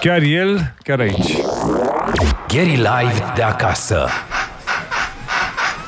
Chiar 0.00 0.22
el, 0.22 0.72
chiar 0.82 1.00
aici. 1.00 1.36
Gary 2.48 2.76
Live 2.76 3.32
de 3.34 3.42
acasă. 3.42 4.08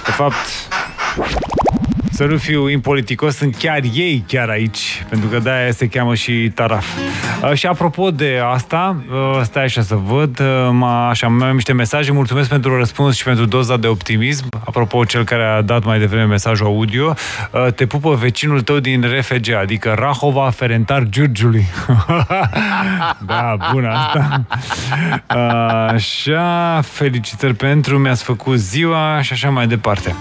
De 0.05 0.11
fapt, 0.11 0.35
să 2.13 2.25
nu 2.25 2.37
fiu 2.37 2.69
impoliticos, 2.69 3.37
sunt 3.37 3.57
chiar 3.57 3.81
ei 3.95 4.25
chiar 4.27 4.49
aici, 4.49 5.05
pentru 5.09 5.29
că 5.29 5.39
de-aia 5.39 5.73
se 5.73 5.89
cheamă 5.89 6.15
și 6.15 6.53
Taraf. 6.55 6.87
Uh, 7.43 7.53
și 7.53 7.67
apropo 7.67 8.11
de 8.11 8.41
asta, 8.53 8.97
uh, 9.11 9.41
stai 9.43 9.65
așa 9.65 9.83
să 9.83 9.95
văd, 9.95 10.41
uh, 10.41 10.69
m-a, 10.73 11.09
așa, 11.09 11.29
mai 11.29 11.49
am 11.49 11.55
niște 11.55 11.73
mesaje, 11.73 12.13
mulțumesc 12.13 12.49
pentru 12.49 12.77
răspuns 12.77 13.17
și 13.17 13.25
pentru 13.25 13.45
doza 13.45 13.77
de 13.77 13.87
optimism. 13.87 14.49
Apropo, 14.65 15.05
cel 15.05 15.25
care 15.25 15.45
a 15.45 15.63
dat 15.63 15.85
mai 15.85 15.99
devreme 15.99 16.25
mesajul 16.25 16.67
audio, 16.67 17.15
uh, 17.51 17.73
te 17.73 17.87
pupă 17.87 18.15
vecinul 18.15 18.61
tău 18.61 18.79
din 18.79 19.03
RFG, 19.03 19.53
adică 19.53 19.95
Rahova 19.99 20.51
Ferentar 20.51 21.03
Giurgiului. 21.03 21.67
da, 23.27 23.57
bună 23.73 23.89
asta. 23.89 24.45
Uh, 25.35 25.89
Așa, 25.93 26.81
felicitări 26.85 27.55
pentru, 27.55 27.99
mi-ați 27.99 28.23
făcut 28.23 28.59
ziua 28.59 29.23
și 29.23 29.33
așa 29.33 29.51
mai 29.51 29.67
departe. 29.67 30.15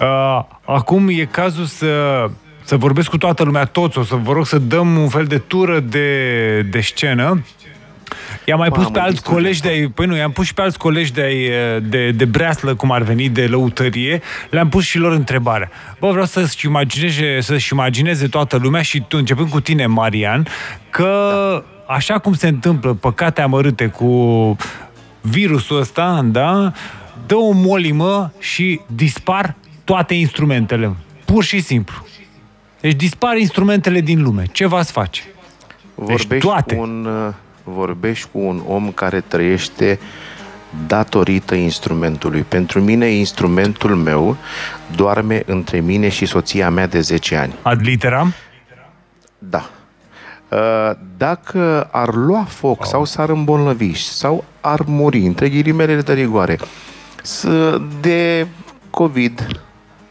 Uh, 0.00 0.44
acum 0.64 1.08
e 1.08 1.24
cazul 1.24 1.64
să, 1.64 1.86
să 2.70 2.76
vorbesc 2.76 3.08
cu 3.08 3.18
toată 3.18 3.42
lumea, 3.44 3.64
toți, 3.64 3.98
o 3.98 4.02
să 4.02 4.14
vă 4.14 4.32
rog 4.32 4.46
să 4.46 4.58
dăm 4.58 4.96
un 4.96 5.08
fel 5.08 5.24
de 5.24 5.38
tură 5.38 5.80
de, 5.80 6.60
de 6.62 6.80
scenă. 6.80 7.44
I-am 8.44 8.58
mai 8.58 8.68
pus 8.68 8.82
Mamă, 8.82 8.90
pe 8.90 8.98
alți 8.98 9.14
destul 9.14 9.34
de 9.34 9.40
colegi 9.40 9.60
de 9.60 9.68
ai, 9.68 9.86
păi 9.86 10.06
nu, 10.06 10.16
i-am 10.16 10.30
pus 10.30 10.46
și 10.46 10.54
pe 10.54 10.60
alți 10.60 10.78
colegi 10.78 11.12
de 11.12 11.22
ai, 11.22 11.50
de, 11.82 12.10
de 12.10 12.24
breaslă, 12.24 12.74
cum 12.74 12.92
ar 12.92 13.02
veni, 13.02 13.28
de 13.28 13.46
lăutărie, 13.46 14.22
le-am 14.50 14.68
pus 14.68 14.84
și 14.84 14.98
lor 14.98 15.12
întrebarea. 15.12 15.70
Bă, 15.98 16.10
vreau 16.10 16.24
să-și 16.24 16.66
imagineze, 16.66 17.40
să-și 17.40 17.72
imagineze 17.72 18.26
toată 18.26 18.56
lumea 18.56 18.82
și 18.82 19.04
tu, 19.08 19.16
începând 19.16 19.48
cu 19.48 19.60
tine, 19.60 19.86
Marian, 19.86 20.46
că 20.90 21.64
așa 21.86 22.18
cum 22.18 22.34
se 22.34 22.48
întâmplă 22.48 22.94
păcate 22.94 23.40
amărâte 23.40 23.86
cu 23.86 24.56
virusul 25.20 25.80
ăsta, 25.80 26.20
da, 26.24 26.72
dă 27.26 27.34
o 27.34 27.52
molimă 27.52 28.32
și 28.38 28.80
dispar 28.86 29.54
toate 29.84 30.14
instrumentele. 30.14 30.96
Pur 31.24 31.44
și 31.44 31.60
simplu. 31.60 32.08
Deci 32.80 32.94
dispar 32.96 33.36
instrumentele 33.36 34.00
din 34.00 34.22
lume. 34.22 34.44
Ce 34.52 34.66
v-ați 34.66 34.92
face? 34.92 35.22
Vorbești, 35.94 36.38
toate. 36.46 36.74
Cu 36.74 36.82
un, 36.82 37.04
uh, 37.04 37.34
vorbești 37.64 38.28
cu 38.32 38.38
un 38.38 38.62
om 38.66 38.90
care 38.90 39.20
trăiește 39.20 39.98
datorită 40.86 41.54
instrumentului. 41.54 42.40
Pentru 42.42 42.80
mine, 42.80 43.06
instrumentul 43.06 43.96
meu 43.96 44.36
doarme 44.96 45.42
între 45.46 45.80
mine 45.80 46.08
și 46.08 46.26
soția 46.26 46.70
mea 46.70 46.86
de 46.86 47.00
10 47.00 47.36
ani. 47.36 47.54
Ad 47.62 47.80
literam? 47.82 48.32
Da. 49.38 49.70
Uh, 50.48 50.58
Dacă 51.16 51.88
ar 51.92 52.14
lua 52.14 52.44
foc 52.48 52.86
sau 52.86 53.04
s-ar 53.04 53.28
îmbolnăvi 53.28 53.94
sau 53.94 54.44
ar 54.60 54.80
muri, 54.86 55.18
între 55.18 55.48
ghilimele 55.48 56.00
de 56.00 56.12
rigoare, 56.12 56.58
să- 57.22 57.80
de 58.00 58.46
COVID, 58.90 59.60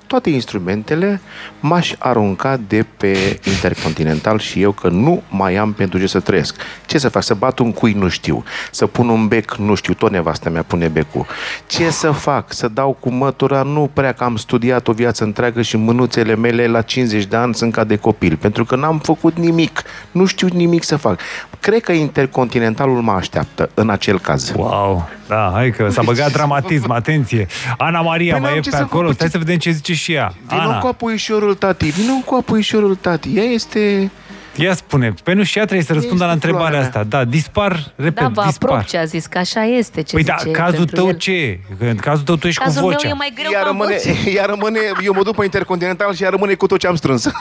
toate 0.10 0.30
instrumentele 0.30 1.22
m-aș 1.60 1.94
arunca 1.98 2.60
de 2.68 2.86
pe 2.98 3.40
Intercontinental 3.44 4.40
și 4.40 4.62
eu 4.62 4.72
că 4.72 4.88
nu 4.90 5.24
mai 5.30 5.56
am 5.56 5.74
pentru 5.74 6.00
ce 6.00 6.08
să 6.08 6.20
trăiesc. 6.20 6.56
Ce 6.86 6.98
să 6.98 7.10
fac? 7.10 7.24
Să 7.24 7.34
bat 7.34 7.60
un 7.60 7.72
cui? 7.72 7.94
Nu 7.94 8.08
știu. 8.08 8.44
Să 8.72 8.88
pun 8.88 9.10
un 9.10 9.28
bec? 9.28 9.56
Nu 9.56 9.76
știu. 9.76 9.94
Tot 9.94 10.12
nevastă 10.12 10.50
mea 10.50 10.64
pune 10.64 10.88
becul. 10.88 11.26
Ce 11.68 11.90
să 11.90 12.12
fac? 12.12 12.54
Să 12.54 12.68
dau 12.68 12.98
cu 13.00 13.10
mătura? 13.10 13.62
Nu 13.62 13.90
prea 13.94 14.12
că 14.12 14.24
am 14.24 14.36
studiat 14.36 14.88
o 14.88 14.92
viață 14.92 15.24
întreagă 15.24 15.62
și 15.62 15.78
mânuțele 15.78 16.36
mele 16.36 16.68
la 16.68 16.82
50 16.82 17.24
de 17.26 17.36
ani 17.36 17.56
sunt 17.56 17.74
ca 17.74 17.84
de 17.84 17.96
copil. 17.96 18.36
Pentru 18.36 18.66
că 18.66 18.76
n-am 18.76 19.00
făcut 19.00 19.38
nimic. 19.38 19.82
Nu 20.12 20.26
știu 20.26 20.48
nimic 20.54 20.84
să 20.84 20.96
fac. 20.96 21.20
Cred 21.60 21.82
că 21.82 21.92
Intercontinentalul 21.92 23.02
mă 23.02 23.12
așteaptă 23.12 23.70
în 23.74 23.90
acel 23.90 24.20
caz. 24.20 24.52
Wow, 24.56 25.10
da, 25.28 25.52
hai 25.54 25.70
că 25.72 25.90
s-a 25.90 26.02
băgat 26.02 26.32
dramatism, 26.38 26.92
atenție. 26.92 27.48
Ana 27.78 28.02
Maria 28.02 28.32
Păi 28.32 28.42
mai 28.42 28.50
n-am 28.50 28.60
e 28.60 28.62
ce 28.64 28.70
pe 28.70 28.76
să 28.76 28.82
acolo, 28.82 29.06
fac, 29.06 29.14
stai 29.14 29.28
ce- 29.28 29.32
să 29.34 29.38
vedem 29.38 29.58
ce 29.58 29.72
zice 29.72 29.94
și 29.94 29.99
ea. 30.08 30.34
Vino 30.48 30.62
Ana, 30.62 30.80
cu 30.80 30.88
apuișorul 30.88 31.56
tati, 31.56 31.86
vino 31.90 32.14
cu 32.26 32.36
apuișorul 32.36 32.96
tati. 32.96 33.30
Ea 33.38 33.44
este... 33.44 34.12
ia 34.56 34.74
spune, 34.74 35.14
pe 35.24 35.34
nu 35.34 35.44
și 35.44 35.58
ea 35.58 35.64
trebuie 35.66 35.86
să 35.86 35.94
răspundă 35.94 36.26
la 36.26 36.32
Este 36.32 36.46
întrebarea 36.46 36.80
floarea 36.80 36.88
asta. 37.00 37.04
Da, 37.18 37.24
dispar, 37.26 37.92
repet, 37.96 38.14
Da, 38.24 38.28
vă 38.28 38.44
dispar. 38.46 38.70
aprob 38.72 38.86
ce 38.86 38.98
a 38.98 39.04
zis, 39.06 39.26
că 39.26 39.38
așa 39.38 39.64
este 39.64 40.02
ce 40.02 40.14
Păi 40.16 40.24
da, 40.24 40.36
zice 40.40 40.52
cazul 40.52 40.76
pentru 40.78 40.96
tău 40.96 41.08
el. 41.08 41.18
ce 41.18 41.32
e? 41.32 41.60
Că 41.80 41.86
în 41.86 41.96
cazul 41.96 42.24
tău 42.24 42.36
tu 42.36 42.48
ești 42.48 42.64
Cazul 42.64 42.82
cu 42.82 42.88
meu 42.88 42.98
vocea. 42.98 43.10
e 43.10 43.14
mai 43.14 43.32
greu 43.36 43.52
Ea 43.52 43.60
ca 43.60 43.66
rămâne, 43.68 43.96
voce. 44.04 44.30
ea 44.38 44.46
rămâne, 44.46 44.80
eu 45.04 45.14
mă 45.14 45.24
duc 45.24 45.36
pe 45.36 45.44
Intercontinental 45.44 46.14
și 46.14 46.24
ea 46.24 46.30
rămâne 46.30 46.54
cu 46.54 46.68
tot 46.68 46.80
ce 46.80 46.88
am 46.88 46.96
strâns. 46.96 47.28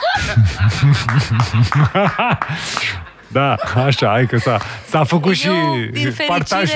Da, 3.31 3.55
așa, 3.85 4.07
hai 4.07 4.25
că 4.25 4.37
s-a, 4.37 4.59
s-a 4.87 5.03
făcut 5.03 5.33
și 5.35 5.47
eu, 5.47 5.55
din 5.91 6.15
partajul. 6.27 6.75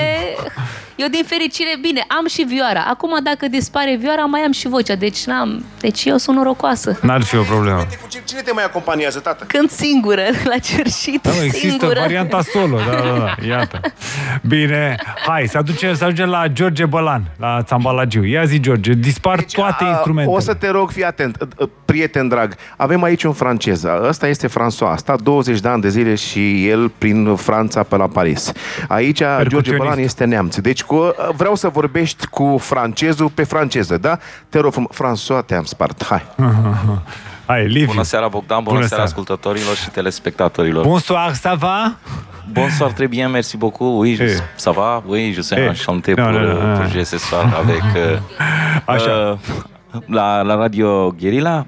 Fericire, 0.96 1.02
eu 1.02 1.08
din 1.08 1.24
fericire, 1.26 1.76
bine, 1.80 2.04
am 2.18 2.26
și 2.26 2.42
vioara. 2.42 2.84
Acum 2.88 3.10
dacă 3.22 3.48
dispare 3.48 3.96
vioara, 4.00 4.24
mai 4.24 4.40
am 4.40 4.52
și 4.52 4.68
vocea, 4.68 4.94
deci 4.94 5.24
n-am, 5.24 5.64
deci 5.80 6.04
eu 6.04 6.16
sunt 6.16 6.36
norocoasă. 6.36 6.98
N-ar 7.02 7.22
fi 7.22 7.36
o 7.36 7.42
problemă. 7.42 7.78
Cu 7.78 8.08
cine- 8.08 8.22
Cine 8.26 8.40
te 8.40 8.52
mai 8.52 8.64
acompaniază, 8.64 9.18
tată? 9.18 9.44
Cânt 9.48 9.70
singură, 9.70 10.22
la 10.44 10.58
cerșit, 10.58 11.22
Da, 11.22 11.30
mă, 11.30 11.42
există 11.42 11.68
singură. 11.68 12.00
varianta 12.00 12.40
solo, 12.52 12.76
da, 12.76 12.94
da, 12.94 13.18
da, 13.18 13.46
iată. 13.46 13.80
Bine, 14.42 14.96
hai, 15.26 15.46
să, 15.48 15.58
aducem, 15.58 15.94
să 15.94 16.04
ajungem 16.04 16.28
la 16.28 16.48
George 16.48 16.84
Bălan, 16.84 17.22
la 17.38 17.62
Țambalagiu. 17.62 18.24
Ia 18.24 18.44
zi, 18.44 18.60
George, 18.60 18.92
dispar 18.92 19.42
toate 19.52 19.84
a, 19.84 19.88
instrumentele. 19.88 20.36
O 20.36 20.40
să 20.40 20.54
te 20.54 20.68
rog, 20.70 20.90
fii 20.90 21.04
atent, 21.04 21.46
uh, 21.58 21.68
prieten 21.84 22.28
drag. 22.28 22.54
Avem 22.76 23.02
aici 23.02 23.22
un 23.22 23.32
francez. 23.32 23.84
Ăsta 24.08 24.28
este 24.28 24.48
François. 24.48 24.90
A 24.92 24.96
stat 24.96 25.20
20 25.20 25.60
de 25.60 25.68
ani 25.68 25.82
de 25.82 25.88
zile 25.88 26.14
și 26.14 26.68
el 26.68 26.88
prin 26.98 27.34
Franța 27.34 27.82
pe 27.82 27.96
la 27.96 28.06
Paris. 28.08 28.52
Aici 28.88 29.22
George 29.46 29.76
Bălan 29.76 29.98
este 29.98 30.24
neamț. 30.24 30.56
Deci 30.56 30.82
cu, 30.86 30.94
uh, 30.94 31.12
vreau 31.36 31.54
să 31.54 31.68
vorbești 31.68 32.26
cu 32.26 32.56
francezul 32.60 33.28
pe 33.28 33.44
franceză, 33.44 33.98
da? 33.98 34.18
Te 34.48 34.58
rog, 34.58 34.72
frumos. 34.72 34.90
François, 35.24 35.46
te-am 35.46 35.64
spart. 35.64 36.04
Hai. 36.04 36.22
Hai, 37.46 37.66
Liviu. 37.66 37.86
Bună 37.86 38.02
seara, 38.02 38.28
Bogdan, 38.28 38.62
bună, 38.62 38.74
Bună 38.76 38.86
seara 38.86 38.88
seara. 38.88 39.02
ascultătorilor 39.04 39.76
și 39.76 39.90
telespectatorilor. 39.90 40.84
Bonsoir, 40.86 41.32
ça 41.32 41.54
va? 41.58 41.94
Bonsoir, 42.52 42.92
très 42.92 43.08
bien, 43.08 43.30
merci 43.30 43.56
beaucoup. 43.56 44.00
Oui, 44.00 44.14
je, 44.14 44.22
Eh. 44.22 44.38
ça 44.56 44.70
va? 44.74 45.02
Oui, 45.06 45.32
je 45.34 45.40
suis 45.40 45.58
Eh. 45.58 45.68
enchanté 45.68 46.14
Non, 46.14 46.24
pour, 46.24 46.32
non, 46.32 46.40
non, 46.48 46.56
pour 46.74 46.82
non. 46.82 46.88
jouer 46.90 47.04
ce 47.04 47.18
soir 47.18 47.44
avec 47.58 47.82
euh, 47.96 48.18
Așa. 48.94 49.10
euh, 49.10 49.36
la, 50.08 50.42
la 50.42 50.56
radio 50.56 51.12
Guerilla. 51.20 51.64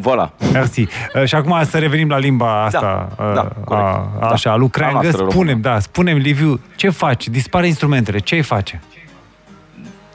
Voilà. 0.00 0.30
Merci. 0.52 0.76
Uh, 0.76 1.24
și 1.24 1.34
acum 1.34 1.60
să 1.64 1.78
revenim 1.78 2.08
la 2.08 2.18
limba 2.18 2.64
asta. 2.64 3.08
Da, 3.16 3.24
uh, 3.24 3.34
da, 3.34 3.48
corect. 3.64 3.86
a, 3.86 4.08
Da. 4.20 4.26
așa, 4.26 4.50
A 4.52 4.56
lucrangă. 4.56 4.92
noastră 5.02 5.26
Spunem, 5.30 5.46
română. 5.54 5.74
da, 5.74 5.78
spunem, 5.78 6.16
Liviu, 6.16 6.60
ce 6.76 6.90
faci? 6.90 7.28
Dispare 7.28 7.66
instrumentele, 7.66 8.18
ce 8.18 8.34
ai 8.34 8.42
face? 8.42 8.82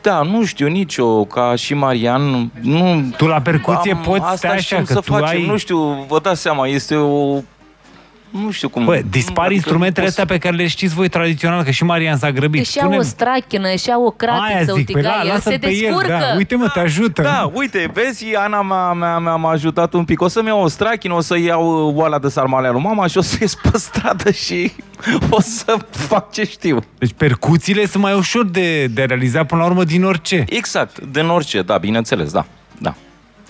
Da, 0.02 0.22
nu 0.22 0.46
știu 0.46 0.68
nici 0.68 0.96
eu, 0.96 1.26
ca 1.26 1.56
și 1.56 1.74
Marian, 1.74 2.52
nu... 2.62 3.04
Tu 3.18 3.26
la 3.26 3.42
percuție 3.42 3.96
poți 3.96 4.22
asta 4.22 4.36
stai 4.36 4.50
așa, 4.52 4.60
știm 4.62 4.78
că 4.84 4.94
să 4.94 5.00
tu 5.00 5.12
facem, 5.12 5.28
ai- 5.28 5.46
nu 5.46 5.58
știu, 5.58 6.06
vă 6.08 6.20
dați 6.20 6.42
seama, 6.42 6.68
este 6.68 6.96
o... 6.96 7.38
Nu 8.30 8.52
știu 8.52 8.70
cum... 8.70 8.86
Bă, 8.86 9.02
dispar 9.10 9.46
adică 9.46 9.54
instrumentele 9.54 10.06
nu 10.06 10.12
pot 10.12 10.20
astea 10.20 10.36
pe 10.36 10.38
care 10.38 10.56
le 10.56 10.68
știți 10.68 10.94
voi 10.94 11.08
tradițional, 11.10 11.64
că 11.64 11.72
și 11.72 11.84
Marian 11.84 12.18
s-a 12.18 12.32
grăbit. 12.32 12.62
Își 12.62 12.78
ia 12.78 12.90
o 12.98 13.02
strachină, 13.02 13.70
își 13.74 13.90
ia 13.90 13.96
o 13.98 14.14
Aia 14.18 14.58
cratiță, 14.58 14.74
zic, 14.74 14.92
pe 14.92 15.02
la, 15.02 15.10
utigaie, 15.10 15.32
lasă 15.32 15.50
se 15.50 15.58
pe 15.58 15.68
el, 15.68 15.80
descurcă. 15.80 16.08
da, 16.08 16.36
uite 16.38 16.56
mă, 16.56 16.70
te 16.74 16.80
ajută. 16.80 17.22
Da, 17.22 17.52
uite, 17.54 17.92
vezi, 17.94 18.36
Ana 18.36 18.62
m-a, 18.62 18.94
m-a, 18.94 19.18
m-a, 19.18 19.36
m-a 19.36 19.52
ajutat 19.52 19.94
un 19.94 20.06
pic. 20.06 20.22
O 20.22 20.28
să-mi 20.28 20.48
iau 20.48 20.62
o 20.64 20.68
strachină, 20.68 21.14
o 21.14 21.22
să 21.22 21.38
iau 21.38 21.94
oala 21.96 22.20
de 22.20 22.30
sarmale 22.30 22.70
lui 22.70 22.82
mama 22.82 23.08
și 23.08 23.18
o 23.18 23.22
să 23.22 23.38
ies 23.42 23.56
pe 23.56 23.78
stradă 23.78 24.32
și 24.32 24.72
o 25.30 25.42
să 25.42 25.78
fac 25.90 26.32
ce 26.32 26.46
știu. 26.46 26.84
Deci 26.98 27.14
percuțiile 27.18 27.86
sunt 27.86 28.04
mai 28.04 28.14
ușor 28.14 28.46
de, 28.46 28.86
de 28.88 29.04
realizat 29.04 29.46
până 29.46 29.62
la 29.62 29.68
urmă 29.68 29.84
din 29.84 30.04
orice. 30.04 30.46
Exact, 30.50 31.00
din 31.00 31.28
orice, 31.28 31.62
da, 31.62 31.78
bineînțeles, 31.78 32.32
da. 32.32 32.46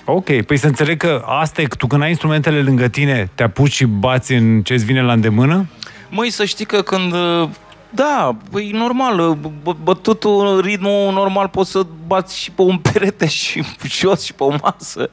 Da. 0.07 0.13
Ok, 0.13 0.41
păi 0.45 0.57
să 0.57 0.67
înțeleg 0.67 0.97
că 0.97 1.23
asta 1.25 1.61
e, 1.61 1.67
tu 1.77 1.87
când 1.87 2.01
ai 2.01 2.09
instrumentele 2.09 2.61
lângă 2.61 2.87
tine, 2.87 3.29
te 3.35 3.43
apuci 3.43 3.71
și 3.73 3.85
bați 3.85 4.33
în 4.33 4.61
ce-ți 4.61 4.85
vine 4.85 5.01
la 5.01 5.13
îndemână? 5.13 5.65
Măi, 6.09 6.29
să 6.29 6.45
știi 6.45 6.65
că 6.65 6.81
când... 6.81 7.13
uh, 7.13 7.49
Da, 7.89 8.35
e 8.53 8.77
normal, 8.77 9.37
bă- 9.41 9.83
bătutul, 9.83 10.61
ritmul 10.61 11.13
normal 11.13 11.47
poți 11.47 11.71
să 11.71 11.85
bați 12.07 12.39
și 12.39 12.51
pe 12.51 12.61
un 12.61 12.77
perete 12.77 13.27
și 13.27 13.63
jos 13.99 14.23
și 14.23 14.33
pe 14.33 14.43
o 14.43 14.53
masă. 14.61 15.09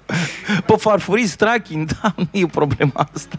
Pe 0.67 0.75
farfurii, 0.79 1.27
strachin, 1.27 1.87
da, 2.03 2.15
nu 2.17 2.27
e 2.31 2.47
problema 2.47 3.09
asta. 3.15 3.37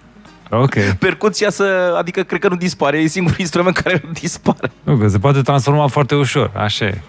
Ok. 0.49 0.73
Percuția 0.99 1.49
să, 1.49 1.95
adică 1.97 2.23
cred 2.23 2.39
că 2.39 2.47
nu 2.49 2.55
dispare, 2.55 2.97
e 2.97 3.07
singurul 3.07 3.39
instrument 3.39 3.75
care 3.77 4.01
nu 4.05 4.11
dispare. 4.21 4.71
Nu, 4.83 4.97
că 4.97 5.07
se 5.07 5.17
poate 5.19 5.41
transforma 5.41 5.87
foarte 5.87 6.15
ușor, 6.15 6.51
așa 6.55 6.85
e. 6.85 7.01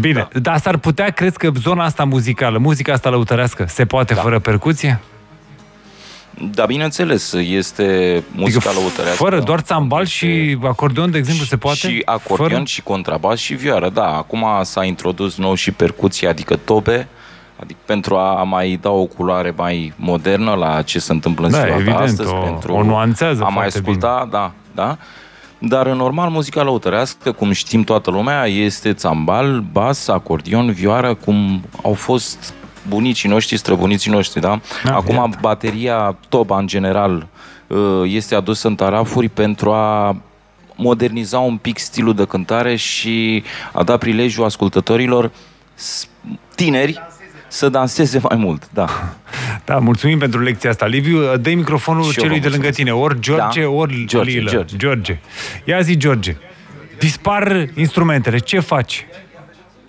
Bine, 0.00 0.28
da. 0.32 0.38
dar 0.40 0.58
s-ar 0.58 0.76
putea, 0.76 1.10
crezi 1.10 1.36
că 1.38 1.50
zona 1.60 1.84
asta 1.84 2.04
muzicală, 2.04 2.58
muzica 2.58 2.92
asta 2.92 3.10
lăutărească, 3.10 3.64
se 3.68 3.84
poate 3.84 4.14
da. 4.14 4.20
fără 4.20 4.38
percuție? 4.38 5.00
Da, 6.54 6.64
bineînțeles, 6.66 7.32
este 7.32 8.22
muzica 8.32 8.68
Adică 8.68 8.80
lăutărească. 8.80 9.22
Fără, 9.24 9.40
doar 9.40 9.60
țambal 9.60 10.04
și 10.04 10.58
acordeon, 10.62 11.10
de 11.10 11.18
exemplu, 11.18 11.44
se 11.44 11.56
poate? 11.56 11.76
Și 11.76 12.02
acordeon 12.04 12.50
Fără? 12.50 12.64
și 12.64 12.82
contrabas 12.82 13.38
și 13.38 13.54
vioară, 13.54 13.88
da. 13.88 14.16
Acum 14.16 14.46
s-a 14.62 14.84
introdus 14.84 15.36
nou 15.36 15.54
și 15.54 15.70
percuție, 15.70 16.28
adică 16.28 16.56
tobe, 16.56 17.08
Adică 17.62 17.78
pentru 17.84 18.16
a 18.16 18.42
mai 18.42 18.78
da 18.82 18.90
o 18.90 19.04
culoare 19.04 19.52
mai 19.56 19.92
modernă 19.96 20.54
la 20.54 20.82
ce 20.82 20.98
se 20.98 21.12
întâmplă 21.12 21.46
în 21.46 21.52
Da, 21.52 21.58
ziua 21.58 21.68
de 21.74 21.80
evident, 21.80 21.98
astăzi, 21.98 22.32
o- 22.32 22.38
pentru 22.40 22.72
o 22.72 22.82
nuanțează 22.82 23.40
a 23.42 23.44
mai 23.44 23.52
foarte 23.52 23.78
asculta, 23.78 24.28
da, 24.30 24.52
da. 24.74 24.96
Dar 25.58 25.86
normal 25.88 26.28
muzica 26.30 26.62
lăutărească, 26.62 27.32
cum 27.32 27.52
știm 27.52 27.82
toată 27.82 28.10
lumea, 28.10 28.46
este 28.46 28.92
țambal, 28.92 29.60
bas, 29.72 30.08
acordion, 30.08 30.72
vioară, 30.72 31.14
cum 31.14 31.62
au 31.82 31.92
fost 31.92 32.54
bunicii 32.88 33.28
noștri, 33.28 33.56
străbunicii 33.56 34.10
noștri, 34.10 34.40
da? 34.40 34.60
Da, 34.84 34.94
Acum 34.94 35.14
evident. 35.16 35.40
bateria 35.40 36.16
toba 36.28 36.58
în 36.58 36.66
general 36.66 37.26
uh, 37.66 37.78
este 38.04 38.34
adusă 38.34 38.68
în 38.68 38.74
tarafuri 38.74 39.28
pentru 39.28 39.72
a 39.72 40.16
moderniza 40.76 41.38
un 41.38 41.56
pic 41.56 41.78
stilul 41.78 42.14
de 42.14 42.24
cântare 42.24 42.76
și 42.76 43.42
a 43.72 43.82
da 43.82 43.96
prilejul 43.96 44.44
ascultătorilor 44.44 45.30
s- 45.74 46.08
tineri 46.54 47.00
să 47.48 47.68
danseze 47.68 48.20
mai 48.28 48.36
mult, 48.36 48.68
da. 48.72 48.86
Da, 49.64 49.78
mulțumim 49.78 50.18
pentru 50.18 50.40
lecția 50.42 50.70
asta. 50.70 50.86
Liviu, 50.86 51.36
dă 51.36 51.50
microfonul 51.54 52.02
Și 52.02 52.08
eu 52.18 52.24
celui 52.24 52.40
vă 52.40 52.42
de 52.42 52.48
lângă 52.48 52.66
mulțumesc. 52.66 52.76
tine, 52.76 52.92
ori 52.92 53.20
George, 53.20 53.60
Da. 53.62 53.68
ori 53.70 54.04
George, 54.06 54.30
Lilă. 54.30 54.50
George. 54.50 54.76
George. 54.76 55.18
Ia 55.64 55.80
zi, 55.80 55.96
George. 55.96 56.36
Dispar 56.98 57.66
instrumentele. 57.74 58.38
Ce 58.38 58.60
faci 58.60 59.06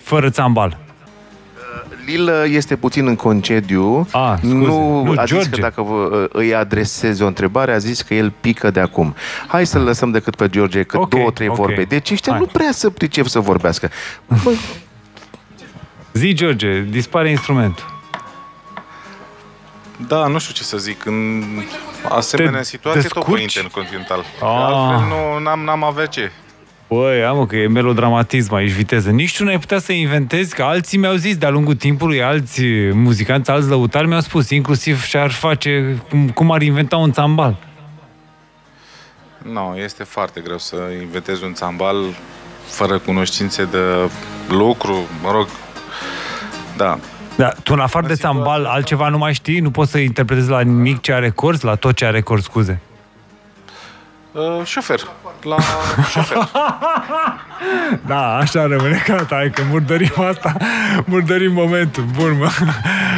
fără 0.02 0.30
țambal? 0.30 0.78
Lil 2.06 2.30
este 2.54 2.76
puțin 2.76 3.08
în 3.08 3.16
concediu. 3.16 4.08
Ah, 4.12 4.34
scuze. 4.38 4.54
nu, 4.54 5.04
Nu, 5.04 5.14
a 5.16 5.24
zis 5.26 5.32
George. 5.34 5.50
că 5.50 5.58
dacă 5.62 5.82
vă, 5.82 6.28
îi 6.32 6.56
adreseze 6.56 7.24
o 7.24 7.28
întrebare, 7.28 7.74
a 7.74 7.78
zis 7.78 8.02
că 8.02 8.14
el 8.14 8.34
pică 8.42 8.72
de 8.72 8.80
acum. 8.80 9.16
Hai 9.48 9.66
să-l 9.66 9.82
lăsăm 9.82 10.12
decât 10.12 10.36
pe 10.36 10.48
George, 10.48 10.84
cât 10.84 11.00
Ok, 11.00 11.10
două, 11.10 11.32
trei 11.32 11.48
ok. 11.48 11.56
vorbe. 11.56 11.84
Deci 11.84 12.12
ăștia 12.12 12.32
Hai. 12.32 12.42
nu 12.42 12.48
prea 12.48 12.70
să 12.72 12.90
pricep 12.90 13.26
să 13.26 13.40
vorbească. 13.40 13.90
Bă, 14.44 14.52
Zi, 16.20 16.34
George, 16.34 16.82
dispare 16.82 17.30
instrumentul. 17.30 17.86
Da, 20.08 20.28
nu 20.28 20.40
știu 20.40 20.54
ce 20.54 20.64
să 20.64 20.78
zic. 20.78 21.06
În 21.06 21.44
asemenea 22.10 22.60
Te 22.60 22.66
situație, 22.66 23.02
tot 23.02 23.14
descurci? 23.14 23.36
pe 23.36 23.42
intercontinental. 23.42 24.20
Ah. 24.20 24.48
Altfel 24.48 25.08
nu, 25.08 25.40
n-am, 25.44 25.60
n-am 25.60 25.84
avea 25.84 26.06
ce. 26.06 26.32
Băi, 26.88 27.24
amă 27.24 27.46
că 27.46 27.56
e 27.56 27.68
melodramatism 27.68 28.54
aici, 28.54 28.72
viteză. 28.72 29.10
Nici 29.10 29.38
tu 29.38 29.44
n-ai 29.44 29.60
putea 29.60 29.80
să 29.80 29.92
inventezi, 29.92 30.56
că 30.56 30.64
alții 30.64 30.98
mi-au 30.98 31.16
zis 31.16 31.38
de-a 31.38 31.50
lungul 31.50 31.76
timpului, 31.76 32.24
alți 32.24 32.64
muzicanți, 32.92 33.50
alți 33.50 33.70
lăutari 33.70 34.08
mi-au 34.08 34.20
spus, 34.20 34.50
inclusiv 34.50 35.04
și-ar 35.04 35.32
face, 35.32 36.02
cum, 36.10 36.30
cum 36.30 36.52
ar 36.52 36.62
inventa 36.62 36.98
un 36.98 37.12
țambal. 37.12 37.58
Nu, 39.38 39.76
este 39.84 40.04
foarte 40.04 40.42
greu 40.42 40.58
să 40.58 40.76
inventezi 41.02 41.44
un 41.44 41.54
țambal 41.54 41.96
fără 42.66 42.98
cunoștințe 42.98 43.66
de 43.66 44.10
lucru, 44.50 45.08
mă 45.24 45.32
rog. 45.32 45.48
Da, 46.80 47.00
Da, 47.36 47.48
tu 47.64 47.74
în 47.74 47.80
afară 47.80 48.08
de 48.08 48.14
țambal, 48.14 48.66
altceva 48.66 49.10
nu 49.10 49.18
mai 49.18 49.34
știi? 49.34 49.60
Nu 49.60 49.72
poți 49.72 49.92
să 49.92 49.98
interpretezi 49.98 50.50
la 50.50 50.62
nimic 50.62 51.02
ce 51.02 51.14
are 51.14 51.30
corzi, 51.30 51.66
la 51.66 51.76
tot 51.76 51.96
ce 51.96 52.06
are 52.06 52.22
corzi, 52.22 52.44
scuze. 52.46 52.80
Uh, 54.32 54.66
șofer. 54.66 55.00
La 55.44 55.56
șofer. 56.12 56.38
Da, 58.08 58.36
așa 58.36 58.62
rămâne, 58.68 59.04
gata, 59.08 59.36
hai 59.36 59.50
că 59.54 59.62
murdărim 59.70 60.12
asta, 60.30 60.54
murdărim 61.06 61.54
momentul, 61.54 62.04
bun, 62.18 62.38
mă. 62.38 62.50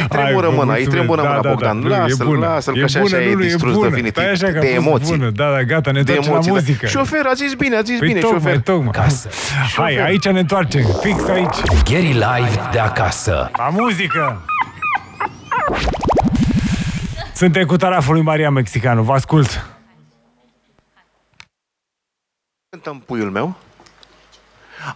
tremură 0.08 0.46
Hai, 0.46 0.54
vă 0.56 0.62
mâna, 0.64 0.74
îi 0.74 0.84
mulțumesc. 0.84 0.90
tremură 0.90 1.22
mâna, 1.22 1.40
Bogdan. 1.40 1.78
nu, 1.78 1.88
Lasă-l, 1.88 2.10
e 2.20 2.24
bună. 2.24 2.46
lasă-l, 2.46 2.76
E 2.76 2.78
că 2.78 2.84
așa- 2.84 3.00
bună, 3.00 3.16
așa 3.16 3.24
e 3.24 3.28
nu, 3.28 3.34
nu, 3.38 3.40
distrus 3.40 3.72
bună. 3.74 3.88
definitiv. 3.88 4.22
Stai 4.22 4.30
așa 4.32 4.46
că 4.46 4.58
a 4.58 4.60
De 4.60 4.66
fost 4.66 4.86
emoții. 4.86 5.16
Bună. 5.16 5.30
Da, 5.30 5.50
da, 5.50 5.62
gata, 5.62 5.90
ne 5.90 6.02
De 6.02 6.12
întoarcem 6.12 6.32
la 6.32 6.38
emoții, 6.38 6.50
da. 6.52 6.58
muzică. 6.58 6.86
Șofer, 6.86 7.26
a 7.26 7.32
zis 7.34 7.54
bine, 7.54 7.76
a 7.76 7.80
zis 7.82 7.98
Păi 7.98 8.06
bine, 8.08 8.20
tocmai, 8.20 8.40
șofer. 8.40 8.58
tocmai. 8.60 9.06
Hai, 9.76 9.96
aici 10.04 10.28
ne 10.28 10.38
întoarcem, 10.38 10.82
fix 11.02 11.28
aici. 11.28 11.56
Gary 11.90 12.12
Live 12.12 12.60
de 12.72 12.78
acasă. 12.78 13.50
La 13.56 13.68
muzică! 13.68 14.40
Suntem 17.34 17.64
cu 17.64 17.76
taraful 17.76 18.14
lui 18.14 18.22
Maria 18.22 18.50
Mexicanu, 18.50 19.02
vă 19.02 19.12
ascult. 19.12 19.66
Cântăm 22.72 23.02
puiul 23.06 23.30
meu? 23.30 23.54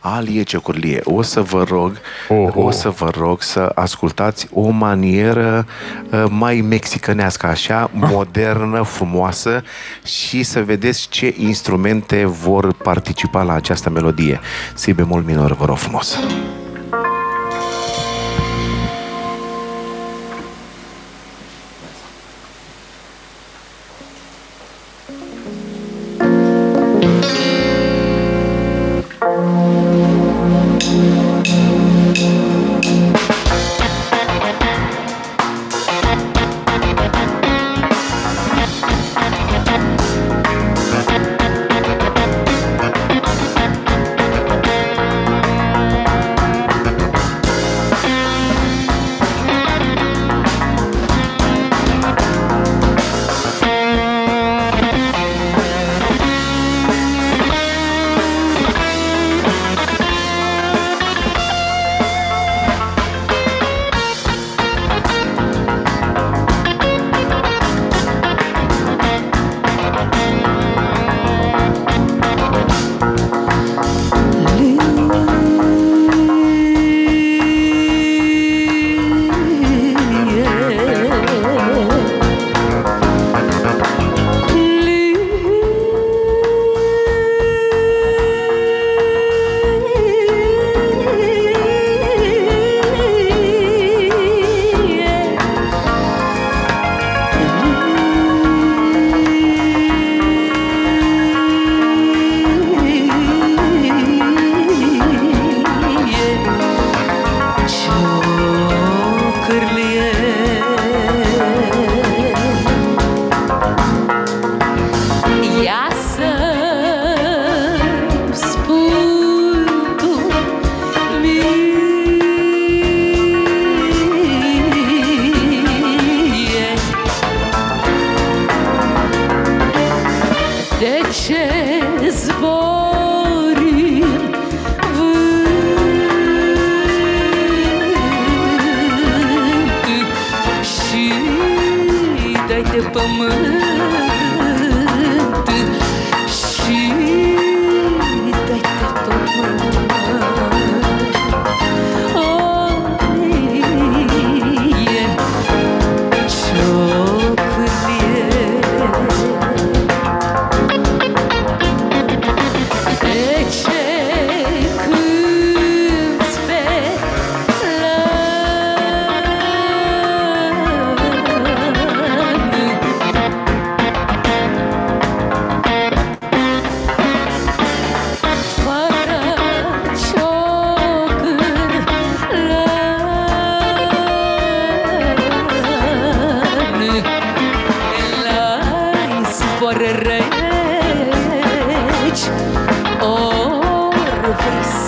Alie 0.00 0.42
Ciocurlie, 0.42 1.00
o 1.04 1.22
să 1.22 1.40
vă 1.40 1.62
rog, 1.62 2.00
Oh, 2.28 2.48
o 2.54 2.62
oh. 2.62 2.72
să 2.72 2.88
vă 2.88 3.10
rog 3.18 3.42
să 3.42 3.72
ascultați 3.74 4.48
o 4.52 4.68
manieră 4.68 5.66
uh, 6.12 6.24
mai 6.28 6.60
mexicănească, 6.60 7.46
așa, 7.46 7.90
modernă, 7.92 8.82
frumoasă 8.82 9.62
și 10.04 10.42
să 10.42 10.62
vedeți 10.62 11.08
ce 11.08 11.34
instrumente 11.38 12.24
vor 12.24 12.72
participa 12.72 13.42
la 13.42 13.52
această 13.52 13.90
melodie. 13.90 14.40
Si 14.74 14.92
bemol 14.92 15.22
minor, 15.22 15.52
vă 15.52 15.64
rog 15.64 15.76
frumos. 15.76 16.18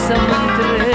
Să 0.08 0.14
mă 0.30 0.38
întreci 0.44 0.87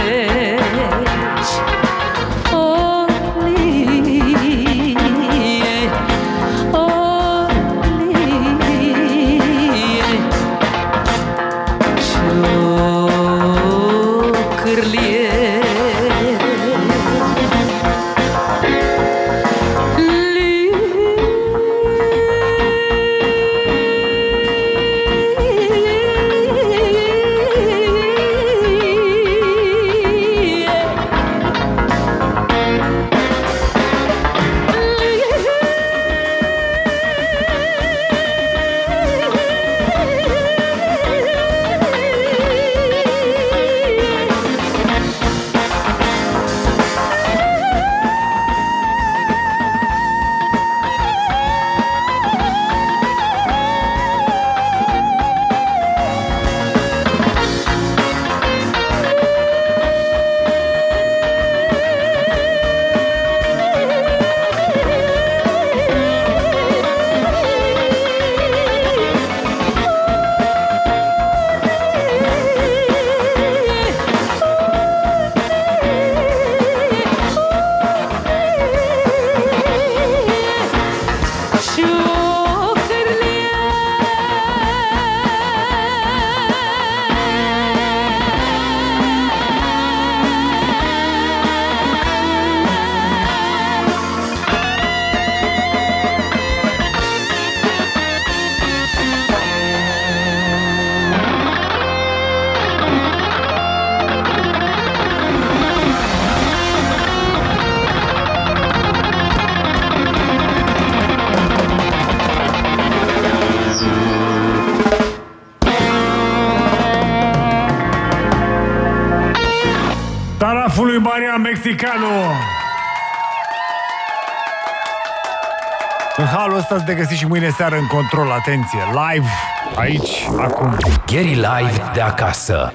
În 126.73 126.79
halul 126.79 126.91
ăsta 126.91 126.93
să 126.93 127.05
te 127.07 127.13
găsi 127.13 127.19
și 127.19 127.27
mâine 127.27 127.49
seară 127.49 127.75
în 127.75 127.87
control. 127.87 128.31
Atenție, 128.31 128.79
live, 128.91 129.27
aici, 129.75 130.27
acum. 130.37 130.77
Gary 131.05 131.33
Live 131.33 131.81
de 131.93 132.01
acasă. 132.01 132.73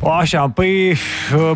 O, 0.00 0.10
Așa, 0.10 0.48
păi, 0.54 0.96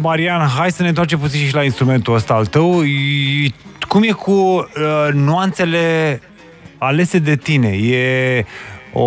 Marian, 0.00 0.48
hai 0.48 0.70
să 0.72 0.82
ne 0.82 0.88
întoarcem 0.88 1.18
puțin 1.18 1.46
și 1.46 1.54
la 1.54 1.64
instrumentul 1.64 2.14
ăsta 2.14 2.34
al 2.34 2.46
tău. 2.46 2.84
E- 2.84 3.52
Cum 3.88 4.02
e 4.02 4.10
cu 4.10 4.30
uh, 4.30 4.66
nuanțele 5.12 6.20
alese 6.78 7.18
de 7.18 7.36
tine? 7.36 7.68
E 7.68 8.44
o, 8.92 9.04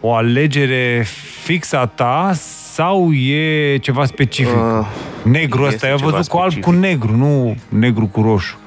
o 0.00 0.14
alegere 0.14 1.06
fixă 1.42 1.78
a 1.78 1.86
ta 1.86 2.32
sau 2.72 3.12
e 3.12 3.76
ceva 3.76 4.04
specific? 4.04 4.54
Uh, 4.56 4.86
negru 5.22 5.62
ăsta, 5.62 5.74
este 5.74 5.86
eu 5.86 5.92
am 5.92 5.98
ceva 5.98 6.10
văzut 6.10 6.30
cu 6.30 6.36
alb 6.36 6.52
cu 6.52 6.58
specific. 6.58 6.80
negru, 6.80 7.16
nu 7.16 7.56
negru 7.68 8.06
cu 8.06 8.22
roșu. 8.22 8.58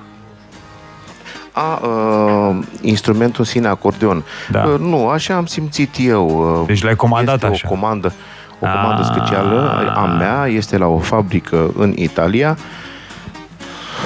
A, 1.57 1.79
uh, 1.87 2.55
instrumentul 2.81 3.35
în 3.39 3.45
sine, 3.45 3.67
acordeon. 3.67 4.23
Da. 4.49 4.63
Uh, 4.63 4.79
nu, 4.79 5.07
așa 5.07 5.35
am 5.35 5.45
simțit 5.45 5.95
eu. 5.99 6.27
Uh, 6.59 6.67
Deci 6.67 6.83
l-ai 6.83 6.95
comandat 6.95 7.33
este 7.33 7.45
așa. 7.45 7.67
o 7.67 7.69
comandă, 7.69 8.13
o 8.59 8.65
comandă 8.65 9.01
Ah. 9.01 9.09
specială 9.15 9.93
a 9.95 10.05
mea, 10.05 10.45
este 10.47 10.77
la 10.77 10.85
o 10.85 10.97
fabrică 10.97 11.71
în 11.77 11.93
Italia. 11.95 12.57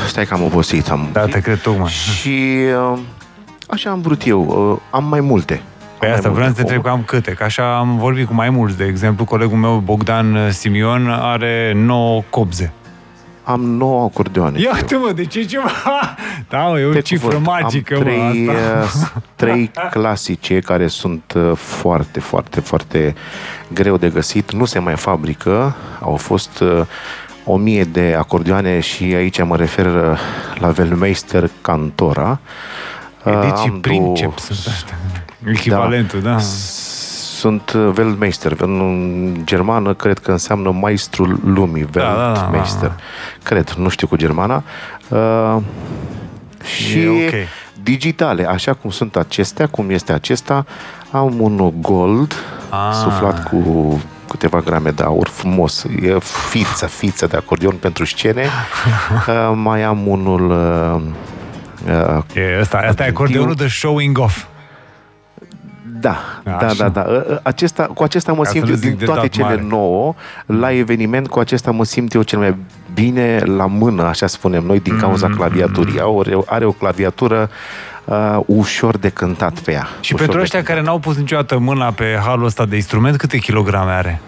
Stai 0.08 0.26
că 0.26 0.34
am 0.34 0.44
obosit, 0.44 0.90
am 0.90 1.08
Da, 1.12 1.26
te 1.26 1.40
cred 1.42 1.62
tocmai. 1.62 1.90
Și 1.90 2.46
uh, 2.92 2.98
așa 3.68 3.90
am 3.90 4.02
vrut 4.02 4.22
eu. 4.28 4.72
Uh, 4.72 4.78
am 4.90 5.04
mai 5.04 5.20
multe. 5.20 5.54
Pe 6.00 6.06
Am 6.06 6.12
mai 6.12 6.12
asta 6.12 6.30
vreau 6.30 6.48
să 6.48 6.54
te 6.54 6.62
multe. 6.62 6.76
întreb 6.76 6.94
cam 6.94 7.04
câte, 7.06 7.32
că 7.32 7.44
așa 7.44 7.78
am 7.78 7.98
vorbit 7.98 8.28
cu 8.28 8.34
mai 8.34 8.50
mulți. 8.50 8.78
De 8.78 8.84
exemplu, 8.86 9.26
colegul 9.26 9.58
meu, 9.58 9.82
Bogdan 9.86 10.38
Simion, 10.52 11.08
are 11.10 11.74
9 11.76 12.22
copze. 12.30 12.74
Am 13.52 13.62
9 13.62 14.04
acordeoane. 14.04 14.60
Ia 14.60 14.72
uite 14.74 14.96
mă, 14.96 15.12
deci 15.12 15.36
e 15.36 15.44
ceva... 15.44 15.70
Da, 16.50 16.58
mă, 16.58 16.80
e 16.80 16.86
o 16.86 16.92
Pe 16.92 17.02
cifră 17.02 17.28
cuvânt, 17.28 17.46
magică, 17.46 17.96
am 17.96 18.02
trei, 18.02 18.44
mă, 18.46 18.52
asta. 18.52 19.12
uh, 19.16 19.22
trei 19.36 19.72
clasice 19.92 20.60
care 20.60 20.88
sunt 20.88 21.34
uh, 21.36 21.52
foarte, 21.56 22.20
foarte, 22.20 22.60
foarte 22.60 23.16
greu 23.74 23.98
de 23.98 24.10
găsit. 24.10 24.52
Nu 24.52 24.66
se 24.66 24.80
mai 24.80 24.96
fabrică. 24.96 25.76
Au 26.00 26.16
fost 26.16 26.60
uh, 26.60 26.82
o 27.46 27.56
mie 27.58 27.84
de 27.84 28.16
acordeoane 28.18 28.80
și 28.80 29.04
aici 29.04 29.44
mă 29.44 29.56
refer 29.56 29.86
uh, 29.86 30.20
la 30.60 30.68
Velmeister 30.68 31.50
Cantora. 31.62 32.40
Uh, 33.24 33.34
Ediții 33.44 33.70
am 33.70 33.80
Princeps 33.80 34.20
două- 34.20 34.34
sunt 34.38 34.74
astea. 34.74 34.98
Echivalentul, 35.46 36.22
da. 36.22 36.38
Sunt 37.42 37.72
uh, 37.76 37.92
Weltmeister. 37.98 38.56
În 38.60 39.34
germană 39.44 39.94
cred 39.94 40.20
că 40.20 40.32
înseamnă 40.32 40.72
maestrul 40.72 41.40
lumii. 41.46 41.88
da, 41.92 42.00
da, 42.02 42.32
Weltmeister. 42.40 42.88
da. 42.90 42.96
Cred, 43.44 43.70
nu 43.70 43.90
știu 43.90 44.08
cu 44.08 44.16
germana. 44.16 44.64
Uh, 45.10 45.58
și 46.78 47.00
E 47.00 47.10
ok. 47.10 47.34
digitale, 47.84 48.46
așa 48.50 48.74
cum 48.74 48.90
sunt 48.90 49.16
acestea, 49.16 49.68
cum 49.68 49.90
este 49.90 50.14
acesta, 50.14 50.66
am 51.12 51.40
unul 51.40 51.74
gold, 51.82 52.34
Ah. 52.70 52.94
suflat 53.04 53.44
cu 53.50 54.02
câteva 54.30 54.60
grame 54.60 54.90
de 54.90 55.04
aur, 55.04 55.28
frumos, 55.28 55.86
e 56.02 56.18
fiță, 56.50 56.86
fiță 56.86 57.28
de 57.28 57.38
acordeon 57.38 57.76
pentru 57.76 58.06
scene. 58.06 58.46
Uh, 59.28 59.52
mai 59.56 59.84
am 59.84 60.08
unul 60.08 60.50
uh, 60.52 61.02
uh, 62.18 62.24
E, 62.36 62.60
asta, 62.60 62.78
asta 62.90 63.06
e 63.06 63.08
acordeonul 63.08 63.54
de 63.54 63.68
showing 63.68 64.18
off. 64.18 64.44
Da, 66.02 66.18
da, 66.44 66.58
Așa. 66.68 66.90
da, 66.90 67.02
da. 67.02 67.40
Acesta, 67.44 67.84
cu 67.84 68.04
acesta 68.04 68.34
mă 68.34 68.44
Ca 68.44 68.50
simt 68.50 68.66
să 68.66 68.70
eu, 68.70 68.76
nu 68.76 68.82
zic 68.82 68.90
din 68.90 69.00
de 69.00 69.06
toate 69.06 69.20
dat 69.20 69.30
cele 69.30 69.46
mare. 69.48 69.66
nouă, 69.70 70.14
la 70.46 70.72
eveniment, 70.72 71.28
cu 71.28 71.40
acesta 71.40 71.72
mă 71.72 71.84
simt 71.86 72.14
eu 72.14 72.22
cel 72.22 72.40
mai 72.40 72.56
bine 72.94 73.40
la 73.46 73.66
mână, 73.66 74.04
așa 74.04 74.28
spunem 74.28 74.64
noi, 74.64 74.80
din 74.80 74.98
cauza 74.98 75.28
Mm, 75.28 75.36
claviaturii. 75.36 76.00
Are, 76.00 76.38
are 76.46 76.66
o 76.66 76.72
claviatură 76.72 77.50
uh, 78.06 78.40
ușor 78.46 78.98
de 78.98 79.10
cântat 79.10 79.60
pe 79.60 79.72
ea. 79.72 79.88
Și 80.00 80.14
ușor 80.14 80.18
pentru 80.18 80.36
de 80.38 80.44
ăștia 80.44 80.64
care 80.64 80.82
n-au 80.82 81.00
pus 81.00 81.18
niciodată 81.18 81.58
mâna 81.58 81.92
pe 81.92 82.20
halul 82.26 82.46
ăsta 82.46 82.66
de 82.66 82.76
instrument, 82.76 83.16
câte 83.18 83.38
kilograme 83.38 83.92
are? 83.92 84.22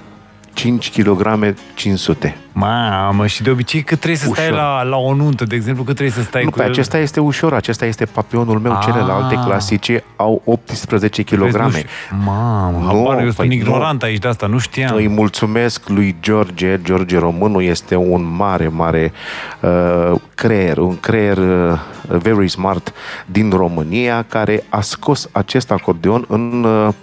5 0.53 0.91
kg 1.01 1.53
500. 1.73 2.37
Mamă, 2.55 3.27
și 3.27 3.41
de 3.43 3.49
obicei 3.49 3.81
cât 3.81 3.97
trebuie 3.97 4.19
să 4.19 4.29
stai 4.33 4.45
Ușor. 4.45 4.57
la, 4.57 4.83
la 4.83 4.97
o 4.97 5.13
nuntă, 5.15 5.43
de 5.45 5.55
exemplu, 5.55 5.83
cât 5.83 5.95
trebuie 5.95 6.15
să 6.15 6.21
stai 6.23 6.43
Nu, 6.43 6.49
cu 6.49 6.57
pe 6.57 6.63
el? 6.63 6.69
acesta 6.69 6.97
este 6.97 7.19
ușor, 7.19 7.53
acesta 7.53 7.85
este 7.85 8.05
papionul 8.05 8.59
meu, 8.59 8.71
Ah. 8.71 8.79
celelalte 8.85 9.35
clasice 9.45 10.03
au 10.15 10.41
18 10.45 11.23
Vezi, 11.35 11.57
nu 11.57 11.63
kg. 11.67 11.73
știu. 11.75 11.87
Mamă, 12.25 12.77
Nu, 12.79 12.85
habar, 12.85 13.17
eu 13.17 13.23
sunt 13.23 13.35
păi 13.35 13.47
ignorant 13.55 14.03
aici 14.03 14.19
de 14.19 14.27
asta, 14.27 14.47
nu 14.47 14.57
știam. 14.57 14.95
Îi 14.95 15.07
mulțumesc 15.07 15.89
lui 15.89 16.15
George, 16.21 16.79
George 16.83 17.17
Românu 17.17 17.61
este 17.61 17.95
un 17.95 18.33
mare, 18.35 18.67
mare 18.67 19.11
uh, 19.59 20.11
creier, 20.35 20.77
un 20.77 20.99
creier 20.99 21.37
uh, 21.37 21.79
very 22.07 22.47
smart 22.49 22.93
din 23.25 23.49
România 23.49 24.25
care 24.29 24.63
a 24.69 24.81
scos 24.81 25.29
acest 25.31 25.71
acordeon 25.71 26.25
în, 26.27 26.63
uh, 26.63 26.93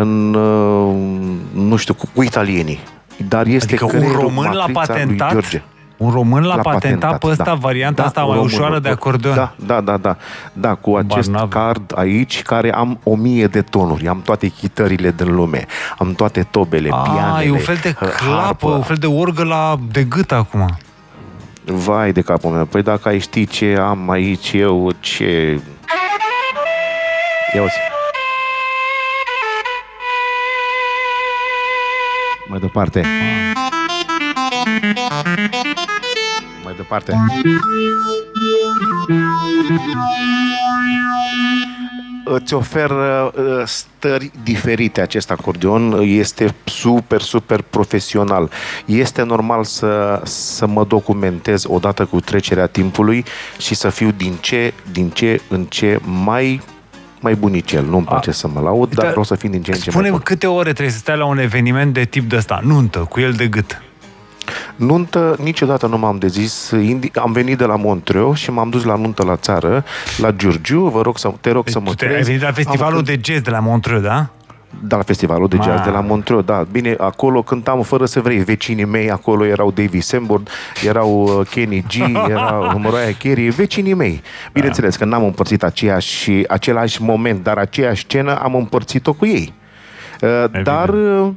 în 0.00 0.34
uh, 0.34 0.94
nu 1.52 1.76
știu, 1.76 1.94
cu, 1.94 2.08
cu 2.14 2.22
italienii. 2.22 2.78
Dar 3.28 3.46
este 3.46 3.66
Adică 3.68 3.84
un 3.84 3.90
creierul, 3.90 4.20
român 4.20 4.44
l-a 4.52 4.66
matrița 4.66 4.92
lui 4.94 4.96
patentat? 5.04 5.32
George. 5.32 5.62
Un 5.96 6.10
român 6.10 6.42
l-a, 6.42 6.54
L-a 6.54 6.62
patentat, 6.62 6.80
patentat, 6.80 7.18
pe 7.20 7.26
ăsta, 7.26 7.44
da. 7.44 7.54
varianta 7.54 8.02
Da, 8.02 8.08
asta 8.08 8.20
un 8.20 8.26
mai 8.26 8.36
român, 8.36 8.52
ușoară 8.52 8.74
un- 8.74 8.82
de 8.82 8.88
acordeon. 8.88 9.34
Da, 9.34 9.52
da, 9.66 9.80
da, 9.80 9.96
da. 9.96 10.16
Da, 10.52 10.74
cu 10.74 10.96
acest 10.96 11.28
n-aveam. 11.28 11.48
card 11.48 11.92
aici, 11.96 12.42
care 12.42 12.72
am 12.72 12.98
o 13.02 13.14
mie 13.14 13.46
de 13.46 13.62
tonuri. 13.62 14.08
Am 14.08 14.20
toate 14.24 14.46
chitările 14.48 15.10
din 15.10 15.34
lume. 15.34 15.66
Am 15.98 16.12
toate 16.12 16.42
tobele, 16.50 16.88
A, 16.92 16.96
pianele, 16.96 17.44
e 17.46 17.50
un 17.50 17.58
fel 17.58 17.78
de 17.82 17.88
uh, 17.88 18.08
clapă, 18.08 18.40
harpă. 18.40 18.68
un 18.68 18.82
fel 18.82 18.96
de 18.96 19.06
orgă 19.06 19.44
la 19.44 19.76
de 19.92 20.02
gât 20.04 20.32
acum. 20.32 20.76
Vai 21.64 22.12
de 22.12 22.20
capul 22.20 22.50
meu. 22.50 22.64
Păi 22.64 22.82
dacă 22.82 23.08
ai 23.08 23.18
ști 23.18 23.46
ce 23.46 23.76
am 23.80 24.10
aici 24.10 24.52
eu, 24.52 24.90
ce... 25.00 25.60
Ia 27.54 27.62
uzi. 27.62 27.74
Mai 32.58 32.66
departe. 32.66 33.04
Mai 36.64 36.74
departe. 36.76 37.14
Îți 42.24 42.54
oferă 42.54 43.32
uh, 43.36 43.62
stări 43.64 44.30
diferite 44.42 45.00
acest 45.00 45.30
acordeon, 45.30 46.00
este 46.02 46.54
super, 46.64 47.20
super 47.20 47.62
profesional. 47.70 48.50
Este 48.84 49.22
normal 49.22 49.64
să, 49.64 50.20
să 50.24 50.66
mă 50.66 50.84
documentez 50.84 51.64
odată 51.68 52.04
cu 52.04 52.20
trecerea 52.20 52.66
timpului 52.66 53.24
și 53.58 53.74
să 53.74 53.88
fiu 53.88 54.10
din 54.10 54.36
ce, 54.40 54.72
din 54.92 55.10
ce 55.10 55.40
în 55.48 55.64
ce 55.64 56.00
mai 56.04 56.60
mai 57.20 57.34
bunicel. 57.34 57.84
Nu-mi 57.84 58.04
place 58.04 58.30
să 58.30 58.48
mă 58.48 58.60
laud, 58.60 58.88
dar 58.88 58.96
Dar 58.98 59.06
vreau 59.08 59.24
să 59.24 59.34
fim 59.34 59.50
din 59.50 59.62
ce 59.62 59.70
în 59.70 59.76
ce 59.76 59.82
mai 59.84 59.92
Spune-mi 59.92 60.12
bun. 60.14 60.22
câte 60.24 60.46
ore 60.46 60.72
trebuie 60.72 60.90
să 60.94 60.98
stai 60.98 61.16
la 61.16 61.24
un 61.26 61.38
eveniment 61.38 61.94
de 61.94 62.04
tip 62.04 62.28
de 62.28 62.36
ăsta, 62.36 62.60
nuntă, 62.64 62.98
cu 62.98 63.20
el 63.20 63.32
de 63.32 63.46
gât. 63.46 63.82
Nuntă, 64.76 65.36
niciodată 65.42 65.86
nu 65.86 65.98
m-am 65.98 66.18
dezis. 66.18 66.72
Indi- 66.82 67.12
Am 67.14 67.32
venit 67.32 67.58
de 67.58 67.64
la 67.64 67.76
Montreux 67.76 68.36
și 68.38 68.50
m-am 68.50 68.70
dus 68.70 68.84
la 68.84 68.96
nuntă 68.96 69.24
la 69.24 69.36
țară, 69.36 69.84
la 70.16 70.30
Giurgiu. 70.30 70.80
Vă 70.88 71.02
rog 71.02 71.18
să, 71.18 71.32
te 71.40 71.50
rog 71.50 71.68
să 71.68 71.80
mă 71.80 71.88
Tu 71.88 71.94
te- 71.94 72.04
ai 72.06 72.10
crezi. 72.12 72.26
venit 72.26 72.42
la 72.44 72.52
festivalul 72.52 72.98
Am 72.98 73.04
de 73.04 73.20
jazz 73.22 73.40
de 73.40 73.50
la 73.50 73.58
Montreux, 73.60 74.02
da? 74.02 74.28
Da, 74.80 74.96
la 74.96 75.02
festivalul 75.02 75.48
de 75.48 75.56
jazz 75.56 75.78
Ma. 75.78 75.84
de 75.84 75.90
la 75.90 76.00
Montreux, 76.00 76.44
da. 76.44 76.66
Bine, 76.70 76.94
acolo 76.98 77.42
cântam 77.42 77.82
fără 77.82 78.04
să 78.04 78.20
vrei. 78.20 78.38
Vecinii 78.38 78.84
mei 78.84 79.10
acolo 79.10 79.44
erau 79.44 79.70
Davy 79.70 80.00
Sanborn, 80.00 80.42
erau 80.84 81.22
uh, 81.22 81.46
Kenny 81.50 81.84
G, 81.88 81.94
erau 82.30 82.78
Mariah 82.78 83.16
Carey, 83.18 83.48
vecinii 83.48 83.94
mei. 83.94 84.22
Bineînțeles 84.52 84.96
că 84.96 85.04
n-am 85.04 85.24
împărțit 85.24 85.62
aceeași, 85.62 86.30
același 86.48 87.02
moment, 87.02 87.42
dar 87.42 87.58
aceeași 87.58 88.02
scenă 88.02 88.38
am 88.42 88.54
împărțit-o 88.54 89.12
cu 89.12 89.26
ei. 89.26 89.52
Uh, 90.20 90.62
Dar 90.62 90.88
uh, 90.88 91.28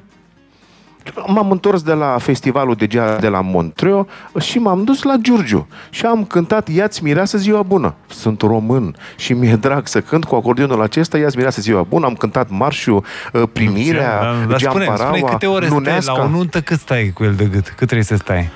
m-am 1.28 1.52
întors 1.52 1.82
de 1.82 1.94
la 1.94 2.18
festivalul 2.20 2.76
de 2.76 2.88
jazz 2.90 3.20
de 3.20 3.28
la 3.28 3.42
Montreux 3.42 4.08
și 4.40 4.60
m-am 4.60 4.84
dus 4.84 5.02
la 5.04 5.16
Giurgiu 5.22 5.68
și 5.90 6.06
am 6.06 6.24
cântat 6.24 6.68
Iați 6.68 7.04
mireasă 7.04 7.38
ziua 7.38 7.62
bună. 7.62 7.94
Sunt 8.08 8.42
român 8.42 8.96
și 9.16 9.34
mi-e 9.34 9.56
drag 9.56 9.88
să 9.88 10.02
cânt 10.02 10.26
cu 10.26 10.36
acordeonul 10.36 10.82
acesta 10.82 11.18
Iați 11.18 11.36
mireasă 11.36 11.62
ziua 11.62 11.82
bună. 11.82 12.06
Am 12.06 12.14
cântat 12.14 12.50
marșul 12.50 13.04
uh, 13.34 13.44
Primirea, 13.54 14.20
Da, 14.22 14.46
Dar 14.50 14.60
spune, 14.60 14.86
Geamparaua, 14.86 15.18
spune 15.18 15.32
câte 15.32 15.46
ore 15.48 15.66
stai 15.66 15.78
Luneasca. 15.78 16.12
la 16.14 16.24
o 16.24 16.28
nuntă, 16.28 16.62
cât 16.62 16.80
stai 16.80 17.12
cu 17.14 17.24
el 17.24 17.34
de 17.36 17.44
gât? 17.46 17.68
Cât 17.68 17.76
trebuie 17.78 18.04
să 18.04 18.16
stai? 18.16 18.50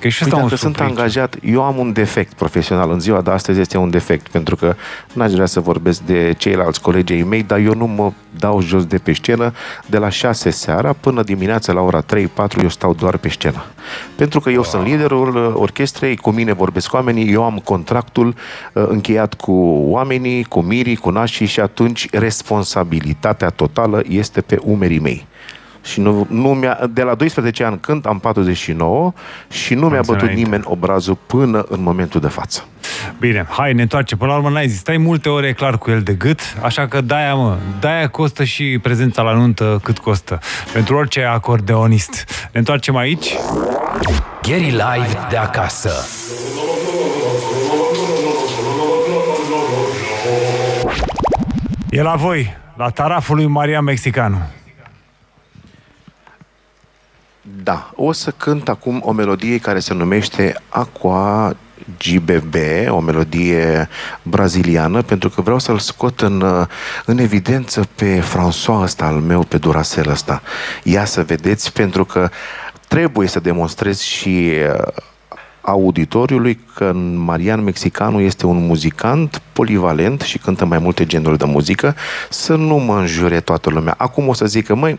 Că 0.00 0.08
și 0.08 0.18
Păi 0.18 0.26
ăsta 0.26 0.40
dacă 0.40 0.42
un 0.42 0.56
sunt 0.56 0.60
suplu 0.60 0.84
aici. 0.84 0.98
angajat, 0.98 1.36
eu 1.44 1.62
am 1.62 1.78
un 1.78 1.92
defect 1.92 2.32
profesional. 2.32 2.90
În 2.90 3.00
ziua 3.00 3.20
de 3.20 3.30
astăzi 3.30 3.60
este 3.60 3.78
un 3.78 3.90
defect, 3.90 4.28
pentru 4.28 4.56
că 4.56 4.74
n-aș 5.12 5.32
vrea 5.32 5.46
să 5.46 5.60
vorbesc 5.60 6.00
de 6.00 6.34
ceilalți 6.38 6.80
colegi 6.80 7.12
ai 7.12 7.22
mei, 7.22 7.42
dar 7.42 7.58
eu 7.58 7.74
nu 7.74 7.86
mă 7.86 8.12
dau 8.38 8.60
jos 8.60 8.84
de 8.84 8.98
pe 8.98 9.12
scenă 9.12 9.52
de 9.86 9.98
la 9.98 10.08
6 10.08 10.50
seara 10.50 10.92
până 10.92 11.22
dimineața 11.22 11.72
la 11.72 11.80
ora 11.80 12.02
3-4 12.02 12.06
eu 12.62 12.68
stau 12.68 12.94
doar 12.94 13.16
pe 13.16 13.28
scenă. 13.28 13.64
Pentru 14.16 14.40
că 14.40 14.50
eu 14.50 14.62
sunt 14.62 14.86
liderul 14.86 15.36
uh, 15.36 15.52
orchestrei, 15.54 16.16
cu 16.16 16.30
mine 16.30 16.52
vorbesc 16.52 16.92
oamenii, 16.92 17.32
eu 17.32 17.44
am 17.44 17.58
contractul 17.64 18.26
uh, 18.72 18.84
încheiat 18.88 19.34
cu 19.34 19.52
oamenii, 19.88 20.44
cu 20.44 20.60
mirii, 20.60 20.96
cu 20.96 21.10
nașii 21.10 21.46
și 21.46 21.60
atunci 21.60 22.10
responsabilitatea 22.10 23.48
totală 23.48 24.02
este 24.08 24.40
pe 24.40 24.58
umerii 24.62 25.00
mei. 25.00 25.26
Și 25.82 26.00
nu, 26.00 26.26
nu 26.30 26.48
mi-a, 26.48 26.88
de 26.90 27.02
la 27.02 27.14
12 27.14 27.64
ani 27.64 27.78
cânt, 27.80 28.06
am 28.06 28.18
49 28.18 29.12
și 29.50 29.74
nu 29.74 29.88
mi-a 29.88 30.00
bătut 30.06 30.22
înainte. 30.22 30.42
nimeni 30.42 30.62
obrazul 30.66 31.18
până 31.26 31.64
în 31.68 31.82
momentul 31.82 32.20
de 32.20 32.28
față. 32.28 32.64
Bine, 33.18 33.46
hai, 33.50 33.72
ne 33.72 33.82
întoarcem. 33.82 34.18
Până 34.18 34.30
la 34.30 34.36
urmă 34.36 34.50
n-ai 34.50 34.68
zis. 34.68 34.78
Stai 34.78 34.96
multe 34.96 35.28
ore, 35.28 35.46
e 35.46 35.52
clar, 35.52 35.78
cu 35.78 35.90
el 35.90 36.02
de 36.02 36.12
gât, 36.12 36.40
așa 36.62 36.86
că 36.86 37.00
de-aia, 37.00 37.34
mă, 37.34 37.56
de-aia 37.80 38.08
costă 38.08 38.44
și 38.44 38.78
prezența 38.82 39.22
la 39.22 39.32
nuntă 39.32 39.80
cât 39.82 39.98
costă. 39.98 40.38
Pentru 40.72 40.96
orice 40.96 41.24
acordeonist. 41.24 42.24
Ne 42.52 42.58
întoarcem 42.58 42.96
aici. 42.96 43.34
Gary 44.42 44.70
Live 44.70 45.26
de 45.30 45.36
acasă. 45.36 45.90
E 51.90 52.02
la 52.02 52.14
voi, 52.14 52.56
la 52.76 52.88
taraful 52.88 53.36
lui 53.36 53.46
Maria 53.46 53.80
Mexicanu. 53.80 54.38
Da, 57.62 57.90
o 57.94 58.12
să 58.12 58.30
cânt 58.30 58.68
acum 58.68 59.02
o 59.04 59.12
melodie 59.12 59.58
care 59.58 59.78
se 59.78 59.94
numește 59.94 60.54
Aqua 60.68 61.56
GBB, 61.98 62.54
o 62.88 63.00
melodie 63.00 63.88
braziliană, 64.22 65.02
pentru 65.02 65.28
că 65.28 65.40
vreau 65.40 65.58
să-l 65.58 65.78
scot 65.78 66.20
în, 66.20 66.40
uh, 66.40 66.66
în 67.04 67.18
evidență 67.18 67.88
pe 67.94 68.22
François 68.22 68.82
ăsta 68.82 69.04
al 69.04 69.20
meu, 69.20 69.42
pe 69.42 69.58
Duracell 69.58 70.10
ăsta. 70.10 70.42
Ia 70.82 71.04
să 71.04 71.22
vedeți, 71.22 71.72
pentru 71.72 72.04
că 72.04 72.28
trebuie 72.88 73.28
să 73.28 73.40
demonstrez 73.40 74.00
și 74.00 74.52
uh, 74.74 74.86
auditoriului 75.60 76.60
că 76.74 76.92
Marian 77.14 77.62
Mexicanu 77.64 78.20
este 78.20 78.46
un 78.46 78.66
muzicant 78.66 79.42
polivalent 79.52 80.20
și 80.20 80.38
cântă 80.38 80.64
mai 80.64 80.78
multe 80.78 81.06
genuri 81.06 81.38
de 81.38 81.44
muzică, 81.44 81.94
să 82.30 82.54
nu 82.54 82.76
mă 82.76 82.98
înjure 82.98 83.40
toată 83.40 83.70
lumea. 83.70 83.94
Acum 83.98 84.28
o 84.28 84.32
să 84.32 84.46
zic 84.46 84.66
că, 84.66 84.74
măi, 84.74 84.92
m, 84.92 84.98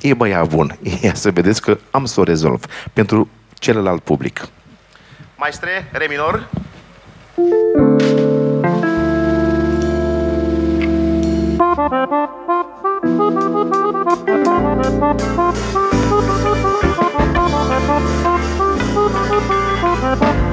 e 0.00 0.14
băiat 0.14 0.48
bun. 0.48 0.78
Ia 1.02 1.14
să 1.14 1.30
vedeți 1.30 1.62
că 1.62 1.78
am 1.90 2.04
să 2.04 2.20
o 2.20 2.22
rezolv 2.22 2.64
pentru 2.92 3.28
celălalt 3.58 4.02
public. 4.02 4.48
Maestre, 5.36 5.88
re 5.92 6.06
minor. 6.08 6.48
Thank 20.14 20.46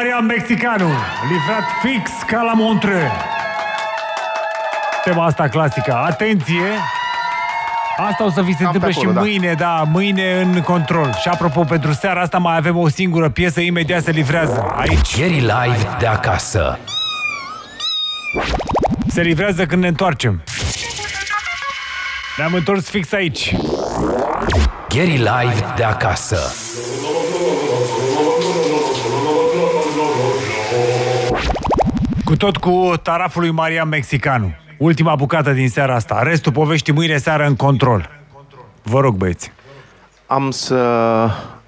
Mexicanu, 0.00 0.88
livrat 1.28 1.64
fix 1.82 2.10
ca 2.26 2.42
la 2.42 2.52
Montreux. 2.52 3.10
Tema 5.04 5.24
asta 5.24 5.48
clasică. 5.48 5.94
Atenție! 5.94 6.62
Asta 8.08 8.24
o 8.24 8.30
să 8.30 8.42
vi 8.42 8.52
se 8.52 8.62
Cam 8.62 8.70
pe 8.70 8.76
întâmple 8.76 8.90
și 8.90 8.98
acolo, 8.98 9.12
da. 9.12 9.20
mâine, 9.20 9.52
da, 9.52 9.82
mâine 9.92 10.40
în 10.40 10.60
control. 10.60 11.14
Și 11.20 11.28
apropo, 11.28 11.64
pentru 11.64 11.92
seara 11.92 12.20
asta 12.20 12.38
mai 12.38 12.56
avem 12.56 12.76
o 12.76 12.88
singură 12.88 13.28
piesă, 13.28 13.60
imediat 13.60 14.02
se 14.02 14.10
livrează. 14.10 14.74
Aici. 14.76 15.18
Gary 15.18 15.40
Live 15.40 15.96
de 15.98 16.06
acasă. 16.06 16.78
Se 19.08 19.20
livrează 19.20 19.66
când 19.66 19.82
ne 19.82 19.88
întoarcem. 19.88 20.42
Ne-am 22.36 22.52
întors 22.54 22.90
fix 22.90 23.12
aici. 23.12 23.54
Gary 24.88 25.16
Live 25.16 25.72
de 25.76 25.84
acasă. 25.84 26.38
Cu 32.30 32.36
tot 32.36 32.56
cu 32.56 32.92
taraful 33.02 33.40
lui 33.42 33.50
Marian 33.50 33.88
Mexicanu. 33.88 34.54
Ultima 34.78 35.14
bucată 35.14 35.52
din 35.52 35.68
seara 35.68 35.94
asta. 35.94 36.22
Restul 36.22 36.52
poveștii 36.52 36.92
mâine 36.92 37.16
seară 37.16 37.46
în 37.46 37.56
control. 37.56 38.08
Vă 38.82 39.00
rog, 39.00 39.16
băieți. 39.16 39.52
Am 40.26 40.50
să, 40.50 40.76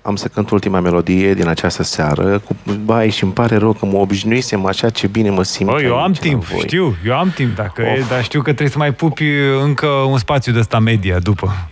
am 0.02 0.16
să 0.16 0.28
cânt 0.28 0.50
ultima 0.50 0.80
melodie 0.80 1.34
din 1.34 1.48
această 1.48 1.82
seară. 1.82 2.38
Cu, 2.38 2.56
bai, 2.84 3.10
și 3.10 3.22
îmi 3.24 3.32
pare 3.32 3.56
rău 3.56 3.72
că 3.72 3.86
mă 3.86 3.96
obișnuisem 3.96 4.66
așa, 4.66 4.90
ce 4.90 5.06
bine 5.06 5.30
mă 5.30 5.42
simt 5.42 5.70
Bă, 5.70 5.82
eu 5.82 5.94
aici 5.96 6.04
am 6.04 6.12
la 6.12 6.18
timp, 6.20 6.44
voi. 6.44 6.60
știu, 6.60 6.96
eu 7.04 7.18
am 7.18 7.30
timp, 7.30 7.54
dacă 7.54 7.82
e, 7.82 8.00
Of. 8.00 8.08
dar 8.08 8.22
știu 8.22 8.38
că 8.38 8.46
trebuie 8.46 8.68
să 8.68 8.78
mai 8.78 8.92
pupi 8.92 9.24
încă 9.62 9.86
un 9.86 10.18
spațiu 10.18 10.52
de 10.52 10.58
ăsta 10.58 10.78
media 10.78 11.18
după. 11.18 11.68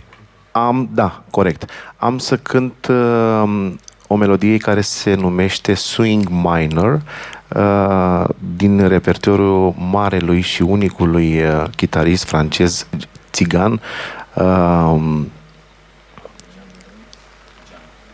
Am, 0.51 0.89
da, 0.93 1.23
corect. 1.29 1.65
Am 1.97 2.17
să 2.17 2.37
cânt 2.37 2.87
uh, 2.89 3.71
o 4.07 4.15
melodie 4.15 4.57
care 4.57 4.81
se 4.81 5.13
numește 5.13 5.73
Swing 5.73 6.27
Minor 6.29 6.93
uh, 6.93 7.01
Uh, 7.55 8.23
din 8.55 8.87
repertoriul 8.87 9.73
marelui 9.77 10.41
și 10.41 10.61
unicului 10.61 11.43
uh, 11.43 11.63
chitarist 11.75 12.23
francez 12.23 12.87
țigan 13.31 13.81
uh, 14.33 15.01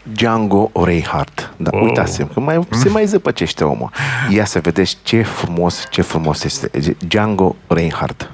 Django 0.03 0.71
Reinhardt. 0.73 1.53
Da, 1.57 1.69
oh. 1.73 1.79
wow. 1.79 1.87
uitați-vă, 1.87 2.29
că 2.33 2.39
mai, 2.39 2.67
se 2.81 2.89
mai 2.89 3.05
zăpăcește 3.05 3.63
omul. 3.63 3.89
Ia 4.29 4.45
să 4.45 4.59
vedeți 4.59 4.97
ce 5.03 5.21
frumos, 5.21 5.87
ce 5.89 6.01
frumos 6.01 6.43
este 6.43 6.95
Django 7.07 7.55
Reinhardt. 7.67 8.31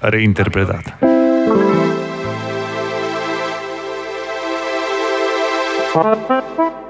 Reinterpretat. 0.00 0.98
Thank. 5.92 6.89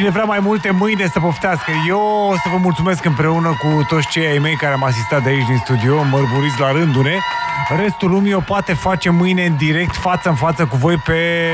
Cine 0.00 0.12
vrea 0.12 0.24
mai 0.24 0.38
multe, 0.40 0.70
mâine 0.70 1.06
să 1.12 1.20
poftească. 1.20 1.70
Eu 1.88 2.00
o 2.30 2.34
să 2.34 2.48
vă 2.50 2.56
mulțumesc 2.56 3.04
împreună 3.04 3.48
cu 3.48 3.84
toți 3.88 4.06
cei 4.08 4.26
ai 4.26 4.38
mei 4.38 4.56
care 4.56 4.72
am 4.72 4.84
asistat 4.84 5.22
de 5.22 5.28
aici 5.28 5.46
din 5.46 5.56
studio, 5.56 6.02
mărburiți 6.02 6.60
la 6.60 6.70
rândune. 6.72 7.18
Restul 7.76 8.10
lumii 8.10 8.32
o 8.34 8.40
poate 8.40 8.72
face 8.74 9.10
mâine 9.10 9.44
în 9.46 9.56
direct, 9.56 9.96
față 9.96 10.28
în 10.28 10.34
față 10.34 10.66
cu 10.66 10.76
voi 10.76 10.96
pe 10.96 11.50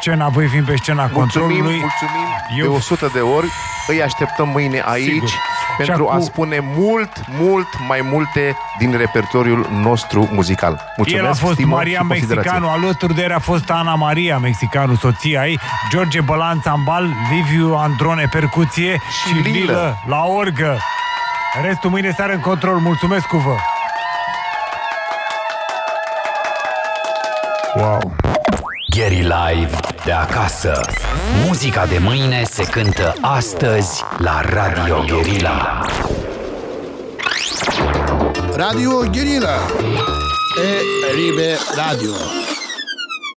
scena, 0.00 0.28
voi 0.28 0.46
fiind 0.46 0.66
pe 0.66 0.76
scena 0.76 1.08
Mulțumim, 1.12 1.48
controlului. 1.48 1.80
mulțumim 1.80 2.26
Eu- 2.58 2.70
de 2.70 2.76
100 2.76 3.10
de 3.12 3.20
ori. 3.20 3.46
Îi 3.86 4.02
așteptăm 4.02 4.48
mâine 4.48 4.82
aici 4.86 5.04
Sigur. 5.12 5.30
Pentru 5.76 5.94
Și 6.04 6.10
a 6.10 6.12
acum- 6.14 6.24
spune 6.24 6.58
mult, 6.76 7.10
mult 7.40 7.66
mai 7.88 8.00
multe 8.12 8.56
din 8.78 8.96
repertoriul 8.96 9.68
nostru 9.82 10.28
muzical. 10.32 10.92
Mulțumesc, 10.96 11.24
El 11.24 11.30
a 11.30 11.34
fost 11.34 11.52
stimă 11.54 11.74
Maria 11.74 12.00
și 12.00 12.06
considerație. 12.06 12.50
Mexicanu, 12.52 12.84
alături 12.84 13.14
de 13.14 13.22
el 13.22 13.32
a 13.32 13.38
fost 13.38 13.70
Ana 13.70 13.94
Maria 13.94 14.38
Mexicanu, 14.38 14.94
soția 14.94 15.46
ei, 15.46 15.58
George 15.90 16.20
Bălan 16.20 16.60
Țambal, 16.60 17.08
Liviu 17.30 17.74
Androne 17.74 18.28
Percuție 18.30 19.00
și, 19.22 19.28
Și 19.28 19.34
Lilă. 19.34 19.50
Lilă 19.52 19.96
la 20.06 20.24
orgă. 20.24 20.78
Restul 21.62 21.90
mâine 21.90 22.12
seară 22.16 22.32
în 22.32 22.40
control. 22.40 22.76
Mulțumesc 22.78 23.26
cu 23.26 23.36
vă! 23.36 23.54
Wow! 27.76 28.14
Gary 28.96 29.20
Live 29.22 29.76
de 30.04 30.12
acasă. 30.12 30.80
Muzica 31.46 31.86
de 31.86 31.98
mâine 31.98 32.42
se 32.44 32.64
cântă 32.64 33.14
astăzi 33.20 34.04
la 34.18 34.40
Radio 34.40 35.04
Guerilla. 35.08 35.86
Radio 38.56 38.90
Guerilla 39.10 39.58
e 40.56 41.14
Ribe 41.14 41.58
Radio. 41.74 42.43